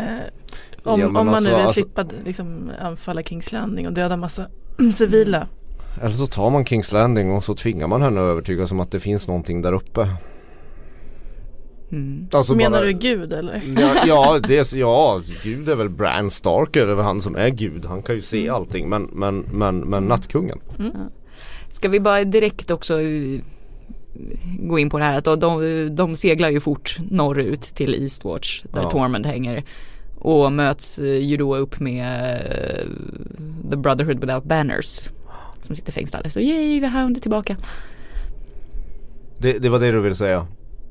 om, 0.84 1.00
Ja, 1.00 1.08
om 1.08 1.14
man 1.14 1.30
alltså- 1.30 1.50
nu 1.50 1.56
vill 1.56 1.62
alltså- 1.66 1.74
slippa 1.82 2.06
liksom, 2.26 2.72
anfalla 2.82 3.24
Kings 3.24 3.52
Landing 3.52 3.88
och 3.88 3.94
döda 3.94 4.18
massa 4.18 4.48
civila. 4.96 5.48
eller 6.02 6.16
så 6.16 6.28
tar 6.28 6.50
man 6.50 6.66
Kings 6.66 6.92
Landing 6.92 7.32
och 7.32 7.44
så 7.44 7.56
tvingar 7.56 7.88
man 7.88 8.02
henne 8.02 8.22
att 8.22 8.26
övertygas 8.30 8.72
om 8.72 8.80
att 8.80 8.92
det 8.92 9.00
finns 9.00 9.28
någonting 9.28 9.62
där 9.62 9.74
uppe. 9.74 10.08
Mm. 11.92 12.28
Alltså 12.34 12.56
Menar 12.56 12.72
bara- 12.80 12.86
du 12.86 12.94
Gud 12.94 13.34
eller? 13.34 13.62
Ja, 13.78 13.94
ja, 14.08 14.40
det, 14.48 14.58
är- 14.74 14.78
ja, 14.78 15.22
Gud 15.44 15.70
är 15.70 15.76
väl 15.76 15.90
Bran 15.90 16.32
Starker, 16.32 16.86
det 16.86 16.92
är 16.92 16.96
väl 16.96 17.06
han 17.06 17.22
som 17.22 17.36
är 17.36 17.50
Gud. 17.50 17.86
Han 17.86 18.02
kan 18.02 18.16
ju 18.16 18.22
se 18.22 18.50
allting 18.50 18.90
men, 18.90 19.10
men, 19.14 19.40
men, 19.40 19.80
men 19.80 20.04
nattkungen. 20.04 20.60
Ska 21.76 21.90
vi 21.90 22.00
bara 22.00 22.24
direkt 22.24 22.72
också 22.72 23.02
eh, 23.02 23.42
gå 24.60 24.80
in 24.80 24.90
på 24.90 24.98
det 25.00 25.04
här 25.04 25.18
att 25.18 25.42
de, 25.42 25.96
de, 25.96 26.16
seglar 26.16 26.50
ju 26.50 26.60
fort 26.60 26.98
norrut 27.12 27.62
till 27.62 28.04
Eastwatch 28.04 28.64
där 28.64 28.82
Ja. 28.82 28.90
Tormund 28.90 29.26
hänger 29.26 29.64
och 30.16 30.52
möts 30.52 31.00
eh, 31.00 31.18
ju 31.18 31.38
då 31.38 31.56
upp 31.56 31.80
med 31.80 32.36
eh, 32.36 32.86
The 33.70 33.78
Brotherhood 33.78 34.22
Without 34.22 34.44
Banners 34.44 35.10
som 35.62 35.76
sitter 35.76 35.92
fängslade. 35.92 36.30
Så 36.30 36.40
yay, 36.40 36.80
vi 36.80 36.88
har 36.88 37.02
Hound 37.02 37.22
tillbaka. 37.22 37.56
Det, 39.38 39.60
det 39.60 39.70
var 39.70 39.80
det 39.80 39.92
du 39.92 40.00
ville 40.00 40.16
säga? 40.16 40.48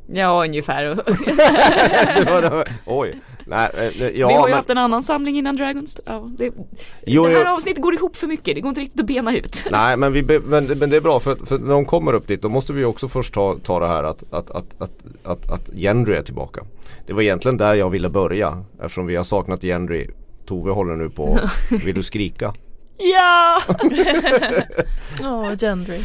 Ja, 0.07 0.44
ungefär. 0.44 0.85
det 2.25 2.31
var, 2.31 2.42
det 2.42 2.51
var, 2.51 2.68
oj. 2.85 3.20
Nej, 3.46 3.70
eh, 3.74 4.07
ja, 4.07 4.28
vi 4.28 4.35
har 4.35 4.40
ju 4.40 4.44
men, 4.44 4.52
haft 4.52 4.70
en 4.70 4.78
annan 4.78 5.02
samling 5.02 5.38
innan 5.38 5.57
Dragons. 5.57 6.00
Ja, 6.04 6.30
det, 6.38 6.52
Jo, 7.07 7.26
det 7.26 7.30
här 7.30 7.44
jo. 7.44 7.52
avsnittet 7.52 7.83
går 7.83 7.94
ihop 7.94 8.16
för 8.16 8.26
mycket, 8.26 8.54
det 8.54 8.61
går 8.61 8.68
inte 8.68 8.80
riktigt 8.80 9.00
att 9.00 9.07
bena 9.07 9.37
ut. 9.37 9.66
Nej 9.70 9.96
men, 9.96 10.12
vi, 10.12 10.22
men, 10.22 10.64
men 10.64 10.90
det 10.90 10.96
är 10.96 11.00
bra 11.00 11.20
för, 11.20 11.37
för 11.46 11.59
när 11.59 11.72
de 11.72 11.85
kommer 11.85 12.12
upp 12.12 12.28
dit 12.28 12.42
då 12.42 12.48
måste 12.48 12.72
vi 12.72 12.85
också 12.85 13.09
först 13.09 13.35
ta, 13.35 13.59
ta 13.62 13.80
det 13.80 13.88
här 13.88 14.04
att, 14.04 14.24
att, 14.30 14.50
att, 14.50 14.66
att, 14.78 14.92
att, 15.24 15.50
att 15.50 15.70
Gendry 15.74 16.16
är 16.16 16.22
tillbaka. 16.22 16.64
Det 17.07 17.12
var 17.12 17.22
egentligen 17.22 17.57
där 17.57 17.74
jag 17.74 17.90
ville 17.90 18.09
börja 18.09 18.64
eftersom 18.83 19.07
vi 19.07 19.16
har 19.16 19.24
saknat 19.24 19.62
Gendry. 19.62 20.11
Tove 20.46 20.70
håller 20.70 20.96
nu 20.96 21.11
på, 21.11 21.40
vill 21.85 21.94
du 21.94 22.02
skrika? 22.02 22.54
Ja! 22.96 23.61
Åh, 25.22 25.57
Gendry. 25.57 26.00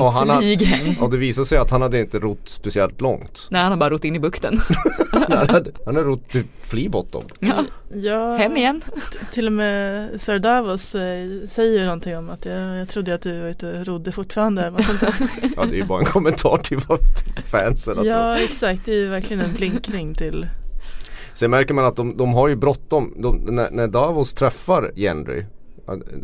Och 0.00 0.12
han 0.12 0.28
har- 0.28 0.42
Äntligen! 0.42 0.96
Och 1.00 1.10
det 1.10 1.16
visade 1.16 1.46
sig 1.46 1.58
att 1.58 1.70
han 1.70 1.82
hade 1.82 2.00
inte 2.00 2.18
rott 2.18 2.40
speciellt 2.48 3.00
långt. 3.00 3.46
Nej, 3.50 3.62
han 3.62 3.72
har 3.72 3.78
bara 3.78 3.90
rott 3.90 4.04
in 4.04 4.16
i 4.16 4.20
bukten. 4.20 4.60
Han 5.12 5.48
hade, 5.48 5.70
han 5.84 5.96
hade 5.96 6.08
rott 6.08 6.28
typ 6.30 6.46
Fleabottom. 6.60 7.22
Ja, 7.40 7.64
Ja, 7.94 8.36
hem 8.36 8.56
igen. 8.56 8.82
Till 9.32 9.46
och 9.46 9.52
med 9.52 10.08
Sir 10.20 10.38
Davos 10.38 10.94
eh, 10.94 11.26
säger 11.48 11.78
ju 11.80 11.84
någonting 11.84 12.16
om 12.16 12.30
att 12.30 12.44
jag, 12.44 12.76
jag 12.78 12.88
trodde 12.88 13.14
att 13.14 13.22
du 13.22 13.40
var 13.40 13.48
ute 13.48 13.78
och 13.80 13.86
rodde 13.86 14.12
fortfarande. 14.12 14.72
Ja 15.56 15.64
det 15.64 15.68
är 15.74 15.76
ju 15.76 15.84
bara 15.84 15.98
en 16.00 16.04
kommentar 16.06 16.56
till 16.56 16.78
vad 16.88 16.98
fansen 17.50 17.96
har 17.98 18.04
ja 18.04 18.34
trott. 18.34 18.50
exakt, 18.50 18.80
det 18.84 18.92
är 18.92 18.96
ju 18.96 19.08
verkligen 19.08 19.44
en 19.44 19.52
blinkning 19.54 20.14
till 20.14 20.46
Sen 21.34 21.50
märker 21.50 21.74
man 21.74 21.84
att 21.84 21.96
de, 21.96 22.16
de 22.16 22.34
har 22.34 22.48
ju 22.48 22.56
bråttom. 22.56 23.14
När, 23.46 23.70
när 23.70 23.86
Davos 23.88 24.34
träffar 24.34 24.92
Gendry 24.96 25.44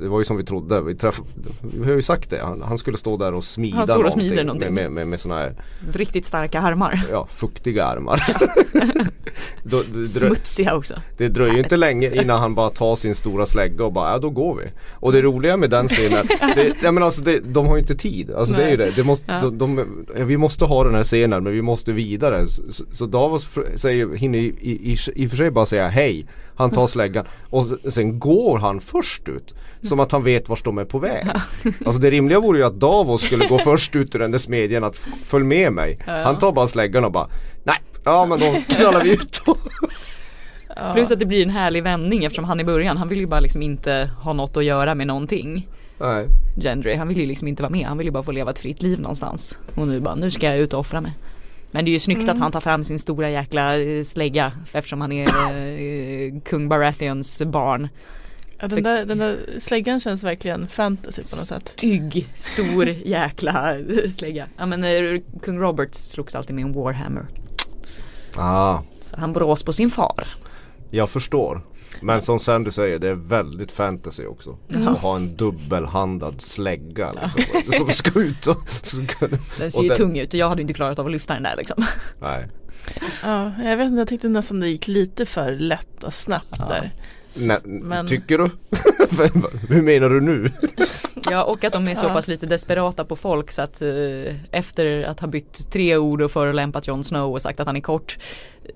det 0.00 0.08
var 0.08 0.18
ju 0.18 0.24
som 0.24 0.36
vi 0.36 0.44
trodde. 0.44 0.80
Vi, 0.80 0.94
träff, 0.94 1.20
vi 1.60 1.84
har 1.90 1.96
ju 1.96 2.02
sagt 2.02 2.30
det. 2.30 2.40
Han, 2.42 2.62
han 2.62 2.78
skulle 2.78 2.96
stå 2.96 3.16
där 3.16 3.34
och 3.34 3.44
smida 3.44 3.76
Han 3.76 3.86
står 3.86 3.96
och 3.96 4.02
någonting, 4.02 4.28
smider 4.28 4.44
någonting. 4.44 4.74
Med, 4.74 4.84
med, 4.84 4.92
med, 4.92 5.06
med 5.08 5.20
sådana 5.20 5.40
här 5.40 5.54
Riktigt 5.92 6.24
starka 6.24 6.60
armar. 6.60 7.02
ja, 7.10 7.26
fuktiga 7.30 7.84
armar. 7.84 8.22
då, 9.62 9.82
det, 9.82 9.92
drö, 9.92 10.06
Smutsiga 10.06 10.74
också. 10.76 10.94
det 11.16 11.28
dröjer 11.28 11.54
ju 11.54 11.58
inte 11.60 11.76
länge 11.76 12.22
innan 12.22 12.40
han 12.40 12.54
bara 12.54 12.70
tar 12.70 12.96
sin 12.96 13.14
stora 13.14 13.46
slägga 13.46 13.84
och 13.84 13.92
bara 13.92 14.10
ja 14.12 14.18
då 14.18 14.30
går 14.30 14.54
vi. 14.56 14.64
Och 14.92 15.12
det 15.12 15.22
roliga 15.22 15.56
med 15.56 15.70
den 15.70 15.88
scenen, 15.88 16.26
det, 16.54 16.72
ja, 16.82 16.92
men 16.92 17.02
alltså 17.02 17.22
det, 17.22 17.38
de 17.38 17.66
har 17.66 17.76
ju 17.76 17.80
inte 17.80 17.94
tid. 17.94 18.30
Alltså 18.30 18.54
det 18.54 18.62
är 18.64 18.70
ju 18.70 18.76
det. 18.76 18.96
det 18.96 19.04
måste, 19.04 19.32
Ja. 19.32 19.40
de, 19.50 19.58
de, 19.58 20.24
vi 20.24 20.36
måste 20.36 20.64
ha 20.64 20.84
den 20.84 20.94
här 20.94 21.04
scenen 21.04 21.44
men 21.44 21.52
vi 21.52 21.62
måste 21.62 21.92
vidare. 21.92 22.46
Så, 22.46 22.62
så- 22.92 23.06
Davos 23.06 23.48
säger, 23.76 24.16
hinner 24.16 24.38
i, 24.38 24.54
i, 24.60 24.92
i, 24.92 24.96
i 25.14 25.26
och 25.26 25.30
för 25.30 25.36
sig 25.36 25.50
bara 25.50 25.66
säga 25.66 25.88
hej. 25.88 26.26
Han 26.54 26.70
tar 26.70 26.86
släggan 26.86 27.24
och 27.50 27.66
sen 27.92 28.18
går 28.18 28.58
han 28.58 28.80
först 28.80 29.28
ut. 29.28 29.51
Som 29.82 30.00
att 30.00 30.12
han 30.12 30.24
vet 30.24 30.48
vart 30.48 30.64
de 30.64 30.78
är 30.78 30.84
på 30.84 30.98
väg. 30.98 31.26
Alltså 31.86 32.00
det 32.00 32.10
rimliga 32.10 32.40
vore 32.40 32.58
ju 32.58 32.64
att 32.64 32.80
Davos 32.80 33.22
skulle 33.22 33.46
gå 33.46 33.58
först 33.58 33.96
ut 33.96 34.14
ur 34.14 34.18
den 34.18 34.30
där 34.30 34.38
smedjan 34.38 34.84
att 34.84 34.96
följ 35.24 35.44
med 35.44 35.72
mig. 35.72 35.98
Han 36.06 36.38
tar 36.38 36.52
bara 36.52 36.66
släggan 36.66 37.04
och 37.04 37.12
bara 37.12 37.28
nej, 37.64 37.76
ja 38.04 38.26
men 38.26 38.40
då 38.40 38.74
knallar 38.76 39.04
vi 39.04 39.12
ut 39.12 39.42
Plus 40.94 41.10
att 41.10 41.18
det 41.18 41.26
blir 41.26 41.42
en 41.42 41.50
härlig 41.50 41.82
vändning 41.82 42.24
eftersom 42.24 42.44
han 42.44 42.60
i 42.60 42.64
början, 42.64 42.96
han 42.96 43.08
vill 43.08 43.20
ju 43.20 43.26
bara 43.26 43.40
liksom 43.40 43.62
inte 43.62 44.10
ha 44.22 44.32
något 44.32 44.56
att 44.56 44.64
göra 44.64 44.94
med 44.94 45.06
någonting. 45.06 45.68
Nej. 45.98 46.26
Gendry, 46.56 46.94
han 46.94 47.08
vill 47.08 47.18
ju 47.18 47.26
liksom 47.26 47.48
inte 47.48 47.62
vara 47.62 47.70
med, 47.70 47.86
han 47.86 47.98
vill 47.98 48.06
ju 48.06 48.10
bara 48.10 48.22
få 48.22 48.32
leva 48.32 48.50
ett 48.50 48.58
fritt 48.58 48.82
liv 48.82 49.00
någonstans. 49.00 49.58
Och 49.74 49.88
nu 49.88 50.00
bara, 50.00 50.14
nu 50.14 50.30
ska 50.30 50.46
jag 50.46 50.58
ut 50.58 50.72
och 50.72 50.80
offra 50.80 51.00
mig. 51.00 51.12
Men 51.70 51.84
det 51.84 51.90
är 51.90 51.92
ju 51.92 51.98
snyggt 51.98 52.28
att 52.28 52.38
han 52.38 52.52
tar 52.52 52.60
fram 52.60 52.84
sin 52.84 52.98
stora 52.98 53.30
jäkla 53.30 53.78
eh, 53.80 54.04
slägga 54.04 54.52
eftersom 54.72 55.00
han 55.00 55.12
är 55.12 55.26
eh, 55.26 56.40
kung 56.44 56.68
Baratheons 56.68 57.42
barn. 57.42 57.88
Ja, 58.62 58.68
den, 58.68 58.82
där, 58.82 59.04
den 59.06 59.18
där 59.18 59.36
släggan 59.58 60.00
känns 60.00 60.22
verkligen 60.22 60.68
fantasy 60.68 61.22
på 61.22 61.36
något 61.36 61.46
sätt. 61.46 61.68
Stygg, 61.68 62.28
stor 62.36 62.88
jäkla 62.88 63.76
slägga. 64.14 64.48
Ja 64.58 64.66
men 64.66 64.84
eh, 64.84 65.20
kung 65.42 65.58
Robert 65.58 65.94
slogs 65.94 66.34
alltid 66.34 66.54
med 66.56 66.64
en 66.64 66.72
Warhammer. 66.72 67.26
Ah, 68.36 68.78
Så 69.00 69.16
han 69.20 69.32
brås 69.32 69.62
på 69.62 69.72
sin 69.72 69.90
far. 69.90 70.28
jag 70.90 71.10
förstår. 71.10 71.66
Men 72.02 72.22
som 72.22 72.40
sen 72.40 72.64
du 72.64 72.70
säger, 72.70 72.98
det 72.98 73.08
är 73.08 73.14
väldigt 73.14 73.72
fantasy 73.72 74.26
också. 74.26 74.58
Att 74.86 74.98
ha 74.98 75.16
en 75.16 75.36
dubbelhandad 75.36 76.40
slägga 76.40 77.12
liksom, 77.56 77.72
som 77.72 77.88
ska 77.90 78.20
ut 78.20 78.46
och... 78.46 78.68
Så 78.70 79.06
ska, 79.06 79.28
Den 79.58 79.70
ser 79.70 79.82
ju 79.82 79.88
den- 79.88 79.96
tung 79.96 80.18
ut 80.18 80.28
och 80.28 80.34
jag 80.34 80.48
hade 80.48 80.62
inte 80.62 80.74
klarat 80.74 80.98
av 80.98 81.06
att 81.06 81.12
lyfta 81.12 81.34
den 81.34 81.42
där 81.42 81.56
liksom. 81.56 81.84
Nej. 82.20 82.48
Ja, 83.24 83.52
jag 83.64 83.76
vet 83.76 83.86
inte, 83.86 83.98
jag 83.98 84.08
tyckte 84.08 84.28
nästan 84.28 84.60
det 84.60 84.68
gick 84.68 84.88
lite 84.88 85.26
för 85.26 85.52
lätt 85.52 86.04
och 86.04 86.14
snabbt 86.14 86.54
Ja. 86.58 86.68
där. 86.68 86.92
Nej, 87.34 87.58
Men- 87.64 88.06
Tycker 88.06 88.38
du? 88.38 88.50
Hur 89.68 89.82
menar 89.82 90.08
du 90.08 90.20
nu? 90.20 90.50
Ja 91.30 91.44
och 91.44 91.64
att 91.64 91.72
de 91.72 91.88
är 91.88 91.94
så 91.94 92.08
pass 92.08 92.28
lite 92.28 92.46
desperata 92.46 93.04
på 93.04 93.16
folk 93.16 93.52
så 93.52 93.62
att 93.62 93.82
eh, 93.82 93.88
efter 94.50 95.02
att 95.04 95.20
ha 95.20 95.28
bytt 95.28 95.70
tre 95.72 95.96
ord 95.96 96.22
och 96.22 96.30
förolämpat 96.30 96.86
Jon 96.86 97.04
Snow 97.04 97.32
och 97.32 97.42
sagt 97.42 97.60
att 97.60 97.66
han 97.66 97.76
är 97.76 97.80
kort 97.80 98.18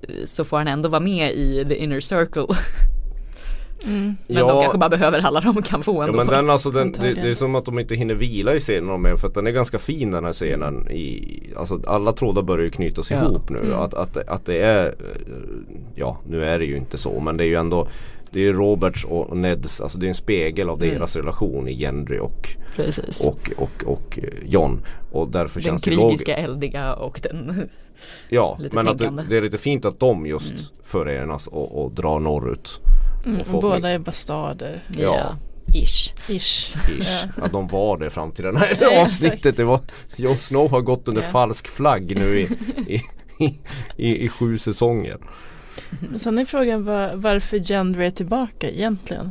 eh, 0.03 0.25
så 0.25 0.45
får 0.45 0.59
han 0.59 0.69
ändå 0.69 0.89
vara 0.89 1.01
med 1.01 1.33
i 1.35 1.65
the 1.69 1.75
inner 1.77 2.01
circle. 2.01 2.47
Mm. 3.85 4.17
Men 4.27 4.37
de 4.47 4.61
kanske 4.63 4.79
bara 4.79 4.89
behöver 4.91 5.19
alla 5.19 5.41
de 5.41 5.63
kan 5.63 5.83
få 5.83 5.95
Ja 6.03 6.05
ändå. 6.07 6.17
men 6.17 6.27
den 6.27 6.51
alltså 6.51 6.71
den, 6.71 6.93
det, 6.93 7.15
det 7.15 7.29
är 7.31 7.35
som 7.35 7.55
att 7.55 7.65
de 7.65 7.79
inte 7.79 7.95
hinner 7.95 8.15
vila 8.15 8.55
i 8.55 8.61
scenen 8.61 8.87
de 8.89 9.07
är 9.07 9.17
för 9.17 9.29
att 9.29 9.35
den 9.35 9.47
är 9.47 9.51
ganska 9.51 9.79
fin 9.79 10.11
den 10.11 10.25
här 10.25 10.33
scenen 10.33 10.91
i, 10.91 11.43
Alltså 11.57 11.81
alla 11.87 12.13
trådar 12.13 12.43
börjar 12.43 12.65
ju 12.65 12.71
knytas 12.71 13.11
Ja. 13.11 13.17
ihop 13.25 13.51
nu 13.51 13.59
Mm. 13.59 13.73
att, 13.79 13.95
att, 13.95 14.17
att 14.17 14.47
det 14.47 14.59
är 14.63 14.95
Ja 15.95 16.19
nu 16.29 16.45
är 16.45 16.59
det 16.59 16.65
ju 16.65 16.77
inte 16.77 16.99
så 16.99 17.21
men 17.21 17.37
det 17.37 17.45
är 17.45 17.49
ju 17.49 17.55
ändå 17.55 17.89
Det 18.31 18.39
är 18.41 18.45
ju 18.45 18.53
Roberts 18.53 19.05
och 19.05 19.37
Neds, 19.37 19.81
alltså 19.81 19.99
det 19.99 20.07
är 20.07 20.09
en 20.09 20.15
spegel 20.15 20.69
av 20.71 20.83
Mm. 20.83 20.95
deras 20.95 21.17
relation 21.17 21.69
i 21.69 21.73
Gendry 21.75 22.19
och, 22.19 22.49
Precis. 22.77 23.27
och, 23.27 23.51
och, 23.57 23.85
och 23.93 24.19
John 24.45 24.81
Och 25.13 25.29
därför 25.31 25.61
den 25.61 25.65
känns 25.65 25.83
det 25.83 25.91
log- 25.91 26.09
krigiska, 26.11 26.37
eldiga 26.37 26.95
och 26.95 27.21
den 27.23 27.69
Ja 28.29 28.57
lite 28.61 28.75
men 28.75 28.89
att 28.89 28.99
det, 28.99 29.05
tänkande. 29.05 29.23
det 29.31 29.37
är 29.37 29.43
lite 29.43 29.59
fint 29.59 29.85
att 29.85 30.01
de 30.01 30.27
just 30.27 30.51
Mm. 30.51 30.63
förenas 30.85 31.47
och, 31.47 31.85
och 31.85 31.93
drar 31.93 32.21
norrut 32.21 32.81
Mm, 33.27 33.43
båda 33.53 33.89
är 33.91 33.99
bastarder. 33.99 34.83
Ja. 34.99 35.37
Ish. 35.75 36.13
Ish. 36.31 36.75
Ish. 36.99 37.25
Ja. 37.25 37.29
Ja 37.43 37.49
de 37.53 37.69
var 37.69 37.99
det 37.99 38.11
fram 38.11 38.33
till 38.33 38.45
det 38.53 38.59
här 38.59 38.79
Ja, 38.81 39.03
avsnittet. 39.03 39.57
Det 39.57 39.65
var 39.65 39.81
Jon 40.17 40.37
Snow 40.37 40.71
har 40.71 40.81
gått 40.81 41.09
under 41.09 41.23
Ja. 41.23 41.29
falsk 41.29 41.69
flagg 41.69 42.17
nu 42.17 42.39
i, 42.41 42.43
i, 42.95 43.03
i, 43.45 43.59
i, 43.97 44.25
i 44.25 44.29
sju 44.29 44.59
säsonger. 44.59 45.17
Men 46.11 46.19
sen 46.19 46.39
är 46.39 46.45
frågan 46.45 46.85
var, 46.85 47.13
varför 47.15 47.59
Gendry 47.59 48.07
är 48.07 48.11
tillbaka 48.11 48.71
egentligen. 48.71 49.31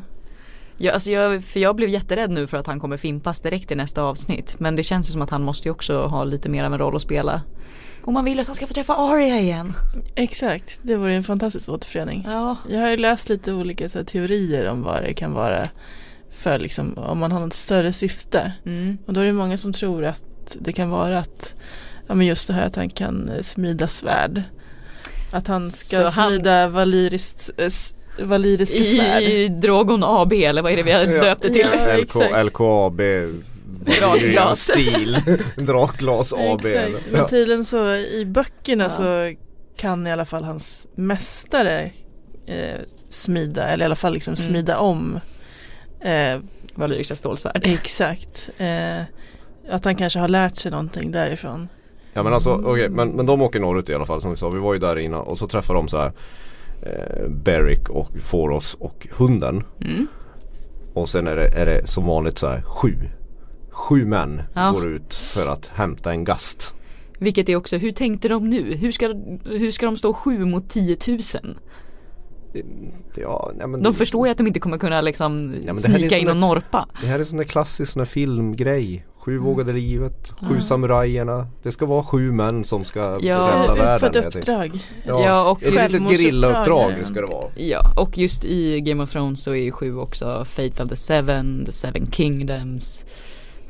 Ja, 0.77 0.91
alltså 0.93 1.11
jag, 1.11 1.43
för 1.43 1.59
jag 1.59 1.75
blev 1.75 1.89
jätterädd 1.89 2.29
nu 2.31 2.47
för 2.47 2.57
att 2.57 2.67
han 2.67 2.79
kommer 2.79 2.97
fimpas 2.97 3.41
direkt 3.41 3.71
i 3.71 3.75
nästa 3.75 4.03
avsnitt. 4.03 4.55
Men 4.59 4.75
det 4.75 4.83
känns 4.83 5.09
ju 5.09 5.11
som 5.11 5.21
att 5.21 5.29
han 5.29 5.41
måste 5.43 5.67
ju 5.67 5.71
också 5.71 6.05
ha 6.05 6.23
lite 6.23 6.49
mer 6.49 6.63
av 6.63 6.73
en 6.73 6.79
roll 6.79 6.95
att 6.95 7.01
spela. 7.01 7.41
Och 8.05 8.13
man 8.13 8.25
vill 8.25 8.39
att 8.39 8.47
han 8.47 8.55
ska 8.55 8.67
få 8.67 8.73
träffa 8.73 8.95
Arya 8.95 9.39
igen. 9.39 9.73
Exakt, 10.15 10.79
det 10.81 10.95
vore 10.95 11.13
en 11.13 11.23
fantastisk 11.23 11.69
återförening. 11.69 12.23
Ja. 12.27 12.55
Jag 12.69 12.79
har 12.81 12.89
ju 12.89 12.97
läst 12.97 13.29
lite 13.29 13.53
olika 13.53 13.89
så 13.89 13.97
här, 13.97 14.05
teorier 14.05 14.69
om 14.69 14.83
vad 14.83 15.03
det 15.03 15.13
kan 15.13 15.33
vara 15.33 15.69
för 16.31 16.59
liksom 16.59 16.97
om 16.97 17.19
man 17.19 17.31
har 17.31 17.39
något 17.39 17.53
större 17.53 17.93
syfte. 17.93 18.53
Mm. 18.65 18.97
Och 19.05 19.13
då 19.13 19.21
är 19.21 19.25
det 19.25 19.33
många 19.33 19.57
som 19.57 19.73
tror 19.73 20.05
att 20.05 20.23
det 20.59 20.71
kan 20.73 20.89
vara 20.89 21.19
att 21.19 21.55
ja 22.07 22.15
men 22.15 22.27
just 22.27 22.47
det 22.47 22.53
här 22.53 22.65
att 22.65 22.75
han 22.75 22.89
kan 22.89 23.29
eh, 23.29 23.41
smida 23.41 23.87
svärd. 23.87 24.43
Att 25.31 25.47
han 25.47 25.69
ska 25.71 25.97
Så 25.97 26.03
han- 26.21 26.31
smida 26.31 26.67
valyriskt, 26.67 27.49
eh, 27.57 28.25
valyriska 28.25 28.83
svärd. 28.83 29.23
I 29.23 29.47
Drogon 29.47 30.03
AB 30.03 30.33
eller 30.33 30.61
vad 30.61 30.71
är 30.71 30.77
det 30.77 30.83
vi 30.83 30.91
har 30.91 31.05
döpt 31.05 31.41
det 31.41 31.49
till? 31.49 31.67
Ja, 31.73 31.97
LK. 31.97 32.15
LKAB 32.45 33.01
Drakglas. 33.79 34.59
stil 34.59 35.17
Drakglas 35.57 36.33
AB 36.33 36.65
Exakt, 36.65 37.11
men 37.11 37.27
tydligen 37.27 37.65
så 37.65 37.93
i 37.95 38.25
böckerna 38.25 38.89
så 38.89 39.33
kan 39.77 40.07
i 40.07 40.11
alla 40.11 40.25
fall 40.25 40.43
hans 40.43 40.87
mästare 40.95 41.91
eh, 42.47 42.81
smida 43.09 43.63
eller 43.67 43.83
i 43.83 43.85
alla 43.85 43.95
fall 43.95 44.13
liksom 44.13 44.31
Mm. 44.39 44.51
smida 44.51 44.79
om 44.79 45.19
eh, 46.01 46.39
Valyriska 46.75 47.15
stålsvärd. 47.15 47.61
Exakt. 47.63 48.49
Eh, 48.57 49.01
att 49.69 49.85
han 49.85 49.95
kanske 49.95 50.19
har 50.19 50.27
lärt 50.27 50.55
sig 50.55 50.71
någonting 50.71 51.11
därifrån. 51.11 51.67
Ja 52.13 52.23
men 52.23 52.33
alltså 52.33 52.51
okej 52.65 52.89
men, 52.89 53.09
men 53.09 53.25
de 53.25 53.41
åker 53.41 53.59
norrut 53.59 53.89
i 53.89 53.93
alla 53.93 54.05
fall 54.05 54.21
som 54.21 54.31
vi 54.31 54.37
sa. 54.37 54.49
Vi 54.49 54.59
var 54.59 54.73
ju 54.73 54.79
där 54.79 54.99
innan 54.99 55.21
och 55.21 55.37
så 55.37 55.47
träffar 55.47 55.73
de 55.73 55.87
så 55.87 55.97
här 55.97 56.11
eh, 56.81 57.27
Beric 57.29 57.89
och 57.89 58.09
Foros 58.21 58.73
och 58.79 59.07
hunden. 59.11 59.63
Mm. 59.81 60.07
Och 60.93 61.09
sen 61.09 61.27
är 61.27 61.35
det, 61.35 61.47
är 61.47 61.65
det 61.65 61.87
som 61.87 62.05
vanligt 62.05 62.37
så 62.37 62.47
här 62.47 62.61
sju. 62.61 62.93
Sju 63.75 64.05
män 64.05 64.41
Ja. 64.53 64.71
går 64.71 64.85
ut 64.87 65.13
för 65.13 65.47
att 65.47 65.67
hämta 65.67 66.11
en 66.11 66.23
gast. 66.23 66.73
Vilket 67.19 67.49
är 67.49 67.55
också, 67.55 67.77
hur 67.77 67.91
tänkte 67.91 68.27
de 68.27 68.49
nu? 68.49 68.73
Hur 68.75 68.91
ska, 68.91 69.07
hur 69.45 69.71
ska 69.71 69.85
de 69.85 69.97
stå 69.97 70.13
sju 70.13 70.45
mot 70.45 70.69
10 70.69 70.97
000? 71.07 71.19
Ja, 73.15 73.51
nej, 73.55 73.67
men 73.67 73.83
De 73.83 73.93
förstår 73.93 74.27
ju 74.27 74.31
att 74.31 74.37
de 74.37 74.47
inte 74.47 74.59
kommer 74.59 74.77
kunna 74.77 75.01
liksom 75.01 75.55
Ja, 75.63 75.73
det 75.73 75.79
snika 75.81 76.17
in 76.17 76.29
och 76.29 76.37
norpa. 76.37 76.87
Det 77.01 77.07
här 77.07 77.19
är 77.19 77.23
sån 77.23 77.37
där 77.37 77.43
klassisk 77.45 77.91
sån 77.91 77.99
där 77.99 78.05
filmgrej. 78.05 79.05
Sju 79.17 79.31
Mm. 79.31 79.43
vågade 79.43 79.73
livet, 79.73 80.31
sju 80.41 80.61
samurajerna. 80.61 81.47
Det 81.63 81.71
ska 81.71 81.85
vara 81.85 82.03
sju 82.03 82.31
män 82.31 82.63
som 82.63 82.83
ska 82.85 82.99
Ja. 83.21 83.37
rädda 83.67 83.75
världen. 83.75 84.25
ett 84.25 84.35
uppdrag. 84.35 84.79
Ja, 85.05 85.51
och 85.51 85.63
ett 85.63 85.91
litet 85.91 86.09
gerillauppdrag 86.09 86.91
är 86.91 86.97
det. 86.97 87.05
ska 87.05 87.21
det 87.21 87.27
vara. 87.27 87.49
Ja, 87.55 87.93
och 87.97 88.17
just 88.17 88.45
i 88.45 88.81
Game 88.81 89.03
of 89.03 89.11
Thrones 89.11 89.43
så 89.43 89.51
är 89.51 89.63
ju 89.63 89.71
sju 89.71 89.97
också 89.97 90.45
Fate 90.45 90.83
of 90.83 90.89
the 90.89 90.95
Seven, 90.95 91.65
The 91.65 91.71
Seven 91.71 92.11
Kingdoms, 92.11 93.05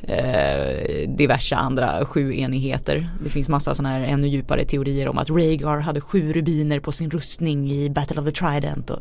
eh, 0.08 1.10
diverse 1.10 1.56
andra 1.56 2.06
sju 2.06 2.36
enigheter. 2.36 3.10
Det 3.24 3.30
finns 3.30 3.50
massa 3.50 3.76
sådana 3.76 3.96
här 3.96 4.02
ännu 4.06 4.28
djupare 4.28 4.66
teorier 4.66 5.08
om 5.08 5.18
att 5.18 5.30
Rhaegar 5.30 5.80
hade 5.80 6.02
sju 6.02 6.34
rubiner 6.34 6.80
på 6.80 6.92
sin 6.92 7.10
rustning 7.12 7.72
i 7.72 7.90
Battle 7.90 8.22
of 8.22 8.26
the 8.28 8.32
Trident 8.32 8.90
och 8.90 9.00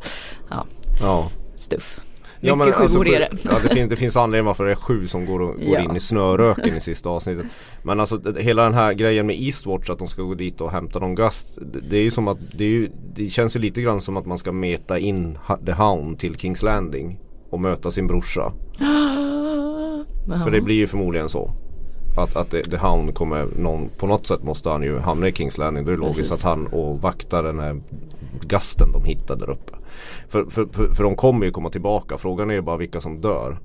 ja, 0.51 0.67
Ja. 1.01 1.31
stuff. 1.57 2.01
Ja, 2.41 2.55
men 2.55 2.75
alltså, 2.75 3.03
det. 3.03 3.29
Ja 3.43 3.59
det, 3.63 3.69
finns, 3.69 3.91
det 3.91 3.97
finns 3.97 4.17
anledning 4.17 4.47
varför 4.47 4.65
det 4.65 4.71
är 4.71 4.75
sju 4.75 5.07
som 5.07 5.27
går, 5.27 5.41
och, 5.41 5.55
går 5.55 5.75
Ja. 5.75 5.81
in 5.81 5.97
i 5.97 6.01
snöröken 6.01 6.77
i 6.77 6.81
sista 6.81 7.09
avsnittet. 7.09 7.47
Men 7.83 8.01
alltså 8.01 8.21
hela 8.39 8.63
den 8.63 8.75
här 8.75 8.93
grejen 8.93 9.27
med 9.27 9.37
Eastwatch 9.41 9.91
att 9.91 9.99
de 9.99 10.09
ska 10.09 10.23
gå 10.23 10.35
dit 10.35 10.61
och 10.61 10.71
hämta 10.73 10.99
någon 10.99 11.15
gast. 11.15 11.59
Det, 11.73 11.81
det 11.91 11.97
är 11.97 12.03
ju 12.03 12.11
som 12.11 12.29
att 12.29 12.39
det, 12.59 12.65
är 12.65 12.69
ju, 12.69 12.91
det 13.15 13.31
känns 13.31 13.57
ju 13.57 13.61
lite 13.61 13.83
grann 13.83 14.01
som 14.01 14.17
att 14.17 14.27
man 14.27 14.39
ska 14.39 14.53
meta 14.53 14.99
in 14.99 15.39
The 15.67 15.73
Hound 15.73 16.19
till 16.19 16.37
Kings 16.37 16.63
Landing. 16.63 17.21
Och 17.51 17.61
möta 17.61 17.91
sin 17.91 18.07
brorsa. 18.07 18.53
För 20.45 20.51
det 20.51 20.61
blir 20.61 20.75
ju 20.77 20.87
förmodligen 20.87 21.29
så. 21.29 21.53
Att, 22.17 22.37
att 22.37 22.51
The 22.51 22.77
Hound 22.77 23.15
kommer 23.15 23.47
någon, 23.59 23.89
på 23.99 24.07
något 24.07 24.27
sätt 24.27 24.43
måste 24.43 24.71
han 24.71 24.83
ju 24.83 24.99
hamna 24.99 25.29
i 25.29 25.33
Kings 25.33 25.59
Landing. 25.59 25.85
Då 25.85 25.91
är 25.91 25.95
det 25.95 26.01
logiskt 26.01 26.19
Precis. 26.19 26.45
att 26.45 26.51
han 26.51 26.67
och 26.67 27.03
vaktar 27.03 27.43
den 27.43 27.59
här 27.59 27.81
gasten 28.41 28.93
de 28.93 29.05
hittade 29.05 29.41
där 29.47 29.51
uppe. 29.53 29.73
För, 30.29 30.45
för, 30.45 30.67
för, 30.73 30.95
för 30.95 31.05
de 31.05 31.17
kommer 31.17 31.47
ju 31.47 31.53
komma 31.53 31.71
tillbaka. 31.71 32.19
Frågan 32.19 32.51
är 32.51 32.55
ju 32.55 32.61
bara 32.61 32.77
vilka 32.77 33.01
som 33.01 33.21
dör. 33.21 33.59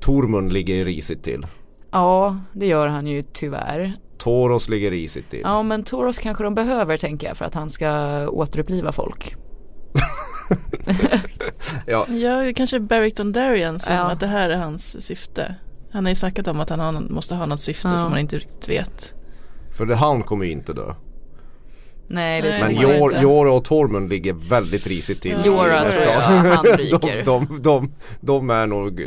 Tormund 0.00 0.52
ligger 0.52 0.84
risigt 0.84 1.22
till. 1.22 1.46
Ja, 1.90 2.36
det 2.52 2.66
gör 2.66 2.86
han 2.86 3.06
ju 3.06 3.22
tyvärr. 3.32 3.92
Toros 4.18 4.68
ligger 4.68 4.90
risigt 4.90 5.30
till. 5.30 5.40
Ja, 5.42 5.62
men 5.62 5.82
Toros 5.84 6.18
kanske 6.18 6.44
de 6.44 6.54
behöver 6.54 6.96
tänker 6.96 7.26
jag 7.26 7.36
för 7.36 7.44
att 7.44 7.54
han 7.54 7.70
ska 7.70 7.90
återuppliva 8.28 8.92
folk. 8.92 9.34
Ja, 11.86 12.06
Ja, 12.08 12.52
kanske 12.56 12.80
Beric 12.80 13.14
Dondarrion 13.14 13.78
som 13.78 13.94
Ja. 13.94 14.00
att 14.10 14.20
det 14.20 14.26
här 14.26 14.50
är 14.50 14.56
hans 14.56 15.06
syfte. 15.06 15.54
Han 15.94 16.04
har 16.04 16.10
ju 16.10 16.14
snackat 16.14 16.48
om 16.48 16.60
att 16.60 16.70
han 16.70 16.80
har, 16.80 16.92
måste 16.92 17.34
ha 17.34 17.46
något 17.46 17.60
syfte 17.60 17.88
Ja. 17.88 17.96
som 17.96 18.10
man 18.10 18.18
inte 18.18 18.36
riktigt 18.36 18.68
vet. 18.68 19.14
för 19.76 19.86
The 19.86 19.94
Hound 19.94 20.26
kommer 20.26 20.44
ju 20.44 20.50
inte 20.50 20.72
dö. 20.72 20.94
Nej, 22.06 22.42
det 22.42 22.48
Nej, 22.48 22.58
tror 22.58 22.68
Men 22.68 22.76
jag 22.80 22.98
Jor, 22.98 23.10
inte. 23.10 23.22
Jorah 23.22 23.54
och 23.54 23.64
Tormund 23.64 24.08
ligger 24.08 24.32
väldigt 24.32 24.86
risigt 24.86 25.22
till. 25.22 25.36
Ja, 25.44 25.66
nästa 25.66 26.04
tror 26.04 26.46
jag 26.46 26.54
han 26.56 26.64
ryker. 26.78 26.98
de, 27.24 27.46
de, 27.46 27.62
de, 27.62 27.92
de 28.20 28.50
är 28.50 28.66
nog 28.66 29.00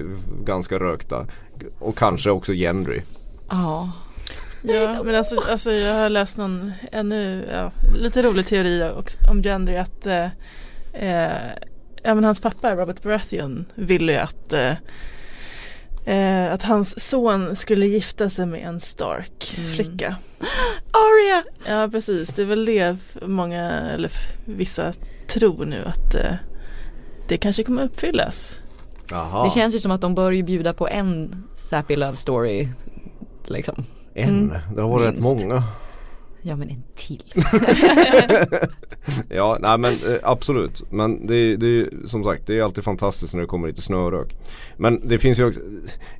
ganska 0.43 0.79
rökta. 0.79 1.25
Och 1.79 1.97
kanske 1.97 2.29
också 2.31 2.53
Gendry. 2.53 3.01
Ja. 3.49 3.91
Ja, 4.61 5.03
men 5.03 5.15
alltså, 5.15 5.35
alltså 5.51 5.71
jag 5.71 5.93
har 6.01 6.09
läst 6.09 6.37
någon 6.37 6.71
ännu, 6.91 7.47
ja, 7.53 7.71
lite 7.97 8.21
rolig 8.21 8.45
teori 8.47 8.91
också, 8.97 9.17
om 9.29 9.43
Gendry 9.43 9.77
att 9.77 10.05
eh, 10.05 10.25
eh, 10.93 11.31
ja, 12.03 12.15
men 12.15 12.23
hans 12.23 12.39
pappa 12.39 12.75
Robert 12.75 13.01
Baratheon 13.03 13.65
ville 13.75 14.11
ju 14.11 14.17
att 14.17 14.53
eh, 14.53 14.71
eh, 16.07 16.53
att 16.53 16.63
hans 16.63 17.09
son 17.09 17.55
skulle 17.55 17.85
gifta 17.85 18.29
sig 18.29 18.45
med 18.45 18.67
en 18.67 18.79
Stark 18.79 19.55
Mm. 19.57 19.69
flicka. 19.71 20.15
Arya! 20.91 21.43
Ja 21.67 21.89
precis, 21.91 22.29
det 22.29 22.41
är 22.41 22.45
väl 22.45 22.65
det 22.65 22.95
många 23.21 23.61
eller 23.71 24.11
vissa 24.45 24.93
tror 25.27 25.65
nu 25.65 25.83
att 25.85 26.15
eh, 26.15 26.33
det 27.27 27.37
kanske 27.37 27.63
kommer 27.63 27.83
uppfyllas. 27.83 28.59
Jaha. 29.11 29.43
Det 29.43 29.49
känns 29.49 29.75
ju 29.75 29.79
som 29.79 29.91
att 29.91 30.01
de 30.01 30.15
bör 30.15 30.31
ju 30.31 30.43
bjuda 30.43 30.73
på 30.73 30.87
en 30.87 31.43
sappy 31.57 31.95
love 31.95 32.17
story. 32.17 32.67
Liksom. 33.47 33.85
En? 34.13 34.29
Mm. 34.29 34.57
Det 34.75 34.81
har 34.81 34.89
varit 34.89 35.07
rätt 35.07 35.13
Minst. 35.23 35.45
många. 35.45 35.63
Ja 36.41 36.55
men 36.55 36.69
en 36.69 36.83
till. 36.95 37.23
Ja, 39.29 39.57
nej 39.61 39.77
men 39.77 39.93
eh, 39.93 40.19
absolut. 40.23 40.83
Men 40.89 41.27
det, 41.27 41.55
det 41.55 41.89
som 42.05 42.23
sagt 42.23 42.47
det 42.47 42.59
är 42.59 42.63
alltid 42.63 42.83
fantastiskt 42.83 43.33
när 43.33 43.41
det 43.41 43.47
kommer 43.47 43.67
lite 43.67 43.81
snörök. 43.81 44.35
Men 44.77 45.07
det 45.07 45.19
finns 45.19 45.39
ju 45.39 45.47
också 45.47 45.59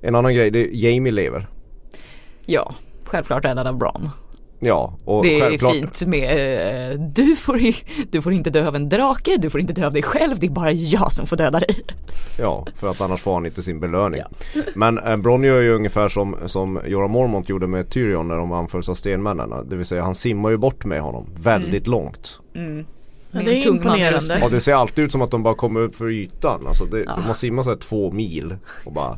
en 0.01 0.15
annan 0.15 0.33
grej. 0.33 0.51
Det 0.51 0.59
är 0.59 0.69
Jamie 0.73 1.11
lever. 1.11 1.47
Ja, 2.45 2.75
självklart 3.03 3.45
räddad 3.45 3.67
av 3.67 3.77
Bron. 3.77 4.09
Ja, 4.59 4.93
och 5.05 5.23
Det 5.23 5.35
är 5.35 5.41
självklart. 5.41 5.73
fint 5.73 6.05
med 6.05 6.91
eh, 6.91 6.99
du, 6.99 7.35
får, 7.35 7.59
du 8.11 8.21
får 8.21 8.33
inte 8.33 8.49
dö 8.49 8.67
av 8.67 8.75
en 8.75 8.89
drake, 8.89 9.37
du 9.37 9.49
får 9.49 9.61
inte 9.61 9.73
dö 9.73 9.85
av 9.85 9.93
dig 9.93 10.03
själv, 10.03 10.39
det 10.39 10.45
är 10.45 10.51
bara 10.51 10.71
jag 10.71 11.11
som 11.11 11.27
får 11.27 11.37
döda 11.37 11.59
dig. 11.59 11.75
Ja, 12.39 12.65
för 12.75 12.87
att 12.87 13.01
annars 13.01 13.21
får 13.21 13.33
han 13.33 13.45
inte 13.45 13.61
sin 13.61 13.79
belöning. 13.79 14.21
Men 14.75 14.97
eh, 14.97 15.15
Bronn 15.17 15.43
gör 15.43 15.61
ju 15.61 15.71
ungefär 15.75 16.07
som, 16.07 16.35
som 16.45 16.79
Jorah 16.87 17.09
Mormont 17.09 17.49
gjorde 17.49 17.67
med 17.67 17.89
Tyrion 17.89 18.27
när 18.27 18.35
de 18.35 18.51
anfölls 18.51 18.89
av 18.89 18.93
stenmännen. 18.95 19.69
Det 19.69 19.75
vill 19.75 19.85
säga 19.85 20.01
han 20.03 20.15
simmar 20.15 20.49
ju 20.49 20.57
bort 20.57 20.85
med 20.85 21.01
honom 21.01 21.25
väldigt 21.35 21.87
långt. 21.87 22.39
Ja, 23.31 23.39
det 23.45 23.51
är 23.63 23.67
imponerande. 23.67 24.39
Ja 24.41 24.49
det 24.49 24.59
ser 24.61 24.73
alltid 24.73 25.05
ut 25.05 25.11
som 25.11 25.21
att 25.21 25.31
de 25.31 25.43
bara 25.43 25.55
kommer 25.55 25.79
upp 25.79 25.95
för 25.95 26.09
ytan. 26.11 26.67
Alltså 26.67 26.85
det, 26.85 27.03
Ja. 27.03 27.17
man 27.25 27.35
simmar 27.35 27.63
så 27.63 27.69
här 27.69 27.77
två 27.77 28.11
mil 28.11 28.55
och 28.83 28.91
bara 28.93 29.17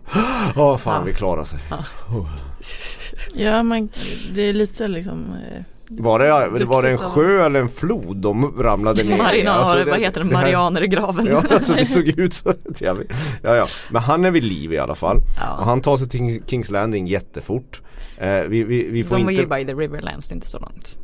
Ja 0.56 0.78
fan 0.78 0.94
Ja. 1.00 1.02
vi 1.06 1.14
klarar 1.14 1.44
sig. 1.44 1.60
Ja 3.34 3.64
men 3.64 3.90
det 4.34 4.42
är 4.42 4.54
lite 4.54 4.88
liksom 4.88 5.26
eh, 5.52 5.64
Var 5.88 6.20
det, 6.60 6.66
var 6.66 6.82
det 6.84 6.90
en 6.90 6.98
sjö 6.98 7.46
eller 7.46 7.60
en 7.60 7.70
flod 7.70 8.18
de 8.18 8.62
ramlade 8.64 9.04
ner 9.04 9.16
i? 9.16 9.18
Marina, 9.18 9.52
Alltså, 9.52 9.78
det- 9.78 9.86
vad 9.92 10.00
heter 10.00 10.24
det, 10.24 10.32
Marianer 10.34 10.84
i 10.84 10.88
graven. 10.88 11.26
Ja 11.28 11.44
alltså 11.52 11.74
det 11.74 11.86
såg 11.86 12.08
ut 12.08 12.34
så. 12.34 12.54
Ja, 12.80 12.94
vi- 12.94 13.08
ja, 13.44 13.56
ja. 13.56 13.66
Men 13.92 14.02
han 14.02 14.26
är 14.26 14.32
vid 14.32 14.44
liv 14.44 14.74
i 14.74 14.78
alla 14.78 14.96
fall. 14.96 15.18
Och 15.18 15.24
Ja. 15.38 15.62
han 15.64 15.82
tar 15.82 15.98
sig 15.98 16.10
till 16.10 16.42
Kings 16.48 16.70
Landing 16.72 17.08
jättefort. 17.08 17.82
Eh, 18.18 18.40
vi, 18.48 18.64
vi, 18.64 18.90
vi 18.90 19.04
får 19.04 19.16
De 19.18 19.24
var 19.24 19.32
inte... 19.32 19.44
ju 19.44 19.48
by 19.48 19.66
the 19.66 19.74
Riverlands, 19.74 20.28
det 20.30 20.34
är 20.34 20.36
inte 20.36 20.48
så 20.50 20.60
långt. 20.60 20.98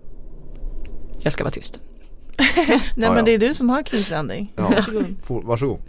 Jag 1.19 1.33
ska 1.33 1.43
vara 1.43 1.51
tyst. 1.51 1.79
Nej 2.67 2.81
Ja, 2.95 3.13
men 3.13 3.25
det 3.25 3.31
är 3.31 3.37
du 3.37 3.53
som 3.53 3.69
har 3.69 3.83
Kings 3.83 4.11
Landing. 4.11 4.53
Ja. 4.55 4.71
Varsågod. 5.27 5.79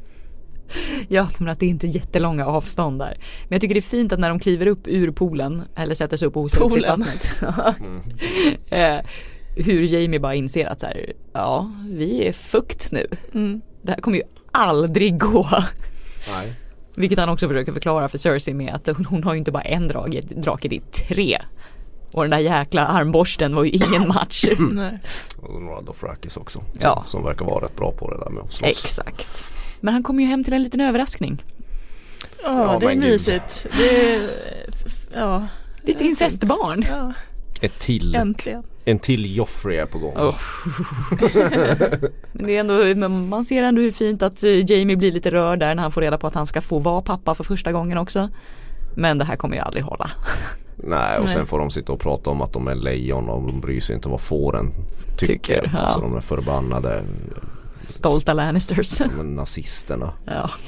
Ja, 1.08 1.28
men 1.38 1.48
att 1.48 1.60
det 1.60 1.66
är 1.66 1.70
inte 1.70 1.86
jättelånga 1.86 2.46
avstånd 2.46 2.98
där. 2.98 3.16
Men 3.42 3.48
jag 3.56 3.60
tycker 3.60 3.74
det 3.74 3.78
är 3.78 3.82
fint 3.82 4.12
att 4.12 4.18
när 4.18 4.28
de 4.28 4.38
kliver 4.38 4.66
upp 4.66 4.86
ur 4.86 5.10
poolen, 5.10 5.62
eller 5.76 5.94
sätter 5.94 6.16
sig 6.16 6.28
upp 6.28 6.36
och 6.36 6.50
sitt 6.50 6.60
Poolen. 6.60 7.00
vattnet. 7.00 7.34
eh, 8.70 8.96
hur 9.56 9.82
Jamie 9.82 10.20
bara 10.20 10.34
inser 10.34 10.66
att 10.66 10.80
så 10.80 10.86
här, 10.86 11.12
ja, 11.32 11.72
vi 11.90 12.26
är 12.26 12.32
fukt 12.32 12.92
nu. 12.92 13.06
Mm. 13.34 13.60
Det 13.82 13.92
här 13.92 14.00
kommer 14.00 14.16
ju 14.16 14.22
aldrig 14.50 15.18
gå. 15.18 15.46
Nej. 16.32 16.52
Vilket 16.96 17.18
han 17.18 17.28
också 17.28 17.48
försöker 17.48 17.72
förklara 17.72 18.08
för 18.08 18.18
Cersei 18.18 18.54
med 18.54 18.74
att 18.74 18.86
hon, 18.96 19.04
hon 19.04 19.24
har 19.24 19.32
ju 19.32 19.38
inte 19.38 19.52
bara 19.52 19.62
en 19.62 19.88
drake, 19.88 20.20
drake, 20.20 20.68
det 20.68 20.76
är 20.76 21.14
tre. 21.14 21.38
Och 22.12 22.22
den 22.22 22.30
där 22.30 22.38
jäkla 22.38 22.86
armborsten 22.86 23.54
var 23.54 23.64
ju 23.64 23.70
ingen 23.70 24.08
match. 24.14 24.44
Nej. 24.58 24.98
Och 25.36 25.62
några 25.62 25.80
Dothrakis 25.80 26.36
också. 26.36 26.58
Som, 26.58 26.68
Ja. 26.80 27.04
som 27.08 27.24
verkar 27.24 27.44
vara 27.44 27.64
rätt 27.64 27.76
bra 27.76 27.92
på 27.92 28.10
det 28.10 28.18
där 28.24 28.30
med 28.30 28.42
att 28.44 28.52
slåss. 28.52 28.70
Exakt. 28.70 29.52
Men 29.80 29.94
han 29.94 30.02
kommer 30.02 30.22
ju 30.22 30.28
hem 30.28 30.44
till 30.44 30.52
en 30.52 30.62
liten 30.62 30.80
överraskning. 30.80 31.42
Ja, 32.44 32.72
Ja, 32.72 32.78
det 32.80 32.86
är 32.92 32.96
mysigt. 32.96 33.66
Det 33.78 34.14
är, 34.14 34.30
ja, 35.14 35.46
Lite 35.82 36.04
incestbarn. 36.04 36.86
ja, 36.90 37.12
Ett 37.62 37.78
till, 37.78 38.14
äntligen. 38.14 38.62
en 38.84 38.98
till 38.98 39.36
Joffrey 39.36 39.76
är 39.76 39.86
på 39.86 39.98
gång. 39.98 40.16
Oh. 40.16 40.34
Men 42.32 42.46
det 42.46 42.56
är 42.56 42.60
ändå, 42.60 42.74
men 43.00 43.28
man 43.28 43.44
ser 43.44 43.62
ändå 43.62 43.80
hur 43.82 43.92
fint 43.92 44.22
att 44.22 44.42
eh, 44.42 44.70
Jamie 44.70 44.96
blir 44.96 45.12
lite 45.12 45.30
rörd 45.30 45.58
där 45.58 45.74
när 45.74 45.82
han 45.82 45.92
får 45.92 46.00
reda 46.00 46.18
på 46.18 46.26
att 46.26 46.34
han 46.34 46.46
ska 46.46 46.60
få 46.60 46.78
vara 46.78 47.02
pappa 47.02 47.34
för 47.34 47.44
första 47.44 47.72
gången 47.72 47.98
också. 47.98 48.28
Men 48.96 49.18
det 49.18 49.24
här 49.24 49.36
kommer 49.36 49.56
ju 49.56 49.62
aldrig 49.62 49.84
hålla. 49.84 50.10
Nej 50.76 51.18
och 51.18 51.24
Nej. 51.24 51.34
sen 51.34 51.46
får 51.46 51.58
de 51.58 51.70
sitta 51.70 51.92
och 51.92 52.00
prata 52.00 52.30
om 52.30 52.42
att 52.42 52.52
de 52.52 52.68
är 52.68 52.74
lejon 52.74 53.28
och 53.28 53.42
de 53.42 53.60
bryr 53.60 53.80
sig 53.80 53.96
inte 53.96 54.08
vad 54.08 54.20
fåren 54.20 54.72
tycker. 55.18 55.32
Tycker, 55.34 55.70
ja. 55.74 55.78
Alltså 55.78 56.00
de 56.00 56.16
är 56.16 56.20
förbannade 56.20 57.02
Stolta 57.82 58.32
Lannisters. 58.32 58.98
de 58.98 59.34
nazisterna. 59.34 60.12
Ja. 60.24 60.50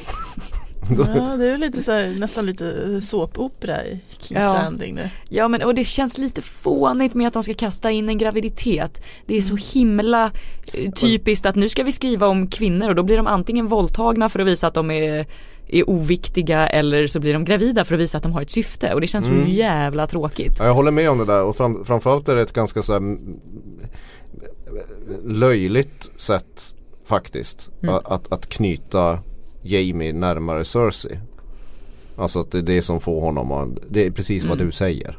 Ja, 0.99 1.37
det 1.37 1.51
är 1.51 1.59
lite 1.59 1.83
så 1.83 1.93
här, 1.93 2.15
nästan 2.19 2.47
lite 2.47 3.01
såpopera 3.03 3.85
i 3.85 4.01
Kings 4.19 4.41
Ja. 4.41 4.53
Landing 4.53 4.95
nu. 4.95 5.11
ja 5.29 5.49
men 5.49 5.63
och 5.63 5.75
det 5.75 5.85
känns 5.85 6.19
lite 6.19 6.43
fånigt 6.43 7.15
med 7.15 7.29
att 7.29 7.33
de 7.35 7.43
ska 7.43 7.55
kasta 7.55 7.91
in 7.91 8.09
en 8.09 8.19
graviditet. 8.19 9.03
Det 9.27 9.37
är 9.37 9.41
så 9.41 9.57
himla 9.79 10.31
eh, 10.73 10.91
typiskt 10.93 11.47
att 11.47 11.57
nu 11.57 11.69
ska 11.69 11.83
vi 11.83 11.93
skriva 11.93 12.27
om 12.27 12.47
kvinnor 12.47 12.89
och 12.89 12.95
då 12.95 13.03
blir 13.03 13.17
de 13.17 13.27
antingen 13.27 13.67
våldtagna 13.67 14.29
för 14.29 14.39
att 14.41 14.47
visa 14.47 14.67
att 14.67 14.75
de 14.75 14.91
är 14.91 15.27
är 15.69 15.91
oviktiga 15.91 16.67
eller 16.67 17.07
så 17.07 17.21
blir 17.21 17.33
de 17.33 17.45
gravida 17.45 17.85
för 17.85 17.95
att 17.95 18.01
visa 18.01 18.17
att 18.19 18.23
de 18.23 18.33
har 18.33 18.43
ett 18.43 18.51
syfte 18.51 18.95
och 18.95 19.01
det 19.01 19.07
känns 19.07 19.27
Mm. 19.27 19.45
så 19.45 19.51
jävla 19.51 20.07
tråkigt. 20.07 20.53
Ja, 20.59 20.65
jag 20.67 20.75
håller 20.75 20.91
med 20.91 21.11
om 21.11 21.19
det 21.19 21.25
där 21.25 21.43
och 21.43 21.57
fram, 21.57 21.85
framförallt 21.85 22.29
är 22.29 22.37
det 22.37 22.43
ett 22.43 22.53
ganska 22.53 22.83
så 22.83 22.93
här 22.93 22.99
mm, 22.99 23.41
löjligt 25.25 26.11
sätt 26.17 26.75
faktiskt 27.05 27.71
Mm. 27.83 27.95
att, 27.95 28.07
att, 28.07 28.33
att 28.33 28.49
knyta 28.49 29.19
Jamie 29.63 30.13
närmare 30.13 30.65
Cersei. 30.65 31.19
Alltså 32.17 32.41
att 32.41 32.51
det 32.53 32.59
är 32.59 32.63
det 32.63 32.83
som 32.83 33.01
får 33.01 33.21
honom 33.21 33.53
att, 33.53 33.69
det 33.91 34.07
är 34.07 34.11
precis 34.11 34.45
vad 34.45 34.55
Mm. 34.55 34.67
du 34.67 34.73
säger. 34.73 35.19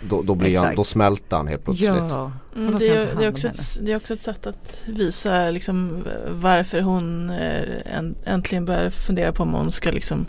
Då, 0.00 0.22
då 0.22 0.34
blir 0.34 0.58
han, 0.58 0.74
då 0.76 0.84
smälter 0.84 1.36
han 1.36 1.48
helt 1.48 1.64
plötsligt. 1.64 1.88
Ja. 1.88 2.32
Mm, 2.56 2.78
det, 2.78 2.88
är, 2.88 3.08
det, 3.18 3.24
är 3.24 3.28
också 3.30 3.48
ett, 3.48 3.78
det 3.80 3.92
är 3.92 3.96
också 3.96 4.14
ett 4.14 4.20
sätt 4.20 4.46
att 4.46 4.82
visa 4.86 5.50
liksom, 5.50 6.04
varför 6.30 6.80
hon 6.80 7.30
eh, 7.30 7.62
änt- 7.98 8.16
äntligen 8.24 8.64
börjar 8.64 8.90
fundera 8.90 9.32
på 9.32 9.42
om 9.42 9.52
hon 9.54 9.72
ska 9.72 9.90
liksom, 9.90 10.26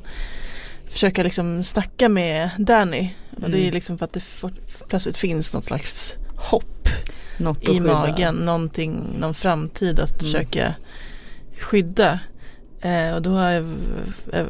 försöka 0.89 1.24
liksom, 1.24 1.63
snacka 1.63 2.10
med 2.10 2.50
Danny. 2.58 3.10
Och 3.43 3.50
det 3.50 3.58
är 3.58 3.62
Mm. 3.62 3.74
liksom 3.74 3.98
för 3.98 4.06
att 4.06 4.13
det 4.13 4.20
for, 4.20 4.52
plötsligt 4.88 5.17
finns 5.17 5.54
något 5.54 5.63
slags 5.63 6.15
hopp 6.36 6.89
Något 7.39 7.70
i 7.70 7.80
magen. 7.80 8.36
Någonting, 8.36 9.15
någon 9.20 9.34
framtid 9.34 10.00
att 10.00 10.10
Mm. 10.22 10.32
försöka 10.34 10.76
skydda. 11.60 12.20
Eh, 12.82 13.13
och 13.15 13.22
då 13.22 13.30
har 13.30 13.50
jag, 13.52 13.65
jag 14.32 14.46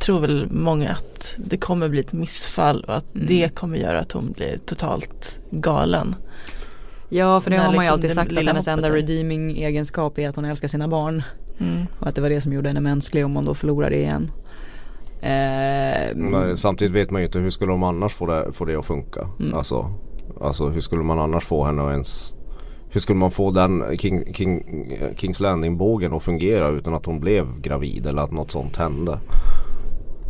tror 0.00 0.20
väl 0.20 0.48
många 0.50 0.90
att 0.90 1.34
det 1.38 1.56
kommer 1.56 1.88
bli 1.88 2.00
ett 2.00 2.12
missfall 2.12 2.84
och 2.88 2.96
att 2.96 3.14
Mm. 3.14 3.26
det 3.26 3.54
kommer 3.54 3.78
göra 3.78 4.00
att 4.00 4.12
hon 4.12 4.32
blir 4.32 4.58
totalt 4.66 5.38
galen. 5.50 6.14
Ja 7.08 7.40
för 7.40 7.50
det 7.50 7.56
När 7.56 7.64
har 7.64 7.74
man 7.74 7.74
ju 7.74 7.80
liksom 7.80 7.94
alltid 7.94 8.10
sagt 8.10 8.38
att 8.38 8.44
hennes 8.46 8.68
enda 8.68 8.90
redeeming 8.90 9.50
egenskap 9.58 10.18
är 10.18 10.28
att 10.28 10.36
hon 10.36 10.44
älskar 10.44 10.68
sina 10.68 10.88
barn. 10.88 11.22
Mm. 11.60 11.86
Och 11.98 12.06
att 12.06 12.14
det 12.14 12.20
var 12.20 12.28
det 12.30 12.40
som 12.40 12.52
gjorde 12.52 12.68
henne 12.68 12.80
mänsklig 12.80 13.24
om 13.24 13.36
hon 13.36 13.44
då 13.44 13.54
förlorar 13.54 13.90
det 13.90 13.96
igen. 13.96 14.30
Eh, 15.22 16.16
Men 16.16 16.56
samtidigt 16.56 16.94
vet 16.94 17.10
man 17.10 17.20
ju 17.20 17.26
inte 17.26 17.38
hur 17.38 17.50
skulle 17.50 17.72
de 17.72 17.82
annars 17.82 18.12
få 18.14 18.26
det, 18.26 18.52
få 18.52 18.64
det 18.64 18.76
att 18.76 18.86
funka. 18.86 19.28
Mm. 19.40 19.54
Alltså, 19.54 19.94
alltså 20.40 20.68
hur 20.68 20.80
skulle 20.80 21.02
man 21.02 21.18
annars 21.18 21.44
få 21.44 21.64
henne 21.64 21.82
att 21.82 21.90
ens 21.90 22.34
hur 22.92 23.00
skulle 23.00 23.18
man 23.18 23.30
få 23.30 23.50
den 23.50 23.96
King, 23.98 24.34
King, 24.34 24.62
Kings 25.16 25.40
Landing-bågen 25.40 26.12
att 26.12 26.22
fungera 26.22 26.68
utan 26.68 26.94
att 26.94 27.06
hon 27.06 27.20
blev 27.20 27.60
gravid 27.60 28.06
eller 28.06 28.22
att 28.22 28.30
något 28.32 28.50
sånt 28.50 28.76
hände? 28.76 29.18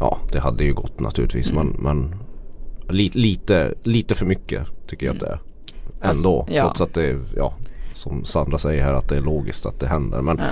Ja, 0.01 0.19
det 0.33 0.41
hade 0.41 0.65
ju 0.65 0.75
gått 0.75 1.01
naturligtvis 1.01 1.51
Mm. 1.51 1.67
men, 1.67 1.83
men 1.83 2.15
li, 2.97 3.11
lite, 3.15 3.75
lite 3.83 4.15
för 4.15 4.27
mycket 4.27 4.63
tycker 4.87 5.07
jag 5.07 5.15
att 5.15 5.21
det 5.21 5.27
är. 5.27 5.41
Fast- 6.03 6.17
Ändå, 6.19 6.47
ja. 6.51 6.63
trots 6.63 6.81
att 6.81 6.95
det 6.95 7.05
är, 7.07 7.19
ja, 7.37 7.55
som 7.95 8.25
Sandra 8.25 8.59
säger 8.59 8.83
här 8.85 8.93
att 8.93 9.09
det 9.09 9.17
är 9.17 9.21
logiskt 9.21 9.67
att 9.67 9.81
det 9.81 9.87
händer. 9.87 10.23
Men 10.23 10.39
Ja. 10.39 10.45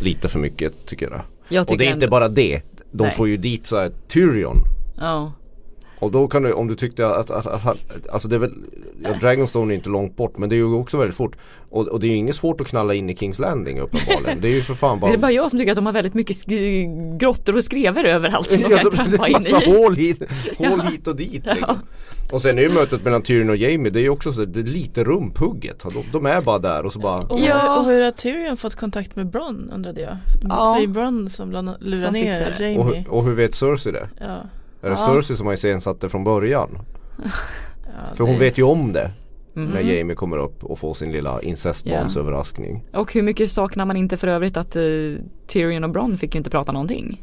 lite 0.00 0.28
för 0.28 0.38
mycket 0.38 0.86
tycker 0.86 1.10
jag. 1.10 1.20
jag 1.48 1.60
Och 1.62 1.66
det 1.66 1.72
tycker 1.72 1.84
är 1.84 1.94
inte 1.94 2.06
ändå- 2.06 2.10
bara 2.10 2.28
det. 2.28 2.62
De 2.92 3.04
Nej. 3.04 3.14
får 3.16 3.28
ju 3.28 3.36
dit 3.36 3.66
så 3.66 3.78
här 3.78 3.90
Tyrion 4.08 4.56
Ja. 5.00 5.32
Och 6.00 6.10
då 6.12 6.28
kan 6.28 6.42
du, 6.42 6.52
om 6.52 6.68
du 6.68 6.74
tyckte 6.74 7.06
att, 7.06 7.30
att, 7.30 7.46
att, 7.46 7.66
att 7.66 8.08
alltså 8.12 8.28
det 8.28 8.34
är 8.36 8.40
väl, 8.40 8.52
ja, 9.02 9.12
Dragonstone 9.20 9.72
är 9.72 9.76
inte 9.76 9.88
långt 9.90 10.16
bort 10.16 10.38
men 10.38 10.48
det 10.48 10.54
är 10.54 10.56
ju 10.58 10.74
också 10.74 10.98
väldigt 10.98 11.16
fort. 11.16 11.36
Och, 11.70 11.88
och 11.88 12.00
det 12.00 12.06
är 12.06 12.08
ju 12.08 12.16
inget 12.16 12.36
svårt 12.36 12.60
att 12.60 12.66
knalla 12.66 12.94
in 12.94 13.10
i 13.10 13.16
Kings 13.16 13.38
Landing 13.38 13.80
uppenbarligen. 13.80 14.40
Det 14.40 14.48
är 14.48 14.52
ju 14.54 14.60
för 14.60 14.74
fan 14.74 14.96
Det 14.96 15.00
bara 15.00 15.12
är 15.12 15.16
bara 15.16 15.32
jag 15.32 15.50
som 15.50 15.58
tycker 15.58 15.72
att 15.72 15.76
de 15.76 15.86
har 15.86 15.92
väldigt 15.92 16.14
mycket 16.14 16.36
sk- 16.36 17.18
grottor 17.18 17.56
och 17.56 17.64
skrever 17.64 18.04
överallt 18.04 18.50
som 18.50 18.62
de 18.68 18.70
Ja, 18.70 18.78
kan 18.90 19.10
det, 19.10 19.16
det 19.16 19.22
är 19.22 19.26
in 19.26 19.32
massa 19.32 19.62
i. 19.64 19.70
hål 19.76 19.94
hit, 19.96 20.22
hål 20.58 20.80
Ja. 20.84 20.90
hit 20.90 21.06
och 21.08 21.16
dit 21.16 21.44
liksom. 21.46 21.78
Och 22.32 22.42
sen 22.42 22.58
är 22.58 22.62
ju 22.62 22.68
mötet 22.68 23.04
mellan 23.04 23.22
Tyrion 23.22 23.50
och 23.50 23.56
Jamie 23.56 23.90
det 23.90 23.98
är 23.98 24.02
ju 24.02 24.08
också 24.08 24.32
så, 24.32 24.44
det 24.44 24.60
är 24.60 24.64
lite 24.64 25.04
rumphugget. 25.04 25.84
De, 25.94 26.04
de 26.12 26.26
är 26.26 26.40
bara 26.40 26.58
där 26.58 26.86
och 26.86 26.92
så 26.92 26.98
bara 26.98 27.18
Och, 27.20 27.40
Ja. 27.40 27.78
och 27.80 27.84
hur 27.86 28.02
har 28.04 28.10
Tyrion 28.10 28.56
fått 28.56 28.74
kontakt 28.74 29.16
med 29.16 29.26
Bronn 29.30 29.70
undrade 29.74 30.00
jag. 30.00 30.16
Ja. 30.48 30.76
Det 30.78 30.84
är 30.84 30.88
Bronn 30.88 31.30
som 31.30 31.52
la- 31.52 31.76
lurar 31.80 31.96
Som 32.04 32.12
ner 32.12 32.40
det. 32.40 32.50
och, 32.54 32.60
Jamie. 32.86 32.98
hur- 33.04 33.10
och 33.10 33.24
hur 33.24 33.32
vet 33.34 33.54
Cersei 33.54 33.92
det? 33.92 34.08
Ja. 34.20 34.42
Är 34.82 34.90
det. 34.90 34.96
Cersei 34.96 35.36
som 35.36 35.46
har 35.46 35.54
iscensatt 35.54 36.00
det 36.00 36.08
från 36.08 36.24
början? 36.24 36.78
Ja, 37.84 38.14
För 38.16 38.24
det- 38.24 38.30
hon 38.30 38.40
vet 38.40 38.58
ju 38.58 38.62
om 38.62 38.92
det. 38.92 39.10
Mm. 39.56 39.70
När 39.70 39.80
Jamie 39.80 40.16
kommer 40.16 40.36
upp 40.38 40.64
och 40.64 40.78
får 40.78 40.94
sin 40.94 41.12
lilla 41.12 41.42
incestbarnsöverraskning. 41.42 42.84
Och 42.92 43.12
hur 43.12 43.22
mycket 43.22 43.52
saknar 43.52 43.84
man 43.86 43.96
inte 43.96 44.16
för 44.16 44.28
övrigt 44.28 44.56
att 44.56 44.76
eh, 44.76 44.82
Tyrion 45.46 45.84
och 45.84 45.90
Bronn 45.90 46.18
fick 46.18 46.34
ju 46.34 46.38
inte 46.38 46.50
prata 46.50 46.72
någonting. 46.72 47.22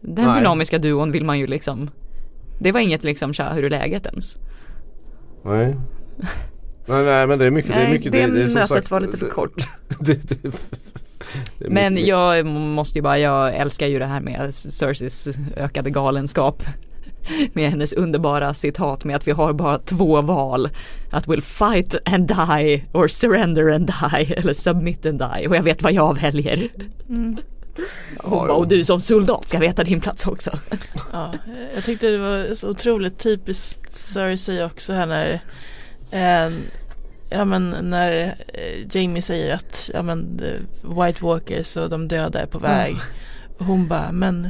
Den 0.00 0.24
Nej. 0.26 0.38
dynamiska 0.40 0.78
duon 0.78 1.12
vill 1.12 1.24
man 1.24 1.38
ju 1.38 1.46
liksom 1.46 1.90
Det 2.58 2.72
var 2.72 2.80
inget 2.80 3.04
liksom 3.04 3.32
tja 3.32 3.52
hur 3.52 3.64
är 3.64 3.70
läget 3.70 4.06
ens. 4.06 4.36
Nej. 5.44 5.76
Nej, 6.86 7.04
nej 7.04 7.26
men 7.26 7.38
det 7.38 7.46
är 7.46 7.50
mycket. 7.50 7.70
det 7.72 7.76
är 7.78 7.82
Nej, 7.82 7.92
mycket 7.92 8.12
det 8.12 8.22
är 8.22 8.26
som 8.46 8.54
mötet 8.54 8.68
sagt- 8.68 8.90
var 8.90 9.00
lite 9.00 9.16
för 9.18 9.28
kort. 9.28 9.68
det, 10.00 10.28
det, 10.28 10.42
det 10.42 10.52
Men 11.58 11.94
mycket- 11.94 12.08
jag 12.08 12.46
måste 12.46 12.98
ju 12.98 13.02
bara, 13.02 13.18
jag 13.18 13.54
älskar 13.56 13.86
ju 13.86 13.98
det 13.98 14.06
här 14.06 14.20
med 14.20 14.54
Cerseis 14.54 15.28
ökade 15.56 15.90
galenskap. 15.90 16.62
Med 17.52 17.70
hennes 17.70 17.92
underbara 17.92 18.54
citat 18.54 19.04
med 19.04 19.16
att 19.16 19.28
vi 19.28 19.32
har 19.32 19.52
bara 19.52 19.78
två 19.78 20.20
val. 20.20 20.68
Att 21.12 21.26
we'll 21.26 21.40
fight 21.40 21.94
and 22.04 22.26
die 22.28 22.84
or 22.92 23.08
surrender 23.08 23.70
and 23.70 23.86
die 23.86 24.34
eller 24.36 24.52
submit 24.52 25.06
and 25.06 25.18
die. 25.18 25.46
Och 25.48 25.56
jag 25.56 25.62
vet 25.62 25.82
vad 25.82 25.92
jag 25.92 26.20
väljer. 26.20 26.68
Mm. 27.08 27.36
Hon 27.76 27.86
Ja, 28.22 28.28
bara, 28.46 28.52
och 28.52 28.68
du 28.68 28.84
som 28.84 29.00
soldat 29.00 29.48
ska 29.48 29.58
veta 29.58 29.84
din 29.84 30.00
plats 30.00 30.26
också. 30.26 30.50
Ja, 31.12 31.32
jag 31.74 31.84
tyckte 31.84 32.06
det 32.06 32.18
var 32.18 32.54
så 32.54 32.70
otroligt 32.70 33.18
typiskt 33.18 33.92
Cersei 33.94 34.64
också 34.64 34.92
här 34.92 35.06
när 35.06 35.40
eh, 36.10 36.52
Ja 37.30 37.44
men 37.44 37.76
när 37.82 38.34
eh, 38.48 38.86
Jamie 38.96 39.22
säger 39.22 39.54
att 39.54 39.90
ja 39.94 40.02
men 40.02 40.40
eh, 40.42 41.04
White 41.04 41.24
Walkers 41.24 41.76
och 41.76 41.90
de 41.90 42.08
döda 42.08 42.40
är 42.42 42.46
på 42.46 42.58
väg. 42.58 42.96
Och 43.58 43.64
hon 43.64 43.88
bara 43.88 44.12
men 44.12 44.48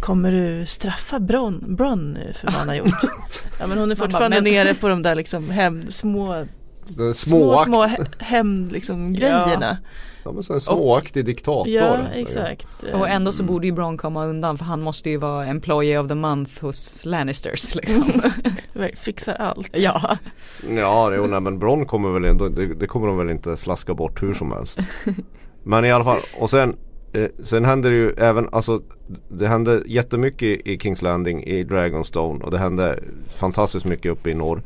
Kommer 0.00 0.32
du 0.32 0.66
straffa 0.66 1.20
Bron, 1.20 1.76
Bron 1.76 2.12
nu 2.12 2.32
för 2.32 2.46
vad 2.46 2.54
han 2.54 2.68
har 2.68 2.74
gjort? 2.74 3.02
Ja 3.60 3.66
men 3.66 3.78
hon 3.78 3.90
är 3.90 3.94
bara, 3.96 4.04
fortfarande 4.06 4.40
men- 4.40 4.52
nere 4.52 4.74
på 4.74 4.88
de 4.88 5.02
där 5.02 5.14
liksom 5.14 5.50
hem, 5.50 5.90
små 5.90 6.46
Små 7.14 7.64
små 7.64 7.86
he- 7.86 8.06
hem 8.22 8.68
liksom 8.72 9.12
grejerna. 9.12 9.78
ja, 9.82 9.88
men 10.32 10.42
så 10.42 10.52
en 10.54 10.60
småaktig 10.60 11.24
diktator. 11.24 11.68
Ja, 11.72 11.98
exakt. 12.14 12.84
Och 12.94 13.08
ändå 13.08 13.32
så 13.32 13.42
Mm. 13.42 13.52
borde 13.52 13.66
ju 13.66 13.72
Bron 13.72 13.96
komma 13.96 14.24
undan 14.24 14.58
för 14.58 14.64
han 14.64 14.80
måste 14.82 15.10
ju 15.10 15.16
vara 15.16 15.46
employee 15.46 15.98
of 15.98 16.08
the 16.08 16.14
month 16.14 16.62
hos 16.64 17.04
Lannisters 17.04 17.74
liksom. 17.74 18.04
Fixar 18.94 19.34
allt. 19.34 19.70
ja. 19.72 20.16
Ja, 20.76 21.12
jo, 21.16 21.26
nej, 21.26 21.40
men 21.40 21.58
Bron 21.58 21.86
kommer 21.86 22.10
väl 22.10 22.24
ändå, 22.24 22.46
det, 22.46 22.74
det 22.74 22.86
kommer 22.86 23.06
de 23.06 23.16
väl 23.18 23.30
inte 23.30 23.56
slaska 23.56 23.94
bort 23.94 24.22
hur 24.22 24.32
som 24.34 24.52
helst. 24.52 24.78
Men 25.62 25.84
i 25.84 25.92
alla 25.92 26.04
fall, 26.04 26.20
och 26.40 26.50
sen 26.50 26.76
eh, 27.12 27.26
Sen 27.42 27.64
händer 27.64 27.90
det 27.90 27.96
ju 27.96 28.10
även, 28.10 28.48
alltså 28.52 28.82
Det 29.28 29.46
hände 29.46 29.82
jättemycket 29.86 30.66
i 30.66 30.78
Kings 30.78 31.02
Landing 31.02 31.42
i 31.44 31.64
Dragonstone 31.64 32.44
och 32.44 32.50
det 32.50 32.58
hände 32.58 32.98
fantastiskt 33.36 33.84
mycket 33.86 34.12
uppe 34.12 34.30
i 34.30 34.34
norr. 34.34 34.62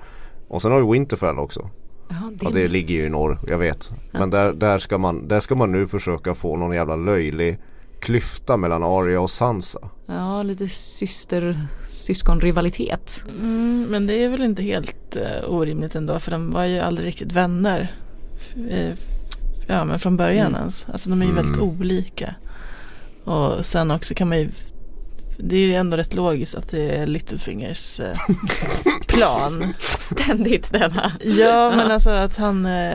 Och 0.49 0.63
sen 0.63 0.73
har 0.73 0.81
vi 0.81 0.93
Winterfell 0.93 1.39
också. 1.39 1.71
Ja, 2.09 2.33
Ja 2.41 2.51
det 2.51 2.69
ligger 2.69 2.95
ju 2.95 3.05
i 3.07 3.09
norr, 3.09 3.39
jag 3.49 3.59
vet. 3.59 3.91
Men 4.13 4.31
där, 4.31 4.53
där, 4.53 4.79
ska 4.79 4.99
man, 4.99 5.29
där 5.29 5.41
ska 5.41 5.55
man 5.55 5.73
nu 5.73 5.87
försöka 5.87 6.35
få 6.35 6.57
någon 6.57 6.75
jävla 6.75 6.97
löjlig 6.97 7.59
klyfta 8.01 8.57
mellan 8.57 8.83
Arya 8.83 9.21
och 9.21 9.31
Sansa. 9.31 9.79
ja, 10.07 10.43
lite 10.43 10.69
syster, 10.69 11.59
syskonrivalitet. 11.91 13.25
Mm, 13.41 13.87
men 13.91 14.07
det 14.07 14.25
är 14.25 14.29
väl 14.29 14.43
inte 14.43 14.63
helt 14.63 15.17
uh, 15.17 15.51
orimligt 15.55 15.95
ändå 15.95 16.19
för 16.19 16.31
de 16.31 16.51
var 16.51 16.65
ju 16.65 16.79
aldrig 16.79 17.07
riktigt 17.09 17.33
vänner. 17.33 17.93
Eh, 18.71 18.93
ja 19.67 19.85
men 19.85 19.99
från 19.99 20.17
början 20.17 20.47
Mm. 20.47 20.61
ens. 20.61 20.87
Alltså 20.93 21.11
de 21.11 21.23
är 21.23 21.27
ju 21.27 21.33
Mm. 21.33 21.45
väldigt 21.45 21.63
olika. 21.63 22.35
Och 23.25 23.67
sen 23.67 23.91
också 23.91 24.15
kan 24.15 24.29
man 24.29 24.39
ju 24.39 24.49
det 25.39 25.57
är 25.57 25.61
ju 25.67 25.75
ändå 25.75 25.97
rätt 25.97 26.15
logiskt 26.15 26.55
att 26.55 26.71
det 26.71 26.97
är 26.97 27.07
Littlefingers 27.07 28.01
eh, 28.01 28.17
plan. 29.07 29.75
Ständigt 29.81 30.73
denna. 30.73 31.13
Ja 31.21 31.71
men 31.77 31.91
alltså 31.91 32.11
att 32.11 32.37
han 32.37 32.67
eh, 32.67 32.95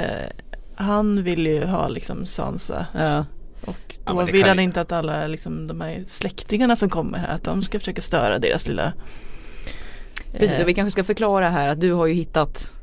Han 0.76 1.24
vill 1.24 1.48
ju 1.48 1.66
ha 1.66 1.88
liksom 1.88 2.26
Sansa 2.26 2.86
Ja. 2.94 3.26
Och 3.66 3.76
Ja, 4.06 4.14
då 4.14 4.22
det 4.26 4.32
vill 4.32 4.44
han 4.48 4.58
ju- 4.58 4.64
inte 4.64 4.82
att 4.82 4.92
alla 4.92 5.28
liksom, 5.28 5.68
de 5.68 5.82
här 5.82 6.04
släktingarna 6.08 6.76
som 6.76 6.90
kommer 6.90 7.18
här, 7.18 7.28
att 7.28 7.44
de 7.44 7.64
ska 7.64 7.80
försöka 7.80 8.02
störa 8.02 8.40
deras 8.40 8.68
lilla 8.68 8.94
Precis, 10.32 10.56
eh, 10.58 10.62
och 10.64 10.70
vi 10.70 10.74
kanske 10.74 10.92
ska 10.92 11.04
förklara 11.04 11.50
här 11.50 11.70
att 11.70 11.82
du 11.82 11.92
har 11.94 12.06
ju 12.06 12.14
hittat 12.14 12.78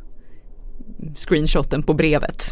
screenshoten 1.16 1.82
på 1.82 1.94
brevet. 1.94 2.44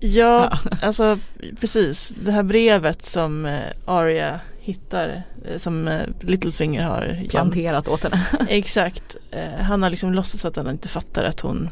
Ja, 0.00 0.58
alltså 0.82 1.18
precis. 1.60 2.14
Det 2.24 2.32
här 2.32 2.42
brevet 2.42 3.02
som 3.02 3.46
eh, 3.46 3.60
Arya 3.84 4.40
hittar, 4.62 5.22
eh, 5.44 5.56
som 5.56 5.88
eh, 5.88 6.06
Littlefinger 6.20 6.82
har 6.82 7.04
gömt. 7.04 7.30
Planterat 7.30 7.88
åt 7.88 8.02
henne. 8.04 8.26
Exakt. 8.48 9.16
Eh, 9.30 9.64
han 9.64 9.82
har 9.82 9.90
liksom 9.90 10.12
låtsats 10.12 10.44
att 10.44 10.56
han 10.56 10.70
inte 10.70 10.88
fattar 10.88 11.24
att 11.24 11.40
hon 11.40 11.70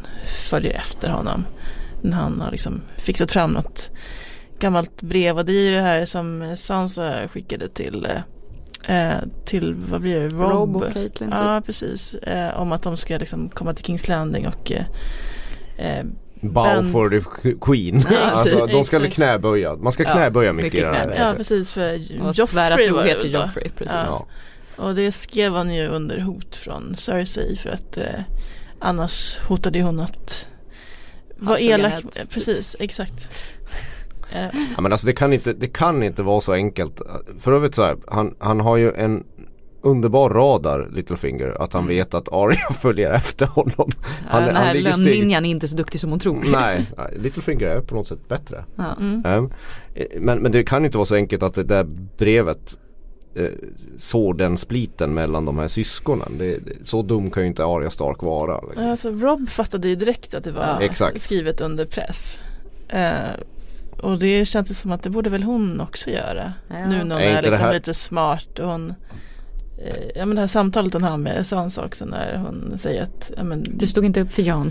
följer 0.50 0.74
efter 0.74 1.08
honom. 1.08 1.46
Men 2.02 2.12
han 2.12 2.40
har 2.40 2.50
liksom 2.50 2.82
fixat 2.96 3.30
fram 3.30 3.50
något 3.50 3.90
gammalt 4.58 5.02
brev 5.02 5.38
och 5.38 5.44
det 5.44 5.52
är 5.52 5.62
ju 5.62 5.70
det 5.70 5.80
här 5.80 6.04
som 6.04 6.56
Sansa 6.56 7.28
skickade 7.28 7.68
till 7.68 8.08
till, 9.44 9.74
vad 9.74 10.00
blir 10.00 10.20
det, 10.20 10.28
Rob? 10.28 10.52
Rob 10.52 10.76
och 10.76 10.92
Caitlyn 10.92 11.30
typ. 11.30 11.38
Ja, 11.40 11.62
precis. 11.66 12.14
Eh, 12.14 12.60
om 12.60 12.72
att 12.72 12.82
de 12.82 12.96
ska 12.96 13.18
liksom 13.18 13.48
komma 13.48 13.74
till 13.74 13.84
Kings 13.84 14.08
Landing 14.08 14.46
och 14.46 14.72
Bow 16.40 16.82
for 16.92 17.10
the 17.10 17.52
Queen. 17.60 18.04
Ja, 18.10 18.18
alltså, 18.18 18.66
de 18.66 18.84
ska 18.84 18.96
exakt. 18.96 19.14
knäböja. 19.14 19.76
Man 19.76 19.92
ska 19.92 20.02
Ja, 20.02 20.12
knäböja 20.12 20.52
mycket, 20.52 20.72
mycket 20.72 20.80
i 20.80 20.84
den 20.84 20.94
här. 20.94 21.26
Ja 21.28 21.34
precis 21.36 21.72
för 21.72 21.94
Joffrey 22.32 22.90
var 22.90 23.20
då? 23.20 23.26
Joffrey, 23.26 23.68
precis. 23.68 23.94
Ja. 23.94 24.26
Och 24.76 24.94
det 24.94 25.12
skrev 25.12 25.52
han 25.52 25.74
ju 25.74 25.86
under 25.86 26.18
hot 26.20 26.56
från 26.56 26.96
Cersei 26.96 27.56
för 27.56 27.70
att 27.70 27.96
eh, 27.96 28.04
annars 28.78 29.38
hotade 29.38 29.82
hon 29.82 30.00
att 30.00 30.48
vara 31.36 31.52
Alltså, 31.52 31.68
elak. 31.68 32.04
Precis, 32.30 32.76
exakt. 32.80 33.28
Ja, 34.76 34.80
men 34.80 34.92
alltså 34.92 35.06
det 35.06 35.12
kan, 35.12 35.32
inte, 35.32 35.52
det 35.52 35.68
kan 35.68 36.02
inte 36.02 36.22
vara 36.22 36.40
så 36.40 36.52
enkelt. 36.52 37.00
För 37.40 37.52
övrigt 37.52 37.74
så 37.74 37.82
här, 37.82 37.96
han, 38.08 38.34
han 38.38 38.60
har 38.60 38.76
ju 38.76 38.92
en 38.92 39.24
underbar 39.82 40.30
radar 40.30 40.88
Littlefinger 40.92 41.62
att 41.62 41.72
han 41.72 41.82
Mm. 41.82 41.96
vet 41.96 42.14
att 42.14 42.32
Arya 42.32 42.72
följer 42.80 43.12
efter 43.12 43.46
honom. 43.46 43.88
Han, 44.28 44.40
Ja, 44.40 44.46
den 44.46 44.56
han 44.56 44.66
här 44.66 44.74
ligger 44.74 44.90
är 45.40 45.44
inte 45.44 45.68
så 45.68 45.76
duktig 45.76 46.00
som 46.00 46.10
hon 46.10 46.18
tror. 46.18 46.44
Nej, 46.52 46.86
Littlefinger 47.16 47.66
är 47.66 47.80
på 47.80 47.94
något 47.94 48.06
sätt 48.08 48.28
bättre. 48.28 48.64
Ja. 48.76 48.96
mm. 49.00 49.22
Ehm, 49.26 49.50
eh, 49.94 50.06
Men, 50.20 50.38
men 50.38 50.52
det 50.52 50.62
kan 50.64 50.84
inte 50.84 50.98
vara 50.98 51.06
så 51.06 51.14
enkelt 51.14 51.42
att 51.42 51.54
det 51.54 51.62
där 51.64 51.84
brevet 52.18 52.78
eh, 53.34 53.48
sår 53.98 54.34
den 54.34 54.56
spliten 54.56 55.14
mellan 55.14 55.44
de 55.44 55.58
här 55.58 55.68
syskonen. 55.68 56.32
Det, 56.38 56.58
så 56.84 57.02
dum 57.02 57.30
kan 57.30 57.42
ju 57.42 57.46
inte 57.48 57.64
Arya 57.64 57.90
Stark 57.90 58.22
vara. 58.22 58.60
liksom. 58.60 58.88
Alltså 58.90 59.08
Rob 59.10 59.48
fattade 59.48 59.88
ju 59.88 59.96
direkt 59.96 60.34
att 60.34 60.44
det 60.44 60.52
var 60.52 60.82
Ja. 61.00 61.10
Skrivet 61.16 61.60
under 61.60 61.84
press. 61.86 62.42
Eh, 62.88 63.12
och 64.02 64.18
det 64.18 64.44
känns 64.44 64.80
som 64.80 64.92
att 64.92 65.02
det 65.02 65.10
borde 65.10 65.30
väl 65.30 65.42
hon 65.42 65.80
också 65.80 66.10
göra. 66.10 66.52
Ja. 66.68 66.86
Nu 66.86 67.04
när 67.04 67.14
hon 67.14 67.24
Är 67.24 67.36
är, 67.36 67.42
liksom 67.42 67.64
här- 67.64 67.74
lite 67.74 67.94
smart 67.94 68.58
och 68.58 68.68
hon 68.68 68.94
Ja 70.14 70.26
men 70.26 70.34
det 70.34 70.40
här 70.40 70.46
samtalet 70.48 70.92
hon 70.94 71.02
har 71.02 71.16
med 71.16 71.46
Sansa 71.46 71.84
också 71.84 72.04
när 72.04 72.36
hon 72.36 72.78
säger 72.78 73.02
att 73.02 73.30
ja, 73.36 73.44
men, 73.44 73.66
Du 73.78 73.86
stod 73.86 74.04
inte 74.04 74.20
upp 74.20 74.32
för 74.32 74.42
Jan. 74.42 74.70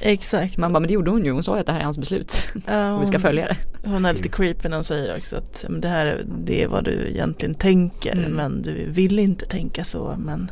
Exakt. 0.00 0.56
Man 0.58 0.72
bara, 0.72 0.80
men 0.80 0.88
det 0.88 0.94
gjorde 0.94 1.10
hon 1.10 1.24
ju. 1.24 1.30
Hon 1.32 1.42
sa 1.42 1.54
ju 1.54 1.60
att 1.60 1.66
det 1.66 1.72
här 1.72 1.80
är 1.80 1.84
hans 1.84 1.98
beslut. 1.98 2.52
Ja, 2.66 2.94
Och 2.96 3.02
vi 3.02 3.06
ska 3.06 3.14
hon- 3.16 3.22
följa 3.22 3.46
det. 3.46 3.56
Hon 3.88 4.04
är 4.04 4.12
lite 4.12 4.28
creepy 4.28 4.68
när 4.68 4.76
hon 4.76 4.84
säger 4.84 5.16
också 5.16 5.36
att 5.36 5.64
men 5.68 5.80
det 5.80 5.88
här 5.88 6.06
är- 6.06 6.24
det 6.44 6.62
är 6.62 6.68
vad 6.68 6.84
du 6.84 7.08
egentligen 7.08 7.54
tänker 7.54 8.12
Mm. 8.12 8.32
men 8.32 8.62
du 8.62 8.86
vill 8.90 9.18
inte 9.18 9.46
tänka 9.46 9.84
så 9.84 10.14
men 10.18 10.50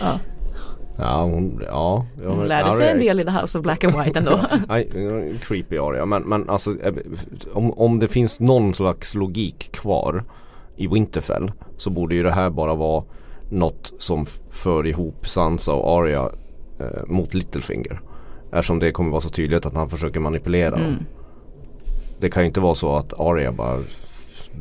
ja. 0.00 0.18
Ja, 0.98 1.22
hon, 1.22 1.60
ja. 1.66 2.06
ja, 2.22 2.28
Hon 2.28 2.38
men 2.38 2.48
lärde 2.48 2.72
sig 2.72 2.90
en 2.90 2.98
del 2.98 3.20
i 3.20 3.24
The 3.24 3.30
House 3.30 3.58
of 3.58 3.62
Black 3.62 3.84
and 3.84 4.04
White 4.04 4.18
ändå. 4.18 4.40
Nej, 4.68 4.88
creepy 5.42 5.78
Arya. 5.78 6.06
Men, 6.06 6.22
men 6.22 6.48
alltså 6.50 6.70
eh, 6.82 6.92
om, 7.52 7.72
om 7.72 7.98
det 7.98 8.08
finns 8.08 8.40
någon 8.40 8.74
slags 8.74 9.14
logik 9.14 9.72
kvar 9.72 10.24
i 10.80 10.86
Winterfell 10.86 11.52
så 11.76 11.90
borde 11.90 12.14
ju 12.14 12.22
det 12.22 12.32
här 12.32 12.50
bara 12.50 12.74
vara 12.74 13.04
något 13.50 13.92
som 13.98 14.26
för 14.50 14.86
ihop 14.86 15.28
Sansa 15.28 15.72
och 15.72 15.98
Arya 15.98 16.30
eh, 16.80 17.06
mot 17.06 17.34
Littlefinger. 17.34 18.00
Eftersom 18.52 18.78
det 18.78 18.92
kommer 18.92 19.10
vara 19.10 19.20
så 19.20 19.28
tydligt 19.28 19.66
att 19.66 19.74
han 19.74 19.90
försöker 19.90 20.20
manipulera 20.20 20.70
dem. 20.70 20.80
Mm. 20.80 21.04
Det 22.20 22.30
kan 22.30 22.42
ju 22.42 22.46
inte 22.46 22.60
vara 22.60 22.74
så 22.74 22.96
att 22.96 23.20
Arya 23.20 23.52
bara 23.52 23.78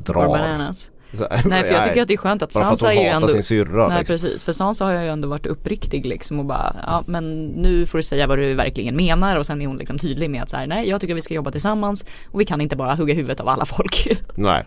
drar. 0.06 0.74
Så, 1.14 1.28
Nej 1.46 1.64
för 1.64 1.74
jag 1.74 1.88
tycker 1.88 2.02
att 2.02 2.08
det 2.08 2.14
är 2.14 2.18
skönt 2.18 2.42
att 2.42 2.50
att 2.50 2.54
Sansa 2.54 2.88
hon 2.88 2.98
är 2.98 3.02
ju 3.02 3.08
ändå 3.08 3.28
sin 3.28 3.44
syrra. 3.44 3.88
Nej 3.88 3.98
liksom. 4.00 4.14
precis, 4.14 4.44
för 4.44 4.54
Sansa 4.54 4.86
har 4.86 4.92
ju 4.92 5.10
ändå 5.10 5.28
varit 5.28 5.46
uppriktig 5.46 6.06
liksom 6.06 6.40
och 6.40 6.46
bara 6.46 6.76
ja 6.86 7.04
men 7.08 7.46
nu 7.46 7.86
får 7.86 7.98
du 7.98 8.04
säga 8.04 8.28
vad 8.28 8.38
du 8.38 8.54
verkligen 8.54 8.96
menar 8.96 9.36
och 9.36 9.46
sen 9.46 9.62
är 9.62 9.68
hon 9.68 9.78
liksom 9.78 9.98
tydlig 9.98 10.30
med 10.30 10.44
att 10.44 10.50
så 10.50 10.58
här, 10.58 10.68
nej 10.68 10.90
jag 10.90 11.02
tycker 11.02 11.14
vi 11.14 11.22
ska 11.22 11.34
jobba 11.34 11.52
tillsammans 11.52 12.06
och 12.26 12.42
vi 12.42 12.46
kan 12.46 12.62
inte 12.62 12.76
bara 12.76 12.96
hugga 12.96 13.14
huvudet 13.14 13.40
av 13.40 13.48
alla 13.48 13.66
folk. 13.66 14.08
Nej. 14.36 14.66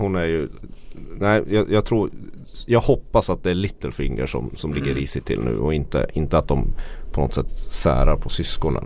Hon 0.00 0.16
är 0.16 0.24
ju 0.24 0.48
Nej 1.18 1.42
jag, 1.50 1.70
jag 1.70 1.84
tror 1.84 2.10
Jag 2.66 2.80
hoppas 2.80 3.30
att 3.30 3.42
det 3.42 3.50
är 3.50 3.54
Littlefinger 3.54 4.26
som, 4.26 4.50
som 4.56 4.74
ligger 4.74 4.86
Mm. 4.90 5.00
risigt 5.00 5.24
till 5.26 5.40
nu 5.40 5.58
och 5.58 5.74
inte, 5.74 6.06
inte 6.12 6.38
att 6.38 6.48
de 6.48 6.64
på 7.12 7.20
något 7.20 7.34
sätt 7.34 7.50
särar 7.72 8.16
på 8.16 8.28
syskonen 8.28 8.84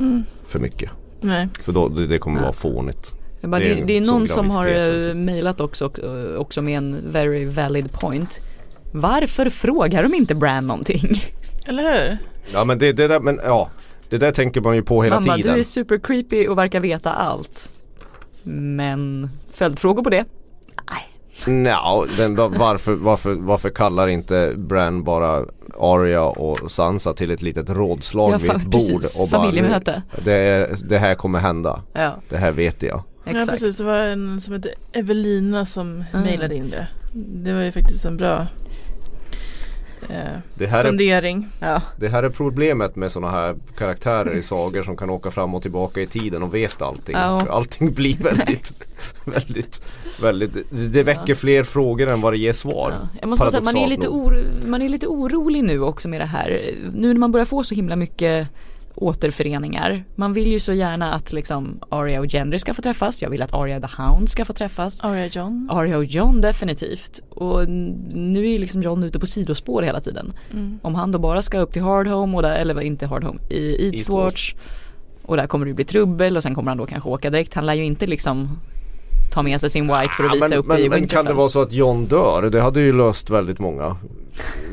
Mm. 0.00 0.24
för 0.46 0.58
mycket. 0.58 0.90
Nej. 1.20 1.48
För 1.62 1.72
då, 1.72 1.88
det, 1.88 2.06
det 2.06 2.18
kommer 2.18 2.38
Ja. 2.38 2.42
vara 2.42 2.52
fånigt. 2.52 3.12
Bara, 3.42 3.58
Det 3.60 3.70
är 3.80 3.84
det 3.86 3.96
är 3.96 4.00
någon 4.00 4.28
som 4.28 4.50
har 4.50 4.68
uh, 4.68 5.04
typ. 5.04 5.16
mejlat 5.16 5.60
också, 5.60 5.86
också, 5.86 6.36
också 6.36 6.62
med 6.62 6.78
en 6.78 7.12
very 7.12 7.44
valid 7.44 7.92
point. 7.92 8.40
Varför 8.92 9.50
frågar 9.50 10.02
de 10.02 10.14
inte 10.14 10.34
Bran 10.34 10.66
någonting? 10.66 11.22
Eller 11.66 11.82
hur? 12.08 12.18
Ja 12.52 12.64
men 12.64 12.78
det, 12.78 12.92
det 12.92 13.08
där, 13.08 13.20
men 13.20 13.40
ja. 13.44 13.70
Det 14.08 14.18
där 14.18 14.32
tänker 14.32 14.60
man 14.60 14.76
ju 14.76 14.82
på 14.82 15.02
hela 15.02 15.20
bara, 15.20 15.36
tiden. 15.36 15.54
du 15.54 15.60
är 15.60 15.64
super 15.64 15.98
creepy 15.98 16.46
och 16.46 16.58
verkar 16.58 16.80
veta 16.80 17.12
allt. 17.12 17.70
Men 18.44 19.30
följdfrågor 19.52 20.02
på 20.02 20.10
det? 20.10 20.24
Nja, 21.46 22.04
den, 22.18 22.34
då- 22.34 22.48
varför, 22.48 22.94
varför, 22.94 23.34
varför 23.34 23.70
kallar 23.70 24.08
inte 24.08 24.52
Bran 24.56 25.04
bara 25.04 25.44
Arya 25.78 26.22
och 26.22 26.70
Sansa 26.70 27.12
till 27.14 27.30
ett 27.30 27.42
litet 27.42 27.70
rådslag 27.70 28.32
Ja, 28.32 28.38
vid 28.38 28.50
ett 28.50 28.62
bord 28.62 28.72
precis. 28.72 29.20
och 29.20 29.28
bara 29.28 29.40
Familjemöte. 29.42 30.02
"Nu, 30.16 30.22
det, 30.24 30.70
det 30.88 30.98
här 30.98 31.14
kommer 31.14 31.38
hända. 31.38 31.82
Ja, 31.92 32.16
Det 32.28 32.36
här 32.36 32.52
vet 32.52 32.82
jag. 32.82 33.02
Ja 33.24 33.30
exakt. 33.30 33.50
precis, 33.50 33.76
det 33.76 33.84
var 33.84 33.96
en 33.98 34.40
som 34.40 34.54
hette 34.54 34.68
Evelina 34.92 35.66
som 35.66 36.04
Mm. 36.12 36.24
mejlade 36.26 36.54
in 36.54 36.70
det. 36.70 36.86
Det 37.14 37.52
var 37.52 37.62
ju 37.62 37.72
faktiskt 37.72 38.04
en 38.04 38.16
bra 38.16 38.46
Det 40.54 40.66
här 40.66 40.84
är 40.84 40.88
fundering. 40.88 41.48
Ja. 41.60 41.82
Det 41.96 42.08
här 42.08 42.22
är 42.22 42.30
problemet 42.30 42.96
med 42.96 43.12
sådana 43.12 43.32
här 43.32 43.56
karaktärer 43.78 44.32
i 44.32 44.42
sagor 44.42 44.82
som 44.82 44.96
kan 44.96 45.10
åka 45.10 45.30
fram 45.30 45.54
och 45.54 45.62
tillbaka 45.62 46.00
i 46.00 46.06
tiden 46.06 46.42
och 46.42 46.54
vet 46.54 46.82
allting. 46.82 47.16
Ja. 47.16 47.40
För 47.40 47.48
allting 47.48 47.92
blir 47.92 48.16
väldigt, 48.16 48.72
väldigt, 49.24 49.82
väldigt, 50.22 50.54
det 50.70 51.02
väcker 51.02 51.34
fler 51.34 51.62
frågor 51.62 52.10
än 52.10 52.20
vad 52.20 52.32
det 52.32 52.38
ger 52.38 52.52
svar. 52.52 52.94
Ja. 53.00 53.08
Jag 53.20 53.28
måste 53.28 53.50
säga, 53.50 53.62
man 53.62 53.76
är, 53.76 53.86
lite 53.86 54.08
oro, 54.08 54.42
man 54.66 54.82
är 54.82 54.88
lite 54.88 55.06
orolig 55.06 55.64
nu 55.64 55.80
också 55.80 56.08
med 56.08 56.20
det 56.20 56.26
här. 56.26 56.74
Nu 56.94 57.12
när 57.12 57.20
man 57.20 57.32
börjar 57.32 57.46
få 57.46 57.62
så 57.62 57.74
himla 57.74 57.96
mycket 57.96 58.48
återföreningar. 58.94 60.04
Man 60.14 60.32
vill 60.32 60.52
ju 60.52 60.58
så 60.58 60.72
gärna 60.72 61.12
att 61.12 61.32
liksom 61.32 61.80
Arya 61.88 62.20
och 62.20 62.26
Gendry 62.26 62.58
ska 62.58 62.74
få 62.74 62.82
träffas. 62.82 63.22
Jag 63.22 63.30
vill 63.30 63.42
att 63.42 63.54
Arya 63.54 63.80
the 63.80 64.02
Hound 64.02 64.28
ska 64.28 64.44
få 64.44 64.52
träffas. 64.52 65.00
Arya 65.00 65.26
John. 65.26 65.68
Arya 65.72 65.98
och 65.98 66.04
John 66.04 66.40
definitivt. 66.40 67.20
Och 67.30 67.68
nu 67.68 68.44
är 68.46 68.50
ju 68.50 68.58
liksom 68.58 68.82
John 68.82 69.02
ute 69.04 69.18
på 69.20 69.26
sidospår 69.26 69.82
hela 69.82 70.00
tiden. 70.00 70.32
Mm. 70.52 70.78
Om 70.82 70.94
han 70.94 71.12
då 71.12 71.18
bara 71.18 71.42
ska 71.42 71.58
upp 71.58 71.72
till 71.72 71.82
Hardhome, 71.82 72.36
och 72.36 72.42
där, 72.42 72.56
eller 72.56 72.80
inte 72.80 73.06
Hardhome, 73.06 73.38
i 73.50 73.88
Eastwatch. 73.88 74.54
Och 75.22 75.36
där 75.36 75.46
kommer 75.46 75.66
det 75.66 75.74
bli 75.74 75.84
trubbel 75.84 76.36
och 76.36 76.42
sen 76.42 76.54
kommer 76.54 76.70
han 76.70 76.78
då 76.78 76.86
kanske 76.86 77.08
åka 77.08 77.30
direkt. 77.30 77.54
Han 77.54 77.66
lär 77.66 77.74
ju 77.74 77.84
inte 77.84 78.06
liksom 78.06 78.48
ta 79.32 79.42
med 79.42 79.60
sig 79.60 79.70
sin 79.70 79.86
White 79.86 80.08
för 80.16 80.24
att 80.24 80.30
Ja, 80.30 80.34
visa 80.34 80.48
men, 80.48 80.58
upp 80.58 80.66
men, 80.66 80.78
i 80.78 80.80
men 80.82 80.90
kan 80.90 81.00
Winterfell. 81.00 81.24
det 81.24 81.32
vara 81.32 81.48
så 81.48 81.60
att 81.62 81.72
John 81.72 82.04
dör? 82.06 82.42
Det 82.50 82.60
hade 82.60 82.80
ju 82.80 82.92
löst 82.92 83.30
väldigt 83.30 83.58
många 83.58 83.96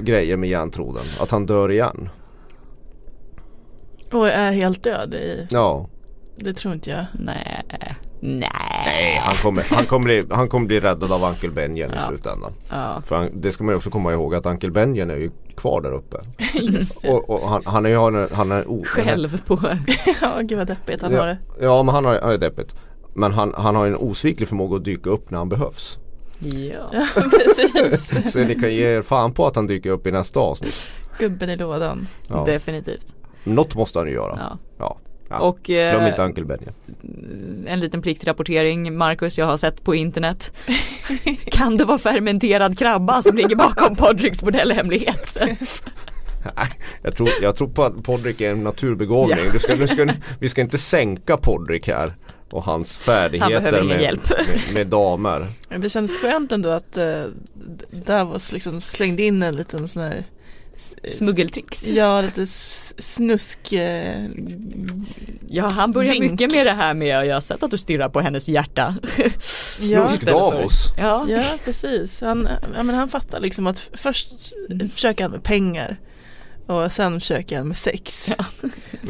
grejer 0.03 0.37
med 0.37 0.49
järntroden. 0.49 1.03
Att 1.19 1.31
han 1.31 1.45
dör 1.45 1.71
igen. 1.71 2.09
Och 4.11 4.29
är 4.29 4.51
helt 4.51 4.83
död 4.83 5.13
i, 5.13 5.47
Ja. 5.51 5.89
det 6.35 6.53
tror 6.53 6.73
inte 6.73 6.89
jag. 6.89 7.05
Nej. 7.13 7.63
Nej. 8.23 8.49
Nej, 8.85 9.21
han 9.23 9.35
kommer, 9.35 9.63
han 9.69 9.85
kommer, 9.85 10.05
bli, 10.05 10.25
han 10.31 10.49
kommer 10.49 10.67
bli 10.67 10.79
räddad 10.79 11.11
av 11.11 11.23
Uncle 11.23 11.49
Benjen 11.49 11.89
i 11.89 11.93
Ja. 11.95 12.07
slutändan. 12.07 12.51
Ja. 12.69 13.01
För 13.05 13.15
han, 13.15 13.29
det 13.41 13.51
ska 13.51 13.63
man 13.63 13.73
ju 13.73 13.77
också 13.77 13.89
komma 13.89 14.13
ihåg 14.13 14.35
att 14.35 14.45
Uncle 14.45 14.71
Benjen 14.71 15.09
är 15.09 15.15
ju 15.15 15.31
kvar 15.57 15.81
där 15.81 15.91
uppe. 15.93 16.17
Just 16.53 17.01
det. 17.01 17.09
Och, 17.09 17.29
och 17.29 17.49
han, 17.49 17.61
han 17.65 17.85
är 17.85 17.89
ju 17.89 17.97
han 17.97 18.15
är, 18.15 18.27
han 18.33 18.51
är 18.51 18.67
o, 18.67 18.83
Själv 18.87 19.41
på 19.45 19.59
ja, 20.21 20.39
gud 20.41 20.57
vad 20.57 20.67
deppigt 20.67 21.01
han 21.01 21.13
har 21.13 21.19
Ja, 21.19 21.25
det. 21.25 21.37
ja 21.65 21.83
men 21.83 21.95
han 21.95 22.05
har, 22.05 22.13
ja, 22.13 22.37
deppigt. 22.37 22.75
Men 23.13 23.31
han, 23.33 23.53
han 23.57 23.75
har 23.75 23.87
en 23.87 23.95
osviklig 23.95 24.47
förmåga 24.49 24.77
att 24.77 24.85
dyka 24.85 25.09
upp 25.09 25.31
när 25.31 25.37
han 25.37 25.49
behövs. 25.49 25.97
Ja. 26.39 26.89
Ja, 26.93 27.07
precis. 27.31 28.31
Så 28.33 28.39
ni 28.39 28.55
kan 28.55 28.73
ge 28.73 28.85
er 28.97 29.01
fan 29.01 29.33
på 29.33 29.45
att 29.47 29.55
han 29.55 29.67
dyker 29.67 29.89
upp 29.89 30.07
i 30.07 30.11
nästa 30.11 30.39
avsnitt. 30.39 30.91
Gubben 31.19 31.49
i 31.49 31.55
lådan. 31.57 32.07
Ja. 32.27 32.43
Definitivt. 32.45 33.15
Något 33.43 33.75
måste 33.75 33.99
han 33.99 34.07
ju 34.07 34.13
göra. 34.13 34.37
Ja. 34.39 34.57
Ja. 34.77 34.97
Ja. 35.31 35.39
Och 35.39 35.59
Glöm 35.63 36.01
eh, 36.01 36.07
inte 36.07 36.21
Uncle 36.21 36.45
Benjen. 36.45 36.73
en 37.67 37.79
liten 37.79 38.01
pliktrapportering. 38.01 38.97
Marcus, 38.97 39.37
jag 39.37 39.45
har 39.45 39.57
sett 39.57 39.83
på 39.83 39.95
internet. 39.95 40.53
kan 41.45 41.77
det 41.77 41.85
vara 41.85 41.97
fermenterad 41.97 42.77
krabba 42.77 43.21
som 43.21 43.35
ligger 43.35 43.55
bakom 43.55 43.95
Podricks 43.95 44.41
bordellhemlighet? 44.43 45.37
Jag, 47.03 47.15
tror, 47.15 47.29
jag 47.41 47.55
tror 47.55 47.67
på 47.67 47.83
att 47.83 48.03
Podrick 48.03 48.41
är 48.41 48.51
en 48.51 48.63
naturbegåvning. 48.63 49.45
Du 49.53 49.59
ska, 49.59 49.75
du 49.75 49.87
ska, 49.87 50.13
vi 50.39 50.49
ska 50.49 50.61
inte 50.61 50.77
sänka 50.77 51.37
Podrick 51.37 51.87
här. 51.87 52.15
och 52.51 52.63
hans 52.63 52.97
färdigheter 52.97 53.73
ingen 53.73 53.87
med, 53.87 54.01
hjälp. 54.01 54.29
med, 54.29 54.73
med 54.73 54.87
damer. 54.87 55.47
Det 55.77 55.89
känns 55.89 56.17
skönt 56.17 56.51
ändå 56.51 56.69
att 56.69 56.97
uh, 56.97 57.23
Davos 57.91 58.51
liksom 58.51 58.81
slängde 58.81 59.23
in 59.23 59.43
en 59.43 59.55
liten 59.55 59.87
sån 59.87 60.03
här 60.03 60.25
Smuggeltricks. 61.15 61.87
Ja, 61.87 62.21
lite 62.21 62.47
snusk 62.97 63.73
eh, 63.73 64.25
Ja, 65.47 65.67
han 65.69 65.91
börjar 65.91 66.11
Vink. 66.11 66.31
mycket 66.31 66.51
med 66.51 66.65
det 66.67 66.73
här 66.73 66.93
med, 66.93 67.25
jag 67.25 67.33
har 67.33 67.41
sett 67.41 67.63
att 67.63 67.71
du 67.71 67.77
stirrar 67.77 68.09
på 68.09 68.21
hennes 68.21 68.49
hjärta. 68.49 68.95
Ja, 69.79 70.09
Snusk 70.09 70.25
Davos. 70.25 70.87
Ja, 70.97 71.25
ja 71.29 71.43
precis. 71.65 72.21
Han, 72.21 72.49
ja, 72.75 72.83
men 72.83 72.95
han 72.95 73.09
fattar 73.09 73.39
liksom 73.39 73.67
att 73.67 73.89
först 73.93 74.27
försöker 74.93 75.23
han 75.23 75.31
med 75.31 75.43
pengar 75.43 75.97
och 76.71 76.91
sen 76.91 77.19
försöker 77.19 77.57
han 77.57 77.67
med 77.67 77.77
sex. 77.77 78.29
Ja, 78.37 78.45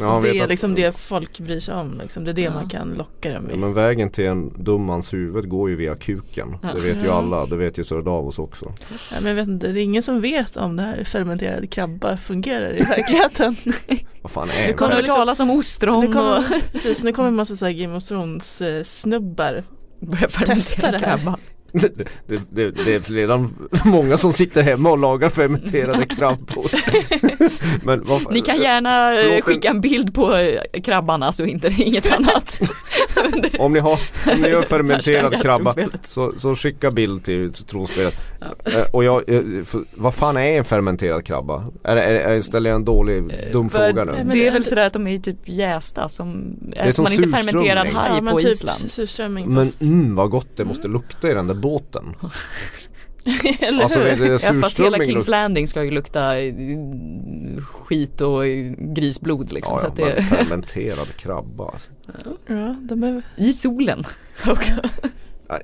han 0.00 0.22
det 0.22 0.38
är 0.38 0.42
att- 0.42 0.48
liksom 0.48 0.74
det 0.74 0.96
folk 0.96 1.38
bryr 1.40 1.60
sig 1.60 1.74
om. 1.74 1.98
Liksom. 2.02 2.24
Det 2.24 2.30
är 2.30 2.34
det 2.34 2.42
Ja. 2.42 2.54
man 2.54 2.68
kan 2.68 2.88
locka 2.94 3.32
dem 3.32 3.44
Ja, 3.44 3.50
med. 3.50 3.58
men 3.58 3.74
vägen 3.74 4.10
till 4.10 4.24
en 4.26 4.64
dum 4.64 4.84
mans 4.84 5.12
huvud 5.14 5.48
går 5.48 5.70
ju 5.70 5.76
via 5.76 5.94
kuken. 5.96 6.56
Det 6.74 6.80
vet 6.80 6.96
ju 6.96 7.06
Ja. 7.06 7.12
alla, 7.12 7.46
det 7.46 7.56
vet 7.56 7.78
ju 7.78 7.84
Sir 7.84 8.02
Davos 8.02 8.38
också. 8.38 8.72
Ja, 8.90 8.96
men 9.20 9.26
jag 9.28 9.34
vet 9.34 9.48
inte, 9.48 9.68
det 9.68 9.80
är 9.80 9.84
ingen 9.84 10.02
som 10.02 10.20
vet 10.20 10.56
om 10.56 10.76
det 10.76 10.82
här 10.82 11.04
fermenterade 11.04 11.66
krabba 11.66 12.16
fungerar 12.16 12.72
i 12.76 12.82
verkligheten. 12.82 13.56
Vad 14.22 14.30
fan 14.32 14.48
du 14.48 14.52
är 14.54 14.64
kommer 14.66 14.76
kommer 14.76 14.90
hört 14.92 15.00
liksom- 15.02 15.16
talas 15.16 15.40
om 15.40 15.50
ostron 15.50 16.00
nu 16.00 16.06
och 16.06 16.12
kommer, 16.12 16.44
precis, 16.72 17.02
nu 17.02 17.12
kommer 17.12 17.28
en 17.28 17.34
massa 17.34 17.56
så 17.56 17.64
här 17.66 17.72
Game 17.72 17.96
of 17.96 18.04
Thrones 18.04 18.62
eh, 18.62 18.82
snubbar. 18.82 19.62
Testa 20.10 20.28
fermentera 20.28 20.90
det 20.90 20.98
här. 21.06 21.18
krabba. 21.18 21.38
Det, 21.72 21.96
det, 22.26 22.40
det, 22.50 22.70
det 22.70 22.94
är 22.94 23.12
redan 23.12 23.54
många 23.84 24.16
som 24.16 24.32
sitter 24.32 24.62
hemma 24.62 24.90
och 24.90 24.98
lagar 24.98 25.28
fermenterade 25.28 26.06
krabbor. 26.06 26.66
Men 27.86 28.04
Ni 28.30 28.40
kan 28.40 28.60
gärna 28.60 29.14
eh, 29.14 29.20
Förlåt, 29.22 29.44
skicka 29.44 29.68
en 29.68 29.80
bild 29.80 30.14
på 30.14 30.36
eh, 30.36 30.80
krabban, 30.82 31.22
alltså 31.22 31.44
inte, 31.44 31.74
inget 31.78 32.12
annat. 32.18 32.60
Om 33.58 33.72
ni, 33.72 33.78
har, 33.78 33.98
om 34.32 34.40
ni 34.40 34.48
gör 34.48 34.62
fermenterad 34.62 35.42
krabba 35.42 35.74
så, 36.04 36.32
så 36.36 36.54
skicka 36.54 36.90
bild 36.90 37.24
till 37.24 37.52
tronspelet. 37.52 38.14
Eh, 38.64 38.82
och 38.90 39.04
jag, 39.04 39.22
för, 39.64 39.84
vad 39.94 40.14
fan 40.14 40.36
är 40.36 40.58
en 40.58 40.64
fermenterad 40.64 41.24
krabba? 41.24 41.64
Är, 41.84 41.94
det- 41.96 42.02
är, 42.02 42.14
är, 42.14 42.40
ställer 42.40 42.70
jag 42.70 42.76
en 42.76 42.84
dålig, 42.84 43.34
dum 43.52 43.70
För 43.70 43.78
fråga 43.92 44.04
nu? 44.04 44.12
men 44.12 44.28
det 44.28 44.42
det 44.42 44.48
är 44.48 44.52
väl 44.52 44.64
sådär 44.64 44.86
att 44.86 44.92
de 44.92 45.06
är 45.06 45.18
typ 45.18 45.48
jästa 45.48 46.08
som, 46.08 46.56
är 46.76 46.88
är 46.88 46.92
som 46.92 47.02
man 47.02 47.12
inte 47.12 47.28
fermenterad 47.28 47.86
haj 47.88 48.10
Ja 48.14 48.20
men 48.22 48.32
på 48.34 48.40
typ 48.40 48.48
Island. 48.52 49.48
Men 49.48 49.68
mm, 49.80 50.14
vad 50.14 50.30
gott 50.30 50.56
det 50.56 50.64
måste 50.64 50.88
lukta 50.88 51.30
i 51.30 51.34
den 51.34 51.46
där 51.46 51.54
båten. 51.62 52.14
eller 53.60 53.82
Alltså 53.82 54.00
hur? 54.00 54.16
du, 54.16 54.32
Ja, 54.32 54.38
fast 54.38 54.80
hela 54.80 54.98
Kings 54.98 55.28
Landing 55.28 55.68
ska 55.68 55.84
ju 55.84 55.90
lukta 55.90 56.38
eh, 56.40 56.54
skit 57.62 58.20
och 58.20 58.46
eh, 58.46 58.72
grisblod 58.78 59.52
liksom. 59.52 59.74
Ja, 59.74 59.80
så 59.80 59.86
ja, 59.86 59.90
att 59.90 59.98
men 59.98 60.16
det, 60.16 60.22
fermenterad 60.22 61.16
krabba 61.16 61.64
alltså. 61.64 61.90
Ja, 62.46 62.76
de 62.80 63.02
är, 63.02 63.22
I 63.36 63.52
solen 63.52 64.04
också. 64.46 64.74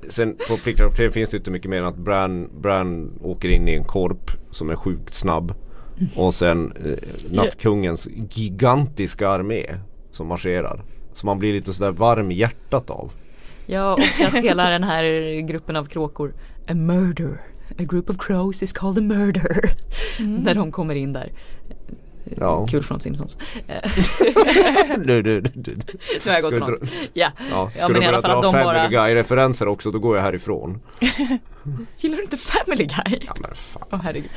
Sen 0.08 0.36
på 0.48 0.56
Plickrapporteringen 0.56 1.12
finns 1.12 1.30
det 1.30 1.36
inte 1.36 1.50
mycket 1.50 1.70
mer 1.70 1.78
än 1.78 1.86
att 1.86 1.96
Bran, 1.96 2.50
Bran 2.60 3.18
åker 3.22 3.48
in 3.48 3.68
i 3.68 3.74
en 3.74 3.84
korp 3.84 4.30
som 4.50 4.70
är 4.70 4.76
sjukt 4.76 5.14
snabb. 5.14 5.54
Och 6.16 6.34
sen 6.34 6.72
eh, 6.84 6.98
nattkungens 7.30 8.08
gigantiska 8.30 9.28
armé 9.28 9.64
som 10.12 10.26
marscherar. 10.26 10.84
Så 11.12 11.26
man 11.26 11.38
blir 11.38 11.52
lite 11.52 11.72
sådär 11.72 11.90
varm 11.90 12.30
i 12.30 12.34
hjärtat 12.34 12.90
av. 12.90 13.12
Ja 13.70 13.92
och 13.92 14.00
att 14.26 14.34
hela 14.34 14.70
den 14.70 14.84
här 14.84 15.40
gruppen 15.40 15.76
av 15.76 15.84
kråkor, 15.84 16.32
a 16.68 16.74
murder. 16.74 17.40
A 17.70 17.82
group 17.82 18.10
of 18.10 18.16
crows 18.18 18.62
is 18.62 18.72
called 18.72 18.98
a 18.98 19.00
murder. 19.16 19.70
När 20.18 20.54
de 20.54 20.72
kommer 20.72 20.94
in 20.94 21.12
där. 21.12 21.32
Ja. 22.36 22.66
Kul 22.66 22.82
från 22.82 23.00
Simpsons. 23.00 23.38
Du, 25.04 25.22
du, 25.22 25.40
du. 25.40 25.74
nu 25.74 25.80
har 26.26 26.32
jag 26.32 26.42
gått 26.42 26.54
från. 26.54 26.88
Ja. 27.12 27.30
Ja, 27.50 27.70
Ja, 27.74 27.78
ska 27.78 27.88
men 27.88 28.00
du 28.00 28.04
i 28.04 28.08
alla 28.08 28.22
börja 28.22 28.34
fall 28.34 28.42
dra 28.42 28.52
Family 28.52 28.64
bara- 28.64 28.88
Guy-referenser 29.06 29.68
också 29.68 29.90
då 29.90 29.98
går 29.98 30.16
jag 30.16 30.22
härifrån. 30.22 30.80
Gillar 31.96 32.16
du 32.16 32.22
inte 32.22 32.36
Family 32.36 32.84
Guy? 32.84 33.18
Ja 33.26 33.34
men 33.40 33.50
fan. 33.54 33.88
Åh 33.92 34.00
herregud. 34.02 34.30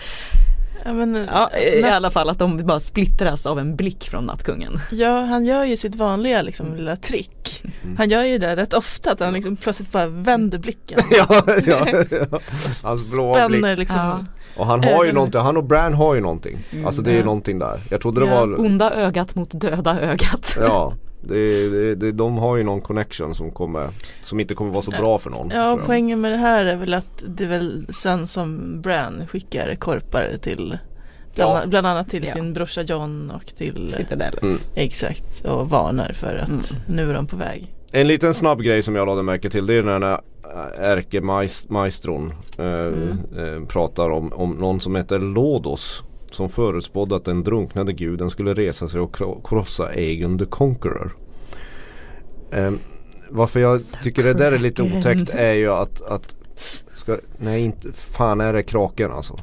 Ja, 0.86 0.94
men, 0.94 1.28
Ja, 1.32 1.52
i 1.58 1.84
alla 1.84 2.10
fall 2.10 2.30
att 2.30 2.40
de 2.40 2.58
bara 2.66 2.80
splittras 2.80 3.46
av 3.46 3.60
en 3.60 3.76
blick 3.76 4.10
från 4.10 4.24
nattkungen. 4.26 4.80
ja, 4.92 5.22
han 5.22 5.46
gör 5.46 5.64
ju 5.64 5.78
sitt 5.78 5.96
vanliga 5.96 6.42
liksom, 6.42 6.76
lilla 6.76 6.96
trick. 6.96 7.64
Han 7.98 8.10
gör 8.10 8.24
ju 8.24 8.38
det 8.38 8.56
rätt 8.56 8.74
ofta 8.74 9.12
att 9.12 9.20
han 9.20 9.34
liksom 9.34 9.56
plötsligt 9.56 9.92
bara 9.92 10.08
vänder 10.08 10.60
blicken. 10.60 11.00
ja, 11.12 11.44
ja, 11.66 11.88
ja. 12.12 12.40
Hans 12.84 13.14
blåa 13.14 13.48
blick. 13.48 13.60
Spänner 13.60 13.78
liksom. 13.78 14.00
Ja. 14.00 14.26
Och 14.58 14.66
han 14.68 14.84
har 14.84 15.04
ju 15.04 15.10
Äh, 15.10 15.16
någonting, 15.16 15.42
han 15.42 15.58
och 15.58 15.64
Bran 15.64 15.94
har 15.94 16.16
ju 16.16 16.22
någonting. 16.22 16.58
Alltså 16.86 17.02
det 17.02 17.12
är 17.12 17.16
ju 17.16 17.24
någonting 17.24 17.60
där. 17.60 17.80
Jag 17.90 18.02
trodde 18.02 18.22
det 18.22 18.28
Ja. 18.28 18.36
var 18.46 18.60
Onda 18.60 18.92
ögat 18.94 19.36
mot 19.36 19.50
döda 19.62 20.00
ögat. 20.02 20.58
Ja, 20.60 20.94
det, 21.22 21.70
det, 21.70 21.96
det, 21.96 22.12
de 22.12 22.38
har 22.38 22.58
ju 22.58 22.64
någon 22.64 22.82
connection 22.82 23.36
som 23.36 23.52
kommer 23.52 23.90
Som 24.24 24.40
inte 24.40 24.56
kommer 24.56 24.72
vara 24.72 24.82
så 24.82 24.92
bra 24.92 25.18
för 25.18 25.30
någon 25.30 25.50
Ja, 25.50 25.80
poängen 25.86 26.22
med 26.22 26.32
det 26.32 26.38
här 26.38 26.66
är 26.66 26.76
väl 26.76 26.94
att 26.94 27.24
det 27.28 27.44
är 27.44 27.48
väl 27.48 27.86
sen 27.94 28.28
som 28.28 28.82
Bran 28.82 29.28
skickar 29.28 29.76
korpar 29.76 30.32
till 30.42 30.78
Bland, 31.36 31.60
Ja. 31.60 31.68
bland 31.68 31.88
annat 31.88 32.10
till 32.10 32.24
Ja. 32.28 32.34
sin 32.34 32.54
brorsa 32.54 32.82
John 32.82 33.32
och 33.32 33.46
till 33.46 33.90
Citadellet. 33.92 34.44
Mm. 34.44 34.56
Exakt 34.76 35.46
och 35.46 35.70
varnar 35.70 36.12
för 36.14 36.36
att 36.36 36.50
Mm. 36.50 36.62
nu 36.88 37.10
är 37.10 37.14
de 37.14 37.28
på 37.28 37.36
väg. 37.36 37.74
En 37.92 38.08
liten 38.08 38.34
snabb 38.34 38.62
grej 38.62 38.82
som 38.82 38.96
jag 38.96 39.06
lade 39.08 39.24
märke 39.24 39.50
till 39.50 39.66
det 39.66 39.74
är 39.74 39.84
när 39.84 39.94
den 40.00 40.04
här 40.04 40.20
ärkemaestron 40.78 42.34
eh, 42.58 42.66
Mm. 42.66 43.10
eh, 43.38 43.68
pratar 43.68 44.10
om, 44.10 44.34
om 44.34 44.52
någon 44.52 44.82
som 44.82 44.96
heter 44.96 45.20
Lodos 45.20 46.04
Som 46.32 46.50
förutspådde 46.50 47.16
att 47.16 47.26
den 47.26 47.44
drunknade 47.44 47.94
guden 47.94 48.30
skulle 48.30 48.54
resa 48.54 48.88
sig 48.88 49.00
och 49.00 49.16
kro- 49.16 49.42
krossa 49.44 49.86
Aegon 49.86 50.40
the 50.40 50.46
Conqueror 50.46 51.18
eh, 52.52 52.72
Varför 53.30 53.60
jag 53.60 53.82
tycker 54.04 54.24
det 54.24 54.34
där 54.34 54.52
är 54.52 54.60
lite 54.60 54.82
otäckt 54.84 55.30
är 55.30 55.54
ju 55.54 55.72
att, 55.72 56.02
att 56.02 56.36
ska, 56.94 57.18
Nej 57.38 57.62
inte, 57.62 57.92
fan 57.94 58.42
är 58.42 58.54
det 58.54 58.64
kraken 58.64 59.12
alltså 59.12 59.36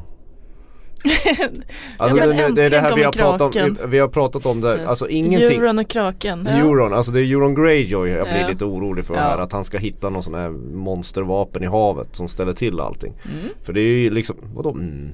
Alltså 1.98 2.16
men 2.16 2.28
det, 2.28 2.48
det, 2.52 2.62
är 2.66 2.70
det 2.70 2.78
här 2.80 2.96
vi 2.96 3.02
har, 3.02 3.12
pratat 3.12 3.56
om, 3.56 3.76
vi 3.90 3.98
har 3.98 4.08
pratat 4.08 4.46
om 4.46 4.60
det, 4.60 4.88
alltså 4.88 5.08
ingenting 5.08 5.60
Euron 5.60 5.78
och 5.78 5.88
kraken. 5.88 6.46
Euron, 6.46 6.92
alltså 6.94 7.12
det 7.12 7.20
är 7.20 7.24
Euron 7.24 7.54
Greyjoy 7.54 8.10
jag 8.10 8.26
blir 8.26 8.40
Ja. 8.40 8.48
lite 8.48 8.64
orolig 8.64 9.04
för 9.04 9.14
Ja. 9.14 9.20
här 9.20 9.38
att 9.38 9.52
han 9.52 9.64
ska 9.64 9.78
hitta 9.78 10.10
någon 10.10 10.22
sån 10.22 10.34
här 10.34 10.50
monstervapen 10.74 11.62
i 11.62 11.66
havet 11.66 12.08
som 12.12 12.28
ställer 12.28 12.52
till 12.52 12.80
allting. 12.80 13.12
Mm. 13.24 13.48
För 13.62 13.72
det 13.72 13.80
är 13.80 13.98
ju 13.98 14.10
liksom, 14.10 14.36
vadå 14.54 14.70
mm? 14.70 15.08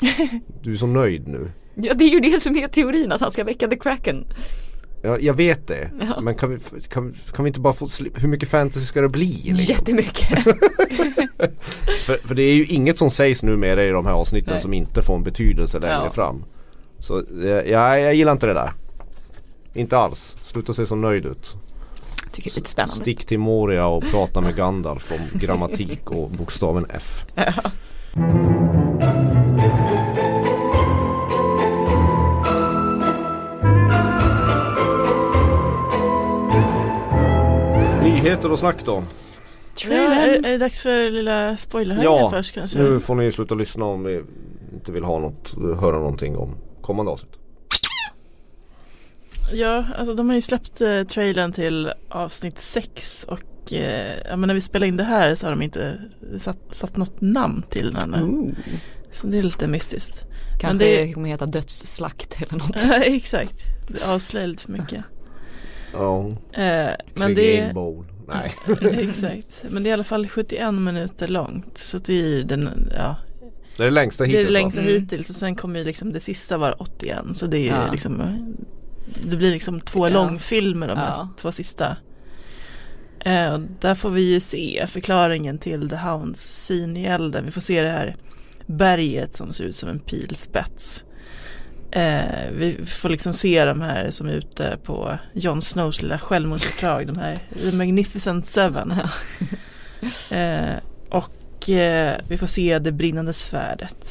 Du 0.62 0.72
är 0.72 0.76
så 0.76 0.86
nöjd 0.86 1.28
nu. 1.28 1.50
Ja 1.74 1.94
det 1.94 2.04
är 2.04 2.08
ju 2.08 2.20
det 2.20 2.40
som 2.40 2.56
är 2.56 2.68
teorin 2.68 3.12
att 3.12 3.20
han 3.20 3.30
ska 3.30 3.44
väcka 3.44 3.68
the 3.68 3.76
kraken. 3.76 4.26
Ja, 5.02 5.18
jag 5.20 5.34
vet 5.34 5.66
det. 5.66 5.90
Ja. 6.00 6.20
Men 6.20 6.34
kan 6.34 6.50
vi, 6.50 6.58
kan, 6.88 7.14
kan 7.32 7.44
vi 7.44 7.48
inte 7.48 7.60
bara 7.60 7.72
få 7.74 7.88
hur 8.14 8.28
mycket 8.28 8.48
fantasy 8.48 8.86
ska 8.86 9.00
det 9.00 9.08
bli? 9.08 9.26
Liksom? 9.44 9.74
Jättemycket. 9.74 10.28
För, 12.06 12.26
för 12.28 12.34
det 12.34 12.42
är 12.42 12.54
ju 12.54 12.64
inget 12.64 12.98
som 12.98 13.10
sägs 13.10 13.42
numera 13.42 13.84
i 13.84 13.88
de 13.90 14.06
här 14.06 14.12
avsnitten 14.12 14.52
Nej. 14.52 14.60
som 14.60 14.72
inte 14.72 15.02
får 15.02 15.14
en 15.16 15.22
betydelse 15.22 15.78
längre 15.78 16.00
Ja. 16.04 16.10
fram. 16.10 16.44
Så 16.98 17.18
eh, 17.18 17.48
ja, 17.48 17.98
jag 17.98 18.14
gillar 18.14 18.32
inte 18.32 18.46
det 18.46 18.54
där. 18.54 18.72
Inte 19.74 19.98
alls. 19.98 20.36
Sluta 20.42 20.72
se 20.72 20.86
så 20.86 20.96
nöjd 20.96 21.26
ut. 21.26 21.54
Tycker 22.32 22.50
det 22.50 22.54
är 22.54 22.60
lite 22.60 22.70
spännande. 22.70 22.94
Stick 22.94 23.24
till 23.24 23.38
Moria 23.38 23.86
och 23.86 24.04
prata 24.10 24.40
med 24.40 24.56
Gandalf 24.56 25.12
om 25.12 25.38
grammatik 25.40 26.10
och 26.10 26.30
bokstaven 26.30 26.86
F. 26.90 27.24
Nyheter 38.22 38.52
och 38.52 38.58
snack 38.58 38.84
då. 38.84 39.04
Ja, 39.84 39.92
är, 39.92 40.28
är 40.28 40.40
det 40.42 40.58
dags 40.58 40.82
för 40.82 41.10
lilla 41.10 41.56
spoilerhöjningen 41.56 42.20
Ja, 42.20 42.30
först 42.30 42.54
kanske? 42.54 42.78
nu 42.78 43.00
får 43.00 43.14
ni 43.14 43.32
sluta 43.32 43.54
lyssna 43.54 43.84
om 43.84 44.02
ni 44.02 44.20
inte 44.72 44.92
vill 44.92 45.04
ha 45.04 45.18
något, 45.18 45.54
höra 45.80 45.98
någonting 45.98 46.36
om 46.36 46.54
kommande 46.80 47.12
avsnitt. 47.12 47.30
Ja, 49.52 49.84
alltså 49.98 50.14
de 50.14 50.28
har 50.28 50.34
ju 50.36 50.40
släppt 50.40 50.80
eh, 50.80 51.02
trailern 51.02 51.52
till 51.52 51.92
avsnitt 52.08 52.58
6 52.58 53.24
och 53.28 53.72
eh, 53.72 54.18
ja, 54.28 54.36
men 54.36 54.46
när 54.46 54.54
vi 54.54 54.60
spelar 54.60 54.86
in 54.86 54.96
det 54.96 55.04
här 55.04 55.34
så 55.34 55.46
har 55.46 55.50
de 55.50 55.62
inte 55.62 55.98
satt, 56.38 56.58
satt 56.70 56.96
något 56.96 57.20
namn 57.20 57.62
till 57.70 57.92
den 57.92 58.14
ännu. 58.14 58.22
Ooh. 58.32 58.50
Så 59.12 59.26
det 59.26 59.38
är 59.38 59.42
lite 59.42 59.66
mystiskt. 59.68 60.24
Kanske 60.60 60.78
det- 60.84 61.04
det 61.04 61.12
kommer 61.12 61.28
heta 61.28 61.46
dödsslakt 61.46 62.36
eller 62.42 62.52
något. 62.58 62.76
Ja, 62.90 62.94
Exakt, 62.96 63.62
det 63.88 64.08
avslöjar 64.14 64.46
lite 64.46 64.62
för 64.62 64.72
mycket. 64.72 65.04
Ja, 65.92 66.28
Eh, 66.52 66.90
men 67.14 67.34
det 67.34 67.74
Bowl. 67.74 68.04
Nej. 68.28 68.54
Exakt, 69.08 69.64
men 69.70 69.82
det 69.82 69.88
är 69.88 69.90
i 69.90 69.94
alla 69.94 70.04
fall 70.04 70.28
71 70.28 70.74
minuter 70.74 71.28
långt 71.28 71.78
så 71.78 71.98
det 71.98 72.12
är 72.38 72.42
den, 72.44 72.90
ja, 72.96 73.16
Det 73.76 73.82
är 73.82 73.84
det 73.84 73.90
längsta 73.90 74.24
det 74.24 74.30
är 74.30 74.30
hittills 74.30 74.46
det 74.48 74.52
längsta? 74.52 74.80
Mm. 74.80 74.92
hittills 74.92 75.30
och 75.30 75.36
sen 75.36 75.56
kommer 75.56 75.78
ju 75.78 75.84
liksom 75.84 76.12
det 76.12 76.20
sista 76.20 76.56
vara 76.58 76.72
81 76.72 77.18
så 77.34 77.46
det 77.46 77.56
är 77.58 77.62
ju 77.62 77.66
Ja. 77.66 77.90
liksom 77.92 78.22
Det 79.30 79.36
blir 79.36 79.50
liksom 79.50 79.80
två 79.80 80.06
Ja. 80.08 80.12
långfilmer 80.14 80.88
de 80.88 80.98
Ja. 80.98 81.28
två 81.36 81.52
sista 81.52 81.96
eh, 83.24 83.52
och 83.54 83.60
Där 83.80 83.94
får 83.94 84.10
vi 84.10 84.22
ju 84.34 84.40
se 84.40 84.84
förklaringen 84.88 85.58
till 85.58 85.90
The 85.90 85.96
Hounds 85.96 86.64
syn 86.66 86.96
i 86.96 87.04
elden 87.04 87.44
Vi 87.44 87.50
får 87.50 87.60
se 87.60 87.82
det 87.82 87.88
här 87.90 88.16
berget 88.66 89.34
som 89.34 89.52
ser 89.52 89.64
ut 89.64 89.74
som 89.76 89.88
en 89.88 89.98
pilspets 90.00 91.04
Eh, 91.92 92.50
vi 92.52 92.84
får 92.86 93.08
liksom 93.08 93.32
se 93.32 93.64
de 93.64 93.80
här 93.80 94.10
som 94.10 94.28
är 94.28 94.32
ute 94.32 94.78
på 94.84 95.18
Jon 95.32 95.62
Snows 95.62 96.02
lilla 96.02 96.18
självmordsuppdrag, 96.18 97.06
de 97.06 97.18
här 97.18 97.42
The 97.70 97.76
Magnificent 97.76 98.46
Seven. 98.46 98.90
eh, 100.30 100.76
och 101.10 101.70
eh, 101.70 102.16
vi 102.28 102.36
får 102.36 102.46
se 102.46 102.78
det 102.78 102.92
brinnande 102.92 103.32
svärdet. 103.32 104.10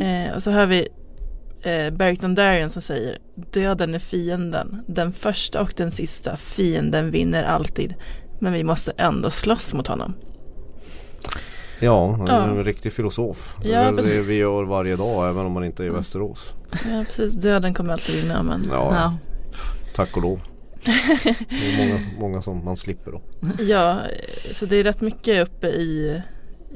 Eh, 0.00 0.34
och 0.34 0.42
så 0.42 0.50
hör 0.50 0.66
vi 0.66 0.88
eh, 1.62 1.90
Barrington 1.90 2.34
Darien 2.34 2.70
som 2.70 2.82
säger 2.82 3.18
Döden 3.52 3.94
är 3.94 3.98
fienden, 3.98 4.84
den 4.86 5.12
första 5.12 5.60
och 5.60 5.72
den 5.76 5.90
sista, 5.90 6.36
fienden 6.36 7.10
vinner 7.10 7.44
alltid. 7.44 7.94
Men 8.40 8.52
vi 8.52 8.64
måste 8.64 8.92
ändå 8.96 9.30
slåss 9.30 9.74
mot 9.74 9.86
honom. 9.86 10.14
Ja, 11.80 12.10
han 12.10 12.28
är 12.28 12.32
Ja. 12.34 12.44
en 12.44 12.64
riktig 12.64 12.92
filosof. 12.92 13.56
Det 13.62 13.68
Ja, 13.68 13.78
är 13.78 13.92
väl 13.92 14.04
det 14.04 14.28
vi 14.28 14.36
gör 14.36 14.64
varje 14.64 14.96
dag 14.96 15.28
även 15.28 15.46
om 15.46 15.52
man 15.52 15.64
inte 15.64 15.82
är 15.82 15.86
i 15.86 15.90
Västerås. 15.90 16.54
Ja 16.70 17.04
precis, 17.06 17.32
döden 17.32 17.74
kommer 17.74 17.92
alltid 17.92 18.22
vinna 18.22 18.42
men 18.42 18.66
Ja, 18.70 18.94
Ja. 18.94 19.14
tack 19.94 20.16
och 20.16 20.22
lov. 20.22 20.40
Det 20.84 21.72
är 21.72 21.78
många, 21.88 22.00
många 22.20 22.42
som 22.42 22.64
man 22.64 22.76
slipper 22.76 23.10
då. 23.12 23.20
Ja, 23.64 23.98
så 24.52 24.66
det 24.66 24.76
är 24.76 24.82
rätt 24.84 25.00
mycket 25.00 25.42
uppe 25.48 25.66
i, 25.68 26.22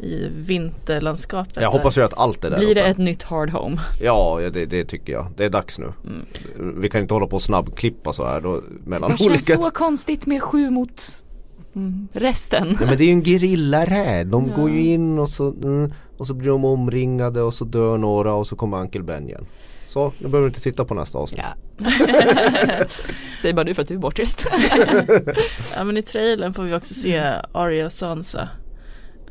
i 0.02 0.28
vinterlandskapet. 0.36 1.57
Jag 1.62 1.70
hoppas 1.70 1.98
ju 1.98 2.02
att 2.02 2.14
allt 2.18 2.44
är 2.44 2.50
där 2.50 2.59
Blir 2.59 2.74
det 2.74 2.80
uppe. 2.80 2.90
ett 2.90 2.98
nytt 2.98 3.22
hard 3.22 3.50
home? 3.50 3.76
Ja, 4.00 4.40
det, 4.52 4.66
det 4.66 4.84
tycker 4.84 5.12
jag. 5.12 5.26
Det 5.36 5.44
är 5.44 5.50
dags 5.50 5.78
nu. 5.78 5.92
Mm. 6.07 6.80
Vi 6.80 6.90
kan 6.90 7.00
inte 7.02 7.14
hålla 7.14 7.26
på 7.26 7.36
och 7.36 7.42
snabbklippa 7.42 8.12
så 8.12 8.26
här 8.26 8.40
då 8.40 8.62
mellan 8.84 9.11
Det 9.11 9.16
känns 9.18 9.30
olika... 9.30 9.57
så 9.62 9.70
konstigt 9.70 10.26
med 10.26 10.42
sju 10.42 10.70
mot 10.70 11.02
mm, 11.75 12.09
resten. 12.12 12.77
Ja, 12.81 12.87
men 12.87 12.97
det 12.97 13.05
är 13.05 13.07
ju 13.07 13.12
en 13.12 13.25
gerillaräd. 13.25 14.27
De 14.27 14.53
går 14.57 14.70
ju 14.70 14.85
in 14.85 15.18
och 15.18 15.29
så, 15.29 15.53
mm, 15.53 15.93
och 16.16 16.27
så 16.27 16.35
blir 16.35 16.49
de 16.49 16.64
omringade 16.64 17.43
och 17.43 17.55
så 17.55 17.64
dör 17.64 17.99
några 17.99 18.35
och 18.35 18.47
så 18.47 18.57
kommer 18.57 18.81
Uncle 18.81 19.03
Ben 19.03 19.29
igen. 19.29 19.47
Så, 19.89 20.12
nu 20.18 20.29
behöver 20.29 20.41
du 20.41 20.47
inte 20.47 20.61
titta 20.61 20.85
på 20.85 20.95
nästa 20.95 21.18
avsnitt. 21.18 21.41
Ja. 21.79 21.87
Säg 23.43 23.53
bara 23.53 23.64
du 23.64 23.75
för 23.75 23.83
att 23.83 23.89
du 23.89 23.95
är 23.95 23.99
bortrest. 23.99 24.47
Ja 25.77 25.85
men 25.85 25.97
i 25.97 26.03
trailern 26.03 26.55
får 26.55 26.62
vi 26.62 26.75
också 26.75 26.95
se 26.95 27.22
Arya 27.53 27.87
och 27.87 27.93
Sansa. 27.93 28.49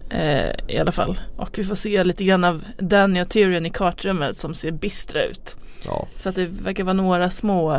Eh, 0.10 0.50
I 0.68 0.78
alla 0.80 0.92
fall. 0.92 1.20
Och 1.36 1.60
vi 1.60 1.64
får 1.64 1.76
se 1.76 2.04
lite 2.04 2.24
grann 2.24 2.44
av 2.44 2.64
Danny 2.78 3.22
och 3.22 3.30
Tyrion 3.30 3.66
i 3.66 3.70
kartrummet 3.70 4.38
som 4.38 4.54
ser 4.54 4.72
bistra 4.72 5.24
ut. 5.24 5.56
Ja. 5.86 6.08
Så 6.18 6.30
att 6.30 6.36
det 6.36 6.46
verkar 6.46 6.84
vara 6.84 6.94
några 6.94 7.30
små 7.30 7.74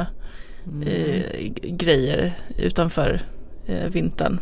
eh, 0.86 1.52
grejer 1.62 2.32
utanför 2.58 3.20
eh, 3.66 3.88
vintern. 3.90 4.40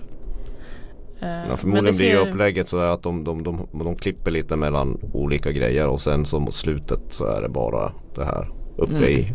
Eh, 1.22 1.28
Ja, 1.28 1.44
men 1.48 1.56
förmodligen 1.56 1.84
det 1.92 1.98
blir 1.98 2.08
ju 2.10 2.16
ser- 2.24 2.28
upplägget 2.30 2.68
så 2.68 2.78
att 2.78 3.02
de, 3.02 3.24
de, 3.24 3.42
de, 3.42 3.68
de 3.72 3.96
klipper 3.96 4.30
lite 4.30 4.56
mellan 4.56 4.98
olika 5.12 5.52
grejer 5.52 5.86
och 5.86 6.00
sen 6.00 6.26
så 6.26 6.40
mot 6.40 6.54
slutet 6.54 7.00
så 7.10 7.24
är 7.26 7.42
det 7.42 7.48
bara 7.48 7.92
det 8.14 8.24
här 8.24 8.48
uppe 8.76 8.96
Mm. 8.96 9.08
i, 9.08 9.32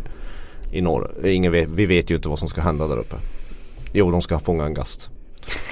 i 0.71 0.81
norr. 0.81 1.25
Ingen 1.25 1.51
vet, 1.51 1.69
vi 1.69 1.85
vet 1.85 2.09
ju 2.11 2.15
inte 2.15 2.29
vad 2.29 2.39
som 2.39 2.47
ska 2.49 2.61
hända 2.61 2.87
där 2.87 2.97
uppe. 2.97 3.15
Jo, 3.93 4.11
de 4.11 4.21
ska 4.21 4.39
fånga 4.39 4.65
en 4.65 4.73
gast. 4.73 5.09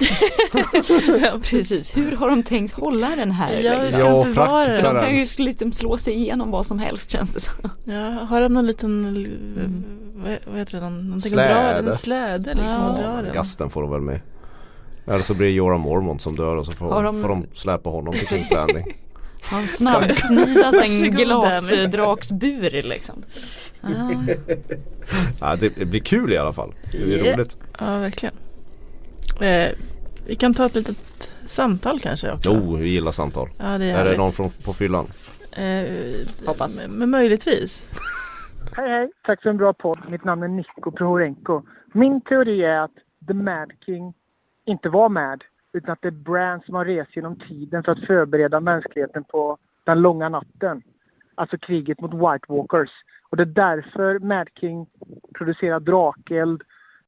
ja, 1.22 1.38
Precis, 1.42 1.96
hur 1.96 2.12
har 2.16 2.28
de 2.30 2.42
tänkt 2.42 2.72
hålla 2.74 3.16
den 3.16 3.30
här? 3.30 3.52
Ja, 3.60 3.72
hur 3.74 3.80
liksom? 3.80 3.92
ska 4.02 4.02
Ja, 4.10 4.24
de 4.24 4.34
förvara 4.34 4.66
den? 4.68 4.94
de 4.94 5.00
kan 5.00 5.16
ju 5.16 5.26
liksom 5.38 5.72
slå 5.72 5.96
sig 5.96 6.14
igenom 6.14 6.50
vad 6.50 6.66
som 6.66 6.78
helst 6.78 7.10
känns 7.10 7.30
det 7.30 7.40
som. 7.40 7.52
Ja, 7.84 8.00
har 8.28 8.40
de 8.40 8.52
någon 8.52 8.66
liten, 8.66 9.06
Mm. 9.06 9.84
vad, 10.14 10.38
vad 10.50 10.58
heter 10.58 10.72
det, 10.78 10.84
någon, 10.84 11.06
någonting 11.06 11.38
att 11.38 11.46
dra 11.46 11.54
Släde. 11.54 11.90
en 11.90 11.96
släde 11.96 12.54
liksom 12.54 12.80
Ja. 12.80 12.88
och 12.90 12.96
dra 12.98 13.22
den? 13.22 13.34
Gasten 13.34 13.70
får 13.70 13.82
de 13.82 13.90
väl 13.90 14.00
med. 14.00 14.20
Eller 15.06 15.22
så 15.22 15.34
blir 15.34 15.46
det 15.46 15.52
Jorah 15.52 15.78
Mormont 15.78 16.22
som 16.22 16.36
dör 16.36 16.56
och 16.56 16.66
så 16.66 16.72
får, 16.72 17.02
de- 17.02 17.22
får 17.22 17.28
de 17.28 17.46
släpa 17.54 17.90
honom 17.90 18.14
till 18.14 18.26
King's 18.28 18.54
Landing. 18.54 18.96
De 19.50 19.66
snabbsnidat 19.66 20.74
en 20.74 21.10
glasdraksbur 21.16 22.82
liksom? 22.82 23.22
Ah, 23.80 23.90
ja, 25.40 25.56
det, 25.56 25.68
det 25.68 25.84
blir 25.84 26.00
kul 26.00 26.32
i 26.32 26.36
alla 26.36 26.52
fall. 26.52 26.74
Det 26.92 26.98
blir 26.98 27.24
Ja. 27.24 27.34
roligt. 27.36 27.56
Ja, 27.80 27.98
verkligen. 27.98 28.34
Eh, 29.40 29.68
vi 30.26 30.34
kan 30.34 30.54
ta 30.54 30.66
ett 30.66 30.74
litet 30.74 30.96
samtal 31.46 32.00
kanske 32.00 32.32
också. 32.32 32.52
Jo, 32.54 32.76
vi 32.76 32.88
gillar 32.88 33.12
samtal. 33.12 33.48
Ja, 33.58 33.78
det 33.78 33.84
är 33.84 33.98
Är 33.98 34.10
det 34.10 34.16
någon 34.16 34.32
från, 34.32 34.50
på 34.64 34.72
fyllan? 34.72 35.06
Eh, 35.52 35.84
Hoppas. 36.46 36.78
Men, 36.78 36.90
men 36.90 37.10
möjligtvis. 37.10 37.88
Hej 38.76 38.88
hej, 38.90 39.10
tack 39.26 39.42
för 39.42 39.50
en 39.50 39.56
bra 39.56 39.72
podd. 39.72 39.98
Mitt 40.08 40.24
namn 40.24 40.42
är 40.42 40.48
Niko 40.48 40.90
Prohorenko. 40.92 41.62
Min 41.92 42.20
teori 42.20 42.64
är 42.64 42.80
att 42.80 42.90
The 43.28 43.34
Mad 43.34 43.72
King 43.86 44.12
inte 44.66 44.90
var 44.90 45.08
Mad 45.08 45.44
utan 45.72 45.92
att 45.92 46.02
det 46.02 46.08
är 46.08 46.12
Bran 46.12 46.60
som 46.66 46.74
har 46.74 46.84
rest 46.84 47.16
genom 47.16 47.38
tiden 47.38 47.84
för 47.84 47.92
att 47.92 48.06
förbereda 48.06 48.60
mänskligheten 48.60 49.24
på 49.24 49.58
den 49.84 50.02
långa 50.02 50.28
natten. 50.28 50.82
Alltså 51.34 51.58
kriget 51.58 52.00
mot 52.00 52.14
White 52.14 52.46
Walkers. 52.48 52.90
Och 53.30 53.36
det 53.36 53.42
är 53.42 53.46
därför 53.46 54.18
Mad 54.18 54.48
King 54.54 54.86
producerar 55.38 55.80
drakeld 55.80 56.62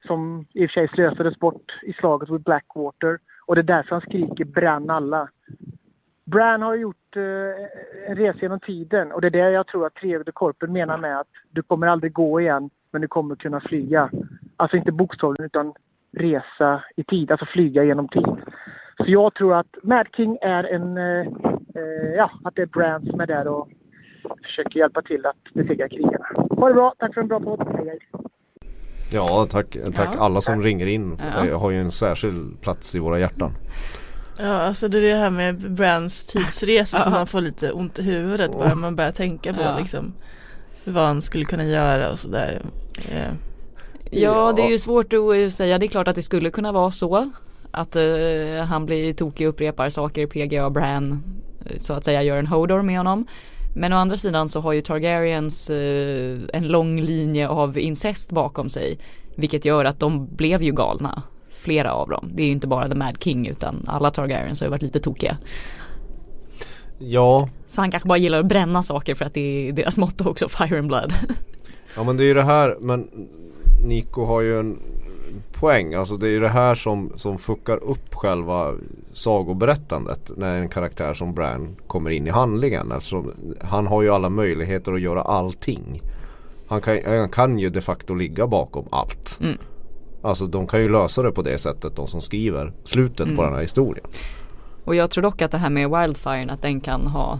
som 0.07 0.47
i 0.55 0.67
och 0.67 0.71
för 0.71 0.75
sig 0.75 0.89
slösades 0.89 1.39
bort 1.39 1.79
i 1.83 1.93
slaget 1.93 2.29
mot 2.29 2.45
Blackwater. 2.45 3.19
Och 3.47 3.55
det 3.55 3.61
är 3.61 3.63
därför 3.63 3.91
han 3.91 4.01
skriker 4.01 4.45
bränn 4.45 4.91
alla. 4.91 5.29
Bran 6.25 6.63
har 6.63 6.75
gjort 6.75 7.17
eh, 7.17 8.11
en 8.11 8.17
resa 8.17 8.39
genom 8.41 8.61
tiden 8.61 9.13
och 9.13 9.21
det 9.21 9.27
är 9.27 9.31
det 9.31 9.51
jag 9.51 9.67
tror 9.67 9.87
att 9.87 9.95
Trevde 9.95 10.33
Korpen 10.33 10.73
menar 10.73 10.99
med 10.99 11.21
att 11.21 11.27
du 11.51 11.63
kommer 11.63 11.87
aldrig 11.87 12.13
gå 12.13 12.41
igen 12.41 12.71
men 12.91 13.01
du 13.01 13.09
kommer 13.09 13.37
kunna 13.37 13.61
flyga. 13.61 14.11
Alltså 14.57 14.77
inte 14.77 14.93
bokstavligen 14.93 15.47
utan 15.47 15.75
resa 16.13 16.83
i 16.97 17.05
tid, 17.05 17.31
alltså 17.31 17.47
flyga 17.47 17.85
genom 17.85 18.09
tid. 18.09 18.27
Så 18.97 19.05
jag 19.07 19.35
tror 19.35 19.55
att 19.55 19.67
Mad 19.83 20.07
King 20.17 20.39
är 20.43 20.65
en, 20.75 20.99
eh, 20.99 21.21
eh, 21.21 22.15
ja, 22.17 22.31
att 22.45 22.57
det 22.57 22.63
är 22.63 22.67
Bran 22.67 23.07
som 23.07 23.21
är 23.21 23.27
där 23.27 23.49
och 23.49 23.69
försöker 24.43 24.79
hjälpa 24.79 25.03
till 25.03 25.27
att 25.27 25.55
besegra 25.55 25.89
krigarna. 25.89 26.25
Ha 26.51 26.69
det 26.69 26.75
bra, 26.75 26.95
tack 26.99 27.15
för 27.15 27.21
en 27.21 27.29
bra 27.29 27.41
podd. 27.41 27.69
Hej, 27.77 27.87
hej. 27.89 27.99
Ja, 29.13 29.47
tack, 29.51 29.77
tack 29.95 30.09
Ja. 30.15 30.21
alla 30.21 30.41
som 30.43 30.63
ringer 30.63 30.87
in. 30.87 31.19
Ja. 31.35 31.47
Jag 31.47 31.59
har 31.59 31.71
ju 31.71 31.81
en 31.81 31.93
särskild 31.93 32.61
plats 32.61 32.95
i 32.95 32.99
våra 32.99 33.19
hjärtan. 33.19 33.53
Ja, 34.39 34.53
alltså 34.53 34.89
det 34.89 34.99
är 34.99 35.03
det 35.03 35.15
här 35.17 35.31
med 35.31 35.71
Brands 35.73 36.25
tidsresa 36.27 36.99
som 36.99 37.13
man 37.13 37.27
får 37.27 37.41
lite 37.41 37.73
ont 37.73 37.99
i 37.99 38.03
huvudet 38.03 38.53
bara 38.53 38.75
man 38.75 38.97
börjar 38.97 39.11
tänka 39.11 39.55
på 39.55 39.61
Ja. 39.63 39.79
liksom 39.79 40.13
vad 40.85 41.05
han 41.05 41.23
skulle 41.23 41.45
kunna 41.45 41.65
göra 41.65 42.11
och 42.11 42.19
sådär. 42.19 42.63
Eh, 44.13 44.23
Ja 44.23 44.53
det 44.57 44.63
är 44.63 44.71
ju 44.71 44.79
svårt 44.79 45.13
att 45.13 45.53
säga, 45.53 45.79
det 45.79 45.87
är 45.87 45.89
klart 45.89 46.09
att 46.09 46.15
det 46.15 46.23
skulle 46.23 46.51
kunna 46.51 46.73
vara 46.73 46.91
så. 46.91 47.31
Att 47.71 47.97
eh, 47.97 48.65
han 48.69 48.87
blir 48.87 49.13
tokig 49.13 49.49
och 49.49 49.55
upprepar 49.55 49.91
saker, 49.91 50.27
PGA 50.27 50.67
och 50.67 50.73
Bran 50.73 51.23
eh, 51.67 51.77
så 51.79 51.93
att 51.93 52.05
säga 52.05 52.23
gör 52.23 52.37
en 52.37 52.47
Hodor 52.47 52.83
med 52.83 52.97
honom. 52.97 53.27
Men 53.77 53.93
å 53.93 53.97
andra 53.97 54.17
sidan 54.17 54.49
så 54.49 54.61
har 54.61 54.73
ju 54.73 54.83
Targaryens 54.83 55.71
eh, 55.71 56.39
en 56.53 56.69
lång 56.69 57.01
linje 57.01 57.49
av 57.49 57.79
incest 57.79 58.31
bakom 58.33 58.69
sig. 58.69 58.99
Vilket 59.37 59.65
gör 59.65 59.85
att 59.85 60.01
de 60.01 60.27
blev 60.37 60.63
ju 60.63 60.73
galna. 60.73 61.23
Flera 61.51 61.93
av 61.93 62.09
dem. 62.09 62.31
Det 62.35 62.43
är 62.43 62.47
ju 62.47 62.53
inte 62.53 62.67
bara 62.67 62.89
The 62.89 62.95
Mad 62.95 63.23
King 63.23 63.47
utan 63.49 63.85
alla 63.87 64.11
Targaryens 64.11 64.61
har 64.61 64.67
ju 64.67 64.71
varit 64.71 64.83
lite 64.83 65.01
tokiga. 65.01 65.37
Ja, 66.99 67.49
Så 67.67 67.81
han 67.81 67.91
kanske 67.91 68.09
bara 68.09 68.19
gillar 68.19 68.39
att 68.39 68.47
bränna 68.47 68.83
saker 68.83 69.15
för 69.15 69.25
att 69.25 69.35
det 69.35 69.69
är 69.69 69.73
deras 69.73 69.99
motto 69.99 70.29
också, 70.31 70.49
Fire 70.59 70.79
and 70.79 70.89
Blood. 70.89 71.13
ja 71.97 72.03
men 72.05 72.17
det 72.17 72.23
är 72.23 72.27
ju 72.27 72.35
det 72.35 72.43
här, 72.43 72.77
men 72.81 73.09
Nico 73.85 74.25
har 74.25 74.41
ju 74.41 74.61
en 74.61 74.79
poäng. 75.53 75.95
Alltså 75.95 76.17
det 76.17 76.27
är 76.27 76.31
ju 76.31 76.41
det 76.41 76.49
här 76.49 76.75
som, 76.75 77.13
som 77.17 77.39
fuckar 77.39 77.85
upp 77.85 78.15
själva 78.15 78.75
sagoberättandet 79.13 80.31
när 80.37 80.57
en 80.57 80.69
karaktär 80.69 81.15
som 81.15 81.35
Bran 81.35 81.77
kommer 81.87 82.11
in 82.11 82.27
i 82.27 82.31
handlingen. 82.31 82.93
Eftersom 82.93 83.33
han 83.63 83.87
har 83.87 84.03
ju 84.03 84.11
alla 84.11 84.29
möjligheter 84.31 84.93
att 84.93 85.01
göra 85.01 85.23
allting. 85.23 86.01
Han 86.69 86.81
kan, 86.81 86.99
han 87.07 87.29
kan 87.29 87.59
ju 87.59 87.71
de 87.71 87.81
facto 87.81 88.15
ligga 88.15 88.47
bakom 88.47 88.87
allt. 88.91 89.39
Mm. 89.43 89.59
Alltså 90.23 90.47
de 90.47 90.67
kan 90.67 90.81
ju 90.81 90.89
lösa 90.89 91.23
det 91.23 91.33
på 91.33 91.43
det 91.43 91.59
sättet 91.59 91.97
de 91.97 92.07
som 92.07 92.21
skriver 92.21 92.73
slutet 92.85 93.27
på 93.27 93.33
Mm. 93.33 93.45
den 93.45 93.55
här 93.55 93.61
historien. 93.61 94.07
Och 94.85 94.95
jag 94.95 95.11
tror 95.11 95.23
dock 95.23 95.43
att 95.43 95.51
det 95.51 95.59
här 95.59 95.71
med 95.71 95.91
Wildfire, 95.91 96.53
att 96.53 96.63
den 96.63 96.81
kan 96.81 97.07
ha 97.07 97.39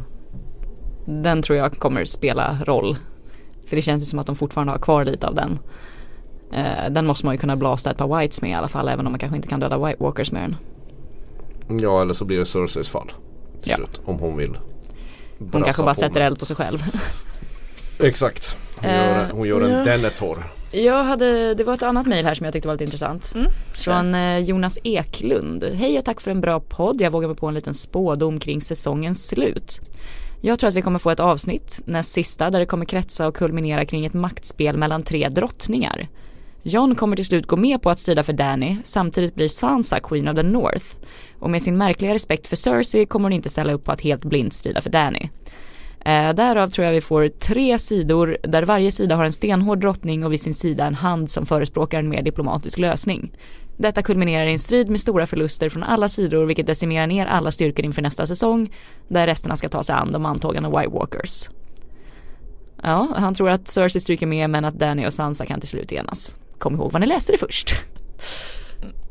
Den 1.07 1.43
tror 1.43 1.59
jag 1.59 1.73
kommer 1.73 2.05
spela 2.05 2.59
roll. 2.67 2.97
För 3.67 3.77
det 3.77 3.83
känns 3.83 4.03
ju 4.03 4.07
som 4.07 4.19
att 4.19 4.27
de 4.27 4.37
fortfarande 4.37 4.73
har 4.73 4.79
kvar 4.79 5.05
lite 5.05 5.27
av 5.27 5.35
den. 5.35 5.59
Eh, 6.53 6.91
den 6.91 7.07
måste 7.07 7.27
man 7.27 7.35
ju 7.35 7.39
kunna 7.39 7.57
blasta 7.57 7.91
ett 7.91 7.97
par 7.97 8.19
Whites 8.21 8.43
med 8.43 8.51
i 8.51 8.55
alla 8.55 8.69
fall, 8.69 8.89
även 8.89 9.07
om 9.07 9.13
man 9.13 9.19
kanske 9.19 9.37
inte 9.37 9.49
kan 9.49 9.61
döda 9.61 9.79
White 9.87 10.03
Walkers 10.05 10.33
med 10.33 10.43
den. 10.43 10.57
Ja 11.81 12.03
eller 12.03 12.15
så 12.15 12.25
blir 12.25 12.39
det 12.39 12.47
Cerseis 12.47 12.89
fall. 12.89 13.13
Till 13.63 13.71
Ja. 13.71 13.77
slut, 13.77 14.01
om 14.05 14.19
hon 14.19 14.37
vill. 14.37 14.59
Hon 15.53 15.63
kanske 15.63 15.83
bara 15.83 15.95
sätter 15.95 16.21
eld 16.21 16.39
på 16.39 16.45
sig 16.45 16.57
själv. 16.57 16.83
Exakt. 18.01 18.57
Hon 18.77 18.91
Eh, 18.91 18.97
gör, 18.97 19.25
en- 19.25 19.31
hon 19.31 19.49
gör 19.49 19.61
en 19.61 19.71
ja. 19.71 19.85
Denethor. 19.85 20.45
Jag 20.73 21.05
hade, 21.05 21.55
det 21.55 21.65
var 21.65 21.75
ett 21.75 21.83
annat 21.83 22.07
mejl 22.07 22.25
här 22.27 22.35
som 22.35 22.45
jag 22.45 22.53
tyckte 22.53 22.69
var 22.69 22.75
lite 22.75 22.85
intressant. 22.85 23.33
Mm, 23.35 23.51
Från 23.75 24.15
eh, 24.15 24.39
Jonas 24.39 24.79
Eklund. 24.85 25.65
Hej 25.65 25.99
och 25.99 26.05
tack 26.05 26.21
för 26.21 26.31
en 26.31 26.41
bra 26.41 26.61
podd. 26.61 27.01
Jag 27.01 27.11
vågar 27.11 27.29
mig 27.29 27.37
på 27.37 27.47
en 27.47 27.55
liten 27.55 27.75
spådom 27.75 28.41
kring 28.41 28.61
säsongens 28.63 29.27
slut. 29.27 29.81
Jag 30.41 30.59
tror 30.59 30.69
att 30.69 30.75
vi 30.75 30.83
kommer 30.83 30.99
få 30.99 31.11
ett 31.11 31.21
avsnitt, 31.21 31.81
näst 31.85 32.13
sista, 32.13 32.51
där 32.51 32.59
det 32.61 32.67
kommer 32.67 32.85
kretsa 32.85 33.27
och 33.27 33.37
kulminera 33.37 33.85
kring 33.85 34.07
ett 34.07 34.15
maktspel 34.15 34.77
mellan 34.77 35.03
tre 35.03 35.29
drottningar. 35.29 36.09
John 36.69 36.95
kommer 36.95 37.17
till 37.17 37.25
slut 37.25 37.47
gå 37.47 37.57
med 37.57 37.83
på 37.83 37.91
att 37.91 37.99
strida 37.99 38.23
för 38.23 38.33
Danny, 38.33 38.77
samtidigt 38.85 39.35
blir 39.35 39.49
Sansa 39.49 40.01
Queen 40.01 40.29
of 40.29 40.37
the 40.37 40.43
North. 40.43 40.87
Och 41.39 41.51
med 41.51 41.63
sin 41.63 41.77
märkliga 41.77 42.15
respekt 42.15 42.47
för 42.47 42.57
Cersei 42.57 43.07
kommer 43.07 43.25
hon 43.25 43.33
inte 43.33 43.49
ställa 43.49 43.73
upp 43.73 43.85
på 43.85 43.93
att 43.93 44.01
helt 44.01 44.25
blint 44.25 44.55
strida 44.55 44.81
för 44.81 44.91
Danny. 44.91 45.29
Eh, 46.01 46.35
därav 46.35 46.69
tror 46.69 46.85
jag 46.85 46.93
vi 46.93 47.01
får 47.01 47.29
tre 47.29 47.79
sidor 47.79 48.39
där 48.43 48.63
varje 48.63 48.93
sida 48.93 49.17
har 49.17 49.25
en 49.25 49.33
stenhård 49.33 49.81
drottning 49.81 50.25
och 50.25 50.33
vid 50.33 50.41
sin 50.41 50.55
sida 50.55 50.87
en 50.87 50.95
hand 50.95 51.31
som 51.31 51.47
förespråkar 51.47 51.99
en 51.99 52.09
mer 52.09 52.23
diplomatisk 52.23 52.79
lösning. 52.79 53.33
Detta 53.77 54.03
kulminerar 54.03 54.47
i 54.47 54.53
en 54.53 54.59
strid 54.59 54.91
med 54.91 55.01
stora 55.01 55.27
förluster 55.27 55.69
från 55.69 55.83
alla 55.83 56.09
sidor 56.09 56.45
vilket 56.45 56.67
decimerar 56.67 57.07
ner 57.07 57.27
alla 57.27 57.51
styrkor 57.51 57.85
inför 57.85 58.03
nästa 58.03 58.27
säsong 58.27 58.75
där 59.09 59.27
resterna 59.27 59.57
ska 59.57 59.69
ta 59.69 59.83
sig 59.83 59.95
an 59.95 60.13
de 60.13 60.27
antagande 60.27 60.69
White 60.69 60.89
Walkers. 60.89 61.49
Ja, 62.83 63.09
han 63.17 63.35
tror 63.35 63.51
att 63.51 63.69
Cersei 63.69 64.01
stryker 64.01 64.27
med 64.27 64.51
men 64.51 64.65
att 64.65 64.79
Danny 64.79 65.07
och 65.07 65.15
Sansa 65.15 65.47
kan 65.47 65.61
till 65.61 65.69
slut 65.69 65.93
enas. 65.93 66.35
Kom 66.59 66.75
ihåg 66.75 66.93
vad 66.93 67.01
ni 67.01 67.07
läste 67.07 67.33
det 67.33 67.39
först. 67.39 67.77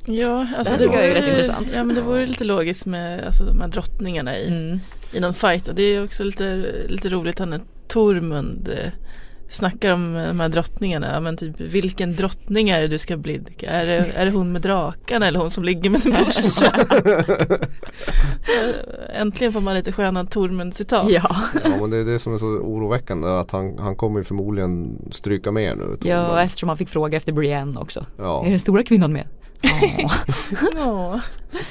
Ja, 0.06 0.48
alltså 0.58 0.74
Det 0.74 0.80
det, 0.80 0.88
vore, 0.88 1.14
rätt 1.14 1.28
intressant. 1.30 1.72
Ja 1.76 1.84
men 1.84 1.96
det 1.96 2.02
vore 2.02 2.26
lite 2.26 2.44
logiskt 2.44 2.86
med 2.86 3.24
alltså, 3.26 3.44
de 3.46 3.62
här 3.62 3.68
drottningarna 3.68 4.38
i, 4.38 4.48
Mm. 4.48 4.80
i 5.14 5.20
någon 5.20 5.34
fight 5.34 5.68
och 5.68 5.76
det 5.76 5.84
är 5.84 6.04
också 6.04 6.24
lite, 6.24 6.74
lite 6.88 7.10
roligt 7.10 7.40
han 7.40 7.54
är 7.54 7.62
Tormund 7.88 8.70
eh, 8.70 8.92
snackar 9.50 9.92
om 9.94 10.16
eh, 10.16 10.28
de 10.28 10.40
här 10.40 10.50
drottningarna, 10.50 11.12
ja, 11.14 11.20
men 11.20 11.38
typ 11.38 11.60
vilken 11.60 12.16
drottning 12.16 12.70
är 12.70 12.82
det 12.82 12.88
du 12.88 12.98
ska 12.98 13.18
blidka? 13.18 13.70
Är 13.70 13.86
det, 13.86 14.12
är 14.16 14.26
det 14.26 14.32
hon 14.32 14.52
med 14.52 14.62
draken 14.62 15.24
eller 15.24 15.40
hon 15.40 15.52
som 15.52 15.64
ligger 15.64 15.90
med 15.90 16.02
sin 16.02 16.12
brorsa? 16.14 16.74
Äntligen 19.14 19.54
får 19.54 19.62
man 19.62 19.74
lite 19.76 19.92
sköna 19.92 20.24
Tormund-citat. 20.26 21.12
Ja. 21.12 21.24
Ja 21.64 21.78
men 21.82 21.90
det 21.90 21.98
är 21.98 22.06
det 22.06 22.20
som 22.20 22.34
är 22.34 22.38
så 22.38 22.46
oroväckande 22.46 23.28
att 23.28 23.52
han, 23.52 23.78
han 23.80 23.96
kommer 23.96 24.24
förmodligen 24.24 25.02
stryka 25.12 25.52
med 25.52 25.78
nu. 25.78 25.98
ja, 26.02 26.26
Tormund. 26.26 26.40
eftersom 26.46 26.70
han 26.70 26.78
fick 26.78 26.90
fråga 26.90 27.18
efter 27.18 27.32
Brienne 27.32 27.80
också. 27.80 28.06
ja. 28.18 28.46
Är 28.46 28.50
den 28.50 28.60
stora 28.60 28.84
kvinnan 28.84 29.14
med? 29.14 29.28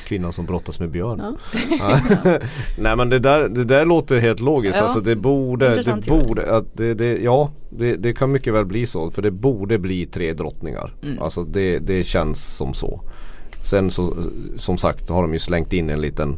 Kvinnan 0.07 0.33
som 0.33 0.47
brottas 0.47 0.81
med 0.81 0.91
björn. 0.91 1.37
Ja. 1.79 2.01
Nej 2.79 2.97
men 2.97 3.11
det 3.11 3.19
där, 3.19 3.49
det 3.49 3.65
där 3.65 3.85
låter 3.85 4.21
helt 4.21 4.41
logiskt. 4.41 4.79
Ja. 4.79 4.85
Alltså 4.85 5.01
det 5.01 5.17
borde, 5.17 5.65
det 5.65 5.71
Intressant 5.71 6.07
borde, 6.09 6.57
att 6.57 6.77
det, 6.77 6.95
det, 6.95 7.19
ja 7.23 7.51
det, 7.71 7.97
det 7.97 8.13
kan 8.13 8.33
mycket 8.33 8.55
väl 8.55 8.65
bli 8.65 8.87
så. 8.87 9.11
För 9.11 9.23
det 9.23 9.31
borde 9.31 9.79
bli 9.79 10.07
tre 10.07 10.33
drottningar. 10.33 10.95
Mm. 11.03 11.23
Alltså 11.23 11.45
det, 11.45 11.79
det 11.79 12.05
känns 12.05 12.57
som 12.57 12.75
så. 12.75 13.01
Sen 13.63 13.91
så, 13.91 14.17
som 14.57 14.79
sagt 14.79 15.09
har 15.09 15.23
de 15.23 15.33
ju 15.33 15.39
slängt 15.39 15.73
in 15.73 15.91
en 15.91 16.01
liten 16.01 16.37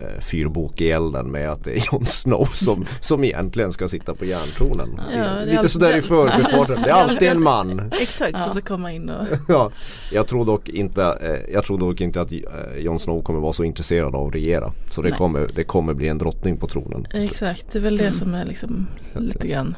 eh, 0.00 0.20
fyrbok 0.20 0.80
i 0.80 0.90
elden 0.90 1.30
med 1.30 1.50
att 1.50 1.64
det 1.64 1.70
är 1.72 1.82
Jon 1.92 2.06
Snow 2.06 2.44
som, 2.52 2.84
som 3.00 3.24
egentligen 3.24 3.72
ska 3.72 3.88
sitta 3.88 4.14
på 4.14 4.24
järntronen. 4.24 5.00
Ja, 5.16 5.40
Lite 5.44 5.68
sådär 5.68 5.96
i 5.96 6.02
förbifarten. 6.02 6.82
Det 6.82 6.90
är 6.90 6.94
alltid 6.94 7.28
en 7.28 7.42
man. 7.42 7.92
Exakt, 8.00 8.32
Ja. 8.34 8.42
som 8.42 8.52
ska 8.52 8.60
komma 8.60 8.92
in 8.92 9.10
och 9.10 9.26
Ja, 9.48 9.70
jag 10.12 10.26
tror 10.26 10.44
dock 10.44 10.68
inte, 10.68 11.02
eh, 11.02 11.52
jag 11.54 11.64
tror 11.64 11.78
dock 11.78 12.00
inte 12.00 12.20
att 12.20 12.32
eh, 12.32 12.38
Jon 12.78 12.98
Snow 12.98 13.22
kommer 13.22 13.40
vara 13.40 13.52
så 13.52 13.64
intresserad 13.64 14.14
av 14.14 14.26
att 14.28 14.34
regera. 14.34 14.72
Så 14.90 15.02
det 15.02 15.08
Nej. 15.08 15.18
kommer, 15.18 15.48
det 15.54 15.64
kommer 15.64 15.94
bli 15.94 16.08
en 16.08 16.18
drottning 16.18 16.56
på 16.56 16.66
tronen. 16.66 17.06
Exakt, 17.14 17.72
det 17.72 17.78
är 17.78 17.82
väl 17.82 17.96
det 17.96 18.12
som 18.12 18.34
är 18.34 18.44
liksom 18.44 18.86
lite 19.14 19.48
grann 19.48 19.76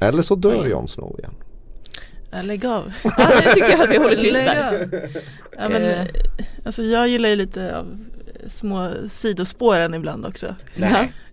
Eller 0.00 0.22
så 0.22 0.34
dör 0.34 0.64
Jon 0.68 0.88
Snow 0.88 1.16
igen. 1.18 1.34
Ja, 2.30 2.42
lägg 2.42 2.66
av. 2.66 2.92
ja, 3.02 3.30
det 3.44 3.54
tycker 3.54 3.70
jag 3.70 3.80
att 3.80 3.90
vi 3.90 3.96
håller 3.98 4.16
tyst 4.16 4.32
där. 4.34 4.68
av. 4.68 5.00
Ja, 5.58 5.68
men, 5.68 6.06
alltså 6.64 6.82
jag 6.82 7.08
gillar 7.08 7.28
ju 7.28 7.36
lite 7.36 7.78
av 7.78 7.98
små 8.48 8.90
sidospåren 9.08 9.94
ibland 9.94 10.26
också. 10.26 10.54
Nej. 10.76 11.12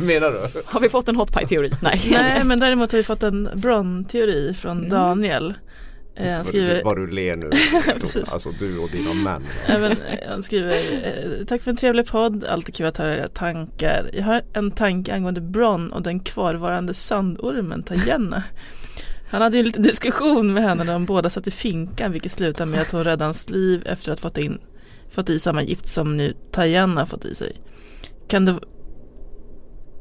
Menar 0.00 0.30
du? 0.30 0.62
Har 0.64 0.80
vi 0.80 0.88
fått 0.88 1.08
en 1.08 1.16
hot 1.16 1.32
pie 1.32 1.46
teori? 1.48 1.70
Nej. 1.82 2.00
Nej 2.10 2.44
men 2.44 2.60
däremot 2.60 2.92
har 2.92 2.96
vi 2.96 3.02
fått 3.04 3.22
en 3.22 3.48
Bron-teori 3.54 4.54
från 4.54 4.78
Mm. 4.78 4.90
Daniel. 4.90 5.54
Eh, 6.16 6.32
han 6.32 6.44
skriver 6.44 6.84
Vad 6.84 6.96
du 6.96 7.06
ler 7.06 7.36
nu. 7.36 7.50
Precis. 8.00 8.32
alltså 8.32 8.50
du 8.58 8.78
och 8.78 8.90
dina 8.90 9.14
män. 9.14 9.42
Även, 9.66 9.92
eh, 9.92 10.28
han 10.30 10.42
skriver 10.42 10.72
eh, 10.74 11.44
Tack 11.46 11.62
för 11.62 11.70
en 11.70 11.76
trevlig 11.76 12.06
podd, 12.06 12.44
alltid 12.44 12.74
kul 12.74 12.86
att 12.86 12.96
höra 12.96 13.16
era 13.16 13.28
tankar. 13.28 14.10
Jag 14.12 14.22
har 14.22 14.42
en 14.52 14.70
tanke 14.70 15.14
angående 15.14 15.40
Bron 15.40 15.92
och 15.92 16.02
den 16.02 16.20
kvarvarande 16.20 16.94
sandormen 16.94 17.82
Tajenna. 17.82 18.42
Han 19.30 19.42
hade 19.42 19.56
ju 19.56 19.58
en 19.60 19.66
liten 19.66 19.82
diskussion 19.82 20.52
med 20.52 20.62
henne 20.62 20.84
när 20.84 20.92
de 20.92 21.04
båda 21.04 21.30
satt 21.30 21.46
i 21.46 21.50
finkan 21.50 22.12
vilket 22.12 22.32
slutade 22.32 22.70
med 22.70 22.80
att 22.80 22.90
hon 22.90 23.04
räddade 23.04 23.24
hans 23.24 23.50
liv 23.50 23.82
efter 23.86 24.12
att 24.12 24.20
fått, 24.20 24.38
in, 24.38 24.58
fått 25.14 25.30
i 25.30 25.38
samma 25.38 25.62
gift 25.62 25.88
som 25.88 26.16
nu 26.16 26.34
Tajenna 26.50 27.06
fått 27.06 27.24
i 27.24 27.34
sig. 27.34 27.56
Kan 28.28 28.44
det, 28.44 28.58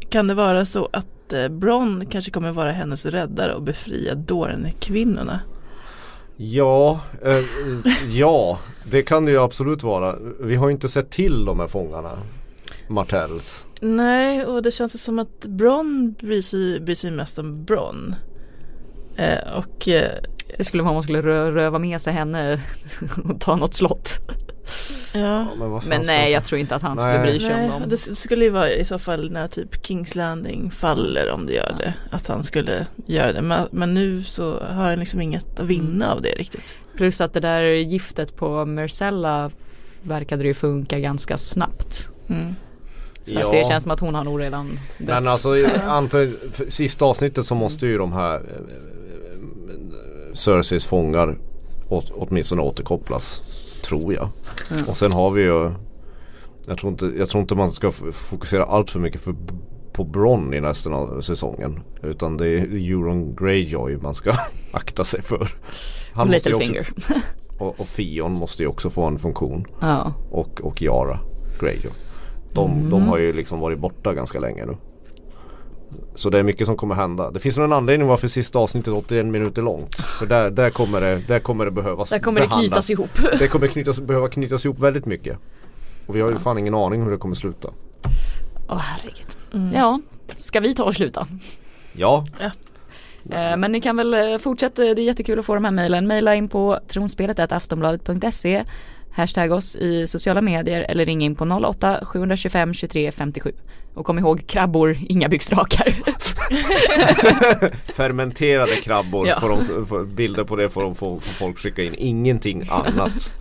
kan 0.10 0.28
det 0.28 0.34
vara 0.34 0.66
så 0.66 0.90
att 0.94 1.34
eh, 1.34 1.48
Bron 1.48 2.06
kanske 2.06 2.32
kommer 2.32 2.52
vara 2.52 2.72
hennes 2.72 3.06
räddare 3.06 3.56
och 3.56 3.64
befria 3.64 4.16
Dorne-kvinnorna? 4.16 5.40
Ja, 6.38 7.00
eh, 7.24 7.44
ja 8.10 8.60
det 8.84 9.04
kan 9.04 9.26
det 9.26 9.32
ju 9.32 9.38
absolut 9.38 9.84
vara. 9.84 10.16
Vi 10.40 10.56
har 10.56 10.68
ju 10.68 10.74
inte 10.74 10.90
sett 10.90 11.12
till 11.12 11.46
de 11.46 11.60
här 11.60 11.68
fångarna. 11.68 12.18
Martells. 12.88 13.66
Nej, 13.82 14.46
och 14.46 14.62
det 14.62 14.72
känns 14.72 15.04
som 15.04 15.20
att 15.20 15.46
Bron 15.46 16.16
bryr 16.20 16.42
sig, 16.42 16.80
bryr 16.80 16.96
sig 16.96 17.12
mest 17.12 17.40
om 17.40 17.64
Bron. 17.66 18.16
Eh, 19.16 19.54
och 19.58 19.88
eh, 19.88 20.12
Det 20.58 20.64
skulle 20.64 20.84
vara 20.84 20.90
om 20.92 20.96
man 20.96 21.04
skulle 21.04 21.22
rö 21.22 21.52
röva 21.52 21.80
med 21.80 22.02
sig 22.02 22.14
henne 22.14 22.62
och 23.24 23.42
ta 23.42 23.56
något 23.56 23.74
slott. 23.74 24.20
Ja, 25.14 25.48
men 25.56 25.70
vad 25.70 25.82
fan 25.82 25.90
Men 25.90 26.04
ska 26.04 26.14
nej 26.14 26.32
jag 26.32 26.46
tror 26.46 26.60
inte 26.60 26.76
att 26.76 26.82
han 26.82 26.98
Nej. 26.98 27.14
skulle 27.14 27.32
bry 27.32 27.40
sig 27.40 27.56
nej, 27.56 27.66
om 27.70 27.82
dem. 27.82 27.90
det 27.90 27.98
skulle 27.98 28.46
ju 28.46 28.52
vara 28.52 28.72
i 28.72 28.86
så 28.86 29.00
fall 29.00 29.32
när 29.32 29.48
typ 29.48 29.86
Kings 29.86 30.16
Landing 30.16 30.72
faller 30.72 31.32
om 31.32 31.46
det 31.46 31.54
gör 31.54 31.76
det. 31.78 31.94
Att 32.12 32.28
han 32.28 32.44
skulle 32.44 32.88
göra 33.06 33.34
det. 33.34 33.42
Men, 33.42 33.68
men 33.72 33.94
nu 33.94 34.24
så 34.24 34.60
har 34.60 34.84
han 34.84 35.00
liksom 35.00 35.22
inget 35.22 35.60
att 35.60 35.66
vinna 35.66 36.12
av 36.12 36.22
det 36.22 36.30
riktigt. 36.30 36.80
Plus 36.96 37.22
att 37.22 37.34
det 37.34 37.40
där 37.40 37.64
giftet 37.64 38.36
på 38.36 38.66
Marcella 38.66 39.52
verkade 40.02 40.44
det 40.44 40.48
ju 40.48 40.54
funka 40.54 41.00
ganska 41.00 41.38
snabbt. 41.38 42.10
Mm. 42.30 42.56
Så 43.26 43.52
det 43.52 43.68
känns 43.68 43.84
som 43.84 43.92
att 43.92 44.00
hon 44.00 44.16
har 44.16 44.24
nog 44.24 44.42
redan 44.42 44.80
dött. 44.98 45.08
Men 45.08 45.28
alltså 45.28 45.54
för 46.52 46.72
sista 46.72 47.06
avsnittet 47.06 47.46
så 47.46 47.56
måste 47.56 47.86
ju 47.88 47.98
de 47.98 48.14
här 48.14 48.36
eh, 48.36 48.42
Cerseis 50.34 50.86
fångar 50.86 51.38
åt, 51.90 52.12
åtminstone 52.16 52.62
återkopplas. 52.62 53.42
Tror 54.00 54.14
jag. 54.14 54.30
Mm. 54.72 54.86
Och 54.90 54.98
sen 54.98 55.12
har 55.12 55.32
vi 55.32 55.42
ju 55.42 55.70
jag 56.68 56.78
tror, 56.78 56.92
inte, 56.92 57.06
jag 57.06 57.30
tror 57.30 57.42
inte 57.42 57.56
man 57.56 57.72
ska 57.72 57.92
fokusera 58.12 58.64
allt 58.66 58.92
för 58.92 59.00
mycket 59.00 59.22
för, 59.22 59.36
på 59.94 60.04
Bron 60.04 60.54
i 60.54 60.62
resten 60.62 60.94
av 60.94 61.22
säsongen. 61.22 61.80
Utan 62.04 62.38
det 62.38 62.48
är 62.48 62.92
Euron 62.92 63.36
Greyjoy 63.36 63.98
man 63.98 64.16
ska 64.16 64.34
akta 64.72 65.04
sig 65.04 65.22
för. 65.22 65.48
Ju 66.18 66.26
Littlefinger. 66.26 66.90
och, 67.60 67.80
och 67.80 67.88
Fion 67.88 68.34
måste 68.34 68.64
ju 68.64 68.68
också 68.68 68.90
få 68.90 69.04
en 69.04 69.20
funktion. 69.20 69.66
Ja. 69.80 70.14
Och, 70.32 70.62
och 70.62 70.82
Yara 70.82 71.20
Greyjoy. 71.60 71.92
De, 72.54 72.72
Mm. 72.72 72.90
de 72.90 73.08
har 73.08 73.18
ju 73.18 73.34
liksom 73.34 73.60
varit 73.60 73.80
borta 73.80 74.14
ganska 74.14 74.40
länge 74.40 74.66
nu. 74.66 74.78
Så 76.16 76.30
det 76.30 76.40
är 76.40 76.44
mycket 76.44 76.68
som 76.68 76.78
kommer 76.78 76.96
hända. 76.96 77.32
Det 77.32 77.40
finns 77.40 77.58
nog 77.58 77.66
en 77.66 77.74
anledning 77.74 78.08
varför 78.08 78.28
sista 78.28 78.60
avsnittet 78.60 78.88
är 78.88 78.96
81 78.98 79.26
minuter 79.26 79.62
långt. 79.62 79.96
För 79.96 80.26
där, 80.26 80.50
där, 80.50 80.70
kommer, 80.70 81.02
det, 81.02 81.28
där 81.28 81.40
kommer 81.40 81.66
det 81.66 81.72
behövas 81.72 82.10
Där 82.10 82.20
kommer 82.20 82.42
det 82.42 82.48
behandlas. 82.48 82.70
knytas 82.72 82.90
ihop. 82.90 83.10
Det 83.40 83.48
kommer 83.48 83.68
knytas, 83.68 84.00
behöva 84.00 84.28
knytas 84.30 84.66
ihop 84.66 84.80
väldigt 84.80 85.06
mycket. 85.06 85.38
Och 86.08 86.16
vi 86.16 86.22
har 86.22 86.32
ju 86.32 86.40
fan 86.40 86.58
ingen 86.58 86.74
aning 86.76 87.04
hur 87.04 87.12
det 87.12 87.18
kommer 87.18 87.36
sluta. 87.36 87.70
Åh 88.70 88.78
herregud. 88.78 89.28
Mm. 89.54 89.76
Ja, 89.76 90.00
ska 90.36 90.60
vi 90.60 90.76
ta 90.76 90.84
och 90.84 90.94
sluta? 90.94 91.28
Ja, 91.94 92.26
Eh, 93.32 93.58
Men 93.58 93.72
ni 93.72 93.82
kan 93.82 93.98
väl 93.98 94.14
eh, 94.14 94.38
fortsätta, 94.38 94.82
det 94.82 95.02
är 95.02 95.06
jättekul 95.06 95.40
att 95.40 95.46
få 95.46 95.56
de 95.56 95.66
här 95.66 95.72
mejlen. 95.72 96.08
Mejla 96.08 96.36
in 96.36 96.50
på 96.50 96.80
tronspelet 96.88 97.52
aftonbladet.se 97.52 98.64
Hashtag 99.16 99.52
oss 99.52 99.76
i 99.76 100.08
sociala 100.08 100.42
medier 100.42 100.86
eller 100.90 101.06
ring 101.06 101.22
in 101.22 101.36
på 101.36 101.46
08 101.46 102.06
725 102.06 102.74
23 102.74 103.12
57. 103.12 103.52
Och 103.94 104.06
kom 104.06 104.20
ihåg 104.20 104.48
krabbor, 104.48 104.98
inga 105.10 105.30
byxdrakar. 105.30 105.88
fermenterade 107.94 108.76
krabbor. 108.76 109.28
Ja. 109.28 109.40
Får 109.40 109.50
de, 109.50 109.86
får, 109.86 110.06
bilder 110.06 110.44
på 110.44 110.56
det 110.56 110.70
får, 110.70 110.82
de, 110.82 110.96
får, 110.96 111.20
får 111.20 111.34
folk 111.34 111.60
skicka 111.60 111.84
in. 111.84 111.96
Ingenting 111.98 112.68
annat. 112.70 113.34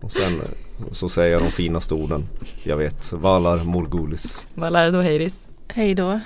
Och 0.00 0.12
sen 0.12 0.40
eh, 0.40 0.46
så 0.92 1.08
säger 1.08 1.32
jag 1.32 1.42
de 1.42 1.50
finaste 1.50 1.94
orden. 1.94 2.24
Jag 2.62 2.76
vet. 2.76 3.12
Valar 3.12 3.64
Morgulis. 3.64 4.42
Vad 4.54 4.72
lär 4.72 4.90
då 4.90 5.00
Heiris? 5.00 5.48
Hej 5.68 5.94
då. 5.94 6.20